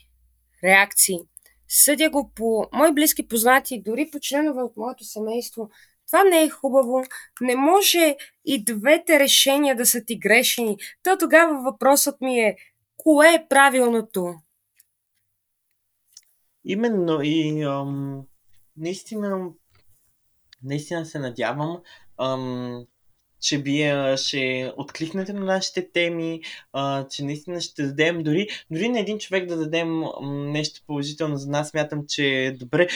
реакции. 0.63 1.19
Съдя 1.67 2.09
го 2.09 2.32
по 2.36 2.65
мои 2.73 2.93
близки 2.93 3.27
познати, 3.27 3.82
дори 3.86 4.09
по 4.11 4.19
членове 4.21 4.61
от 4.61 4.77
моето 4.77 5.03
семейство– 5.03 5.69
това 6.12 6.24
не 6.24 6.43
е 6.43 6.49
хубаво. 6.49 7.03
Не 7.41 7.55
може 7.55 8.16
и 8.45 8.64
двете 8.64 9.20
решения 9.20 9.76
да 9.76 9.86
са 9.86 10.05
ти 10.05 10.16
грешни. 10.16 10.78
То 11.03 11.18
тогава 11.18 11.64
въпросът 11.64 12.22
ми 12.22 12.39
е, 12.39 12.55
кое 12.97 13.28
е 13.34 13.47
правилното? 13.49 14.36
Именно 16.66 17.20
и 17.24 17.64
ам, 17.64 18.22
наистина, 18.78 19.49
наистина 20.64 21.05
се 21.05 21.20
надявам, 21.20 21.82
ам, 22.18 22.86
че 23.39 23.57
вие 23.57 24.18
ще 24.18 24.74
откликнете 24.78 25.34
на 25.34 25.45
нашите 25.45 25.91
теми, 25.91 26.41
а, 26.74 27.07
че 27.07 27.24
наистина 27.24 27.62
ще 27.62 27.84
дадем 27.84 28.24
дори, 28.24 28.47
дори 28.72 28.89
на 28.89 28.99
един 28.99 29.20
човек 29.20 29.47
да 29.47 29.57
дадем 29.57 30.01
нещо 30.51 30.82
положително 30.88 31.38
за 31.38 31.49
нас. 31.49 31.70
Смятам, 31.70 32.05
че 32.07 32.26
е 32.26 32.51
добре. 32.51 32.88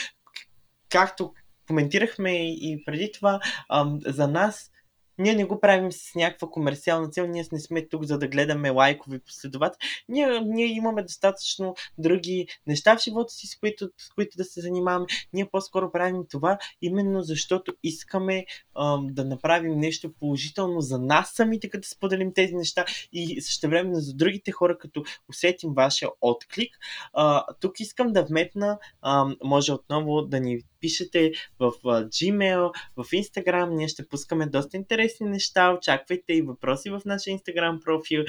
Както 0.89 1.33
коментирахме 1.67 2.31
и 2.51 2.83
преди 2.85 3.11
това, 3.11 3.39
ам, 3.69 3.99
за 4.05 4.27
нас 4.27 4.71
ние 5.17 5.35
не 5.35 5.45
го 5.45 5.59
правим 5.59 5.91
с 5.91 6.15
някаква 6.15 6.49
комерциална 6.49 7.09
цел, 7.09 7.27
ние 7.27 7.45
не 7.51 7.59
сме 7.59 7.87
тук 7.87 8.03
за 8.03 8.17
да 8.19 8.27
гледаме 8.27 8.69
лайкови 8.69 9.19
последователи. 9.19 9.79
Ние, 10.09 10.41
ние 10.41 10.65
имаме 10.65 11.03
достатъчно 11.03 11.75
други 11.97 12.47
неща 12.67 12.97
в 12.97 13.01
живота 13.01 13.33
си, 13.33 13.47
с 13.47 13.59
които, 13.59 13.89
с 13.97 14.09
които 14.09 14.37
да 14.37 14.43
се 14.43 14.61
занимаваме. 14.61 15.05
Ние 15.33 15.45
по-скоро 15.51 15.91
правим 15.91 16.23
това, 16.29 16.57
именно 16.81 17.21
защото 17.21 17.73
искаме 17.83 18.45
ам, 18.79 19.07
да 19.11 19.25
направим 19.25 19.79
нещо 19.79 20.13
положително 20.19 20.81
за 20.81 20.99
нас 20.99 21.31
самите, 21.35 21.69
като 21.69 21.87
споделим 21.87 22.33
тези 22.33 22.55
неща 22.55 22.85
и 23.13 23.41
също 23.41 23.69
време 23.69 23.95
за 23.95 24.13
другите 24.13 24.51
хора, 24.51 24.77
като 24.77 25.03
усетим 25.29 25.73
вашия 25.73 26.09
отклик. 26.21 26.77
А, 27.13 27.45
тук 27.59 27.79
искам 27.79 28.13
да 28.13 28.25
вметна, 28.25 28.79
ам, 29.01 29.35
може 29.43 29.73
отново 29.73 30.21
да 30.21 30.39
ни 30.39 30.61
пишете 30.85 31.31
в 31.59 31.71
Gmail, 31.83 32.71
в 32.97 33.03
Instagram. 33.03 33.69
Ние 33.75 33.87
ще 33.87 34.07
пускаме 34.07 34.45
доста 34.45 34.77
интересни 34.77 35.29
неща. 35.29 35.73
Очаквайте 35.73 36.33
и 36.33 36.41
въпроси 36.41 36.89
в 36.89 37.01
нашия 37.05 37.37
Instagram 37.37 37.83
профил. 37.83 38.23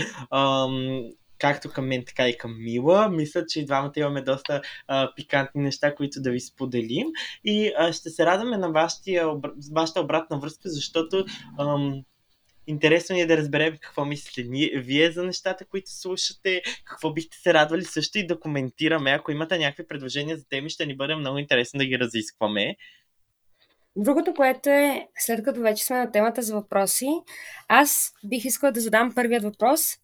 Както 1.39 1.71
към 1.71 1.87
мен, 1.87 2.05
така 2.07 2.29
и 2.29 2.39
към 2.39 2.65
Мила. 2.65 3.09
Мисля, 3.09 3.47
че 3.47 3.61
и 3.61 3.65
двамата 3.65 3.93
имаме 3.97 4.23
доста 4.23 4.63
а, 4.89 5.15
пикантни 5.17 5.63
неща, 5.63 5.95
които 5.95 6.23
да 6.23 6.31
ви 6.31 6.41
споделим. 6.41 7.07
И 7.45 7.73
а, 7.79 7.93
ще 7.93 8.11
се 8.11 8.27
радваме 8.27 8.57
на 8.57 8.71
вашата 9.73 10.01
обратна 10.01 10.39
връзка, 10.39 10.69
защото 10.69 11.25
ам, 11.59 12.03
Интересно 12.67 13.15
ни 13.15 13.21
е 13.21 13.27
да 13.27 13.37
разберем 13.37 13.77
какво 13.81 14.05
мислите 14.05 14.43
вие 14.75 15.11
за 15.11 15.25
нещата, 15.25 15.65
които 15.65 15.91
слушате, 15.91 16.63
какво 16.85 17.13
бихте 17.13 17.37
се 17.37 17.55
радвали 17.55 17.85
също 17.85 18.19
и 18.19 18.27
да 18.27 18.41
коментираме. 18.41 19.11
Ако 19.11 19.33
имате 19.33 19.59
някакви 19.59 19.87
предложения 19.87 20.37
за 20.37 20.49
теми, 20.49 20.71
ще 20.71 20.87
ни 20.87 20.97
бъде 20.97 21.15
много 21.15 21.39
интересно 21.39 21.79
да 21.79 21.85
ги 21.85 21.99
разискваме. 21.99 22.77
Другото, 23.97 24.35
което 24.35 24.71
е, 24.71 25.09
след 25.19 25.45
като 25.45 25.61
вече 25.61 25.85
сме 25.85 25.97
на 25.97 26.13
темата 26.13 26.43
за 26.43 26.55
въпроси, 26.55 27.09
аз 27.69 28.13
бих 28.25 28.45
искала 28.45 28.73
да 28.73 28.81
задам 28.81 29.15
първият 29.15 29.43
въпрос. 29.43 29.97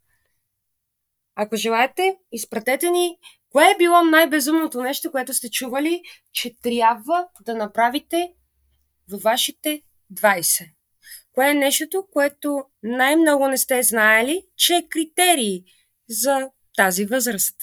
Ако 1.34 1.56
желаете, 1.56 2.16
изпратете 2.32 2.90
ни 2.90 3.16
кое 3.50 3.64
е 3.64 3.78
било 3.78 4.04
най-безумното 4.04 4.82
нещо, 4.82 5.10
което 5.10 5.34
сте 5.34 5.50
чували, 5.50 6.02
че 6.32 6.56
трябва 6.62 7.26
да 7.44 7.54
направите 7.54 8.32
във 9.10 9.22
вашите 9.22 9.82
20. 10.12 10.70
Кое 11.32 11.50
е 11.50 11.54
нещото, 11.54 12.06
което 12.12 12.64
най-много 12.82 13.48
не 13.48 13.58
сте 13.58 13.82
знаели, 13.82 14.42
че 14.56 14.74
е 14.74 14.88
критерий 14.88 15.64
за 16.08 16.50
тази 16.76 17.04
възраст? 17.04 17.56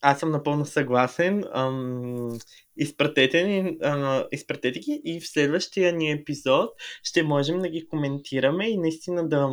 Аз 0.00 0.20
съм 0.20 0.30
напълно 0.30 0.66
съгласен. 0.66 1.44
Ам, 1.54 2.38
изпратете, 2.76 3.44
ни, 3.44 3.78
изпратете 4.32 4.80
ги 4.80 5.00
и 5.04 5.20
в 5.20 5.28
следващия 5.28 5.92
ни 5.92 6.10
епизод 6.10 6.70
ще 7.02 7.22
можем 7.22 7.58
да 7.58 7.68
ги 7.68 7.88
коментираме 7.88 8.68
и 8.68 8.78
наистина 8.78 9.28
да, 9.28 9.48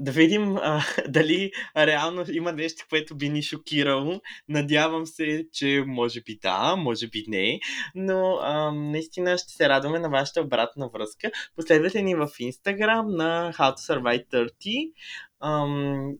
да 0.00 0.12
видим 0.12 0.56
а, 0.56 0.84
дали 1.08 1.52
реално 1.76 2.24
има 2.28 2.52
нещо, 2.52 2.86
което 2.90 3.16
би 3.16 3.28
ни 3.28 3.42
шокирало. 3.42 4.20
Надявам 4.48 5.06
се, 5.06 5.46
че 5.52 5.84
може 5.86 6.20
би 6.20 6.38
да, 6.42 6.76
може 6.76 7.08
би 7.08 7.24
не, 7.28 7.60
но 7.94 8.38
а, 8.42 8.72
наистина 8.72 9.38
ще 9.38 9.52
се 9.52 9.68
радваме 9.68 9.98
на 9.98 10.08
вашата 10.08 10.40
обратна 10.40 10.88
връзка. 10.88 11.30
Последвайте 11.56 12.02
ни 12.02 12.14
в 12.14 12.26
Instagram 12.26 13.16
на 13.16 13.52
How 13.52 13.74
to 13.74 13.94
Survive 13.94 14.50
30. 14.62 14.92
Ам, 15.40 16.12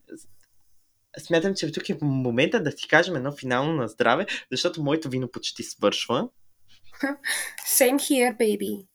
смятам, 1.18 1.54
че 1.54 1.72
тук 1.72 1.88
е 1.88 1.98
момента 2.02 2.62
да 2.62 2.74
ти 2.74 2.88
кажем 2.88 3.16
едно 3.16 3.32
финално 3.32 3.72
на 3.72 3.88
здраве, 3.88 4.26
защото 4.52 4.82
моето 4.82 5.08
вино 5.08 5.30
почти 5.30 5.62
свършва. 5.62 6.28
Same 7.66 7.96
here, 7.96 8.36
baby. 8.36 8.86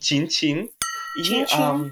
Чин-чин. 0.00 0.68
И, 1.18 1.22
чин-чин. 1.24 1.62
Ам, 1.62 1.90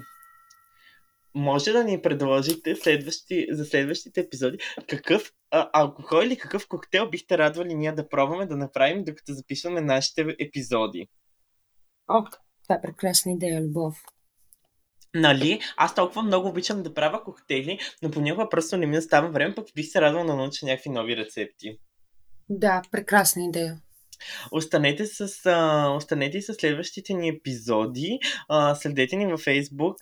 може 1.35 1.71
да 1.71 1.83
ни 1.83 2.01
предложите 2.01 2.75
следващи, 2.75 3.47
за 3.51 3.65
следващите 3.65 4.19
епизоди 4.19 4.57
какъв 4.87 5.31
а, 5.51 5.69
алкохол 5.73 6.23
или 6.23 6.37
какъв 6.37 6.67
коктейл 6.67 7.09
бихте 7.09 7.37
радвали 7.37 7.73
ние 7.73 7.91
да 7.91 8.09
пробваме 8.09 8.45
да 8.45 8.57
направим, 8.57 9.03
докато 9.03 9.33
записваме 9.33 9.81
нашите 9.81 10.35
епизоди? 10.39 11.07
О, 12.07 12.23
това 12.63 12.75
е 12.75 12.81
прекрасна 12.81 13.31
идея, 13.31 13.61
Любов. 13.61 14.03
Нали? 15.15 15.59
Аз 15.77 15.95
толкова 15.95 16.21
много 16.21 16.47
обичам 16.47 16.83
да 16.83 16.93
правя 16.93 17.23
коктейли, 17.23 17.79
но 18.03 18.11
понякога 18.11 18.49
просто 18.49 18.77
не 18.77 18.85
ми 18.85 18.97
остава 18.97 19.27
време, 19.27 19.55
пък 19.55 19.67
бих 19.75 19.87
се 19.87 20.01
радвал 20.01 20.25
да 20.25 20.35
науча 20.35 20.65
някакви 20.65 20.89
нови 20.89 21.17
рецепти. 21.17 21.77
Да, 22.49 22.81
прекрасна 22.91 23.45
идея. 23.45 23.81
Останете 24.51 25.05
с, 25.05 25.45
а, 25.45 25.89
останете 25.95 26.41
с 26.41 26.53
следващите 26.53 27.13
ни 27.13 27.29
епизоди. 27.29 28.19
А, 28.49 28.75
следете 28.75 29.15
ни 29.15 29.25
във 29.25 29.45
Facebook, 29.45 29.95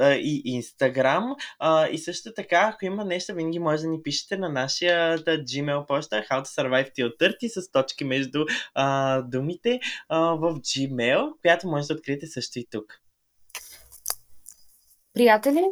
и 0.00 0.62
Instagram. 0.62 1.34
А, 1.58 1.88
и 1.88 1.98
също 1.98 2.34
така, 2.34 2.70
ако 2.74 2.84
има 2.84 3.04
нещо, 3.04 3.34
винаги 3.34 3.58
може 3.58 3.82
да 3.82 3.88
ни 3.88 4.02
пишете 4.02 4.36
на 4.36 4.48
нашия 4.48 5.18
да, 5.18 5.38
Gmail 5.38 5.86
почта 5.86 6.16
How 6.30 6.42
to 6.42 6.44
Survive 6.44 6.94
Till 6.98 7.18
30 7.18 7.60
с 7.60 7.70
точки 7.70 8.04
между 8.04 8.44
а, 8.74 9.22
думите 9.22 9.80
а, 10.08 10.20
в 10.20 10.54
Gmail, 10.54 11.40
която 11.40 11.68
може 11.68 11.86
да 11.86 11.94
откриете 11.94 12.26
също 12.26 12.58
и 12.58 12.66
тук. 12.70 13.00
Приятели, 15.14 15.64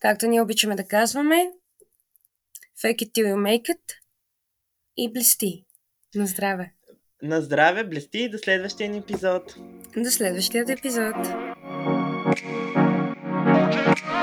както 0.00 0.26
ние 0.26 0.42
обичаме 0.42 0.76
да 0.76 0.86
казваме, 0.86 1.52
fake 2.82 3.02
it 3.02 3.12
till 3.12 3.34
you 3.34 3.36
make 3.36 3.62
it 3.62 3.82
и 4.96 5.12
блести. 5.12 5.64
На 6.14 6.26
здраве! 6.26 6.72
На 7.22 7.40
здраве, 7.40 7.84
блести 7.84 8.18
и 8.18 8.30
до 8.30 8.38
следващия 8.38 8.96
епизод! 8.96 9.54
До 9.96 10.10
следващия 10.10 10.64
епизод! 10.68 11.45
Thank 13.68 14.06
you. 14.06 14.15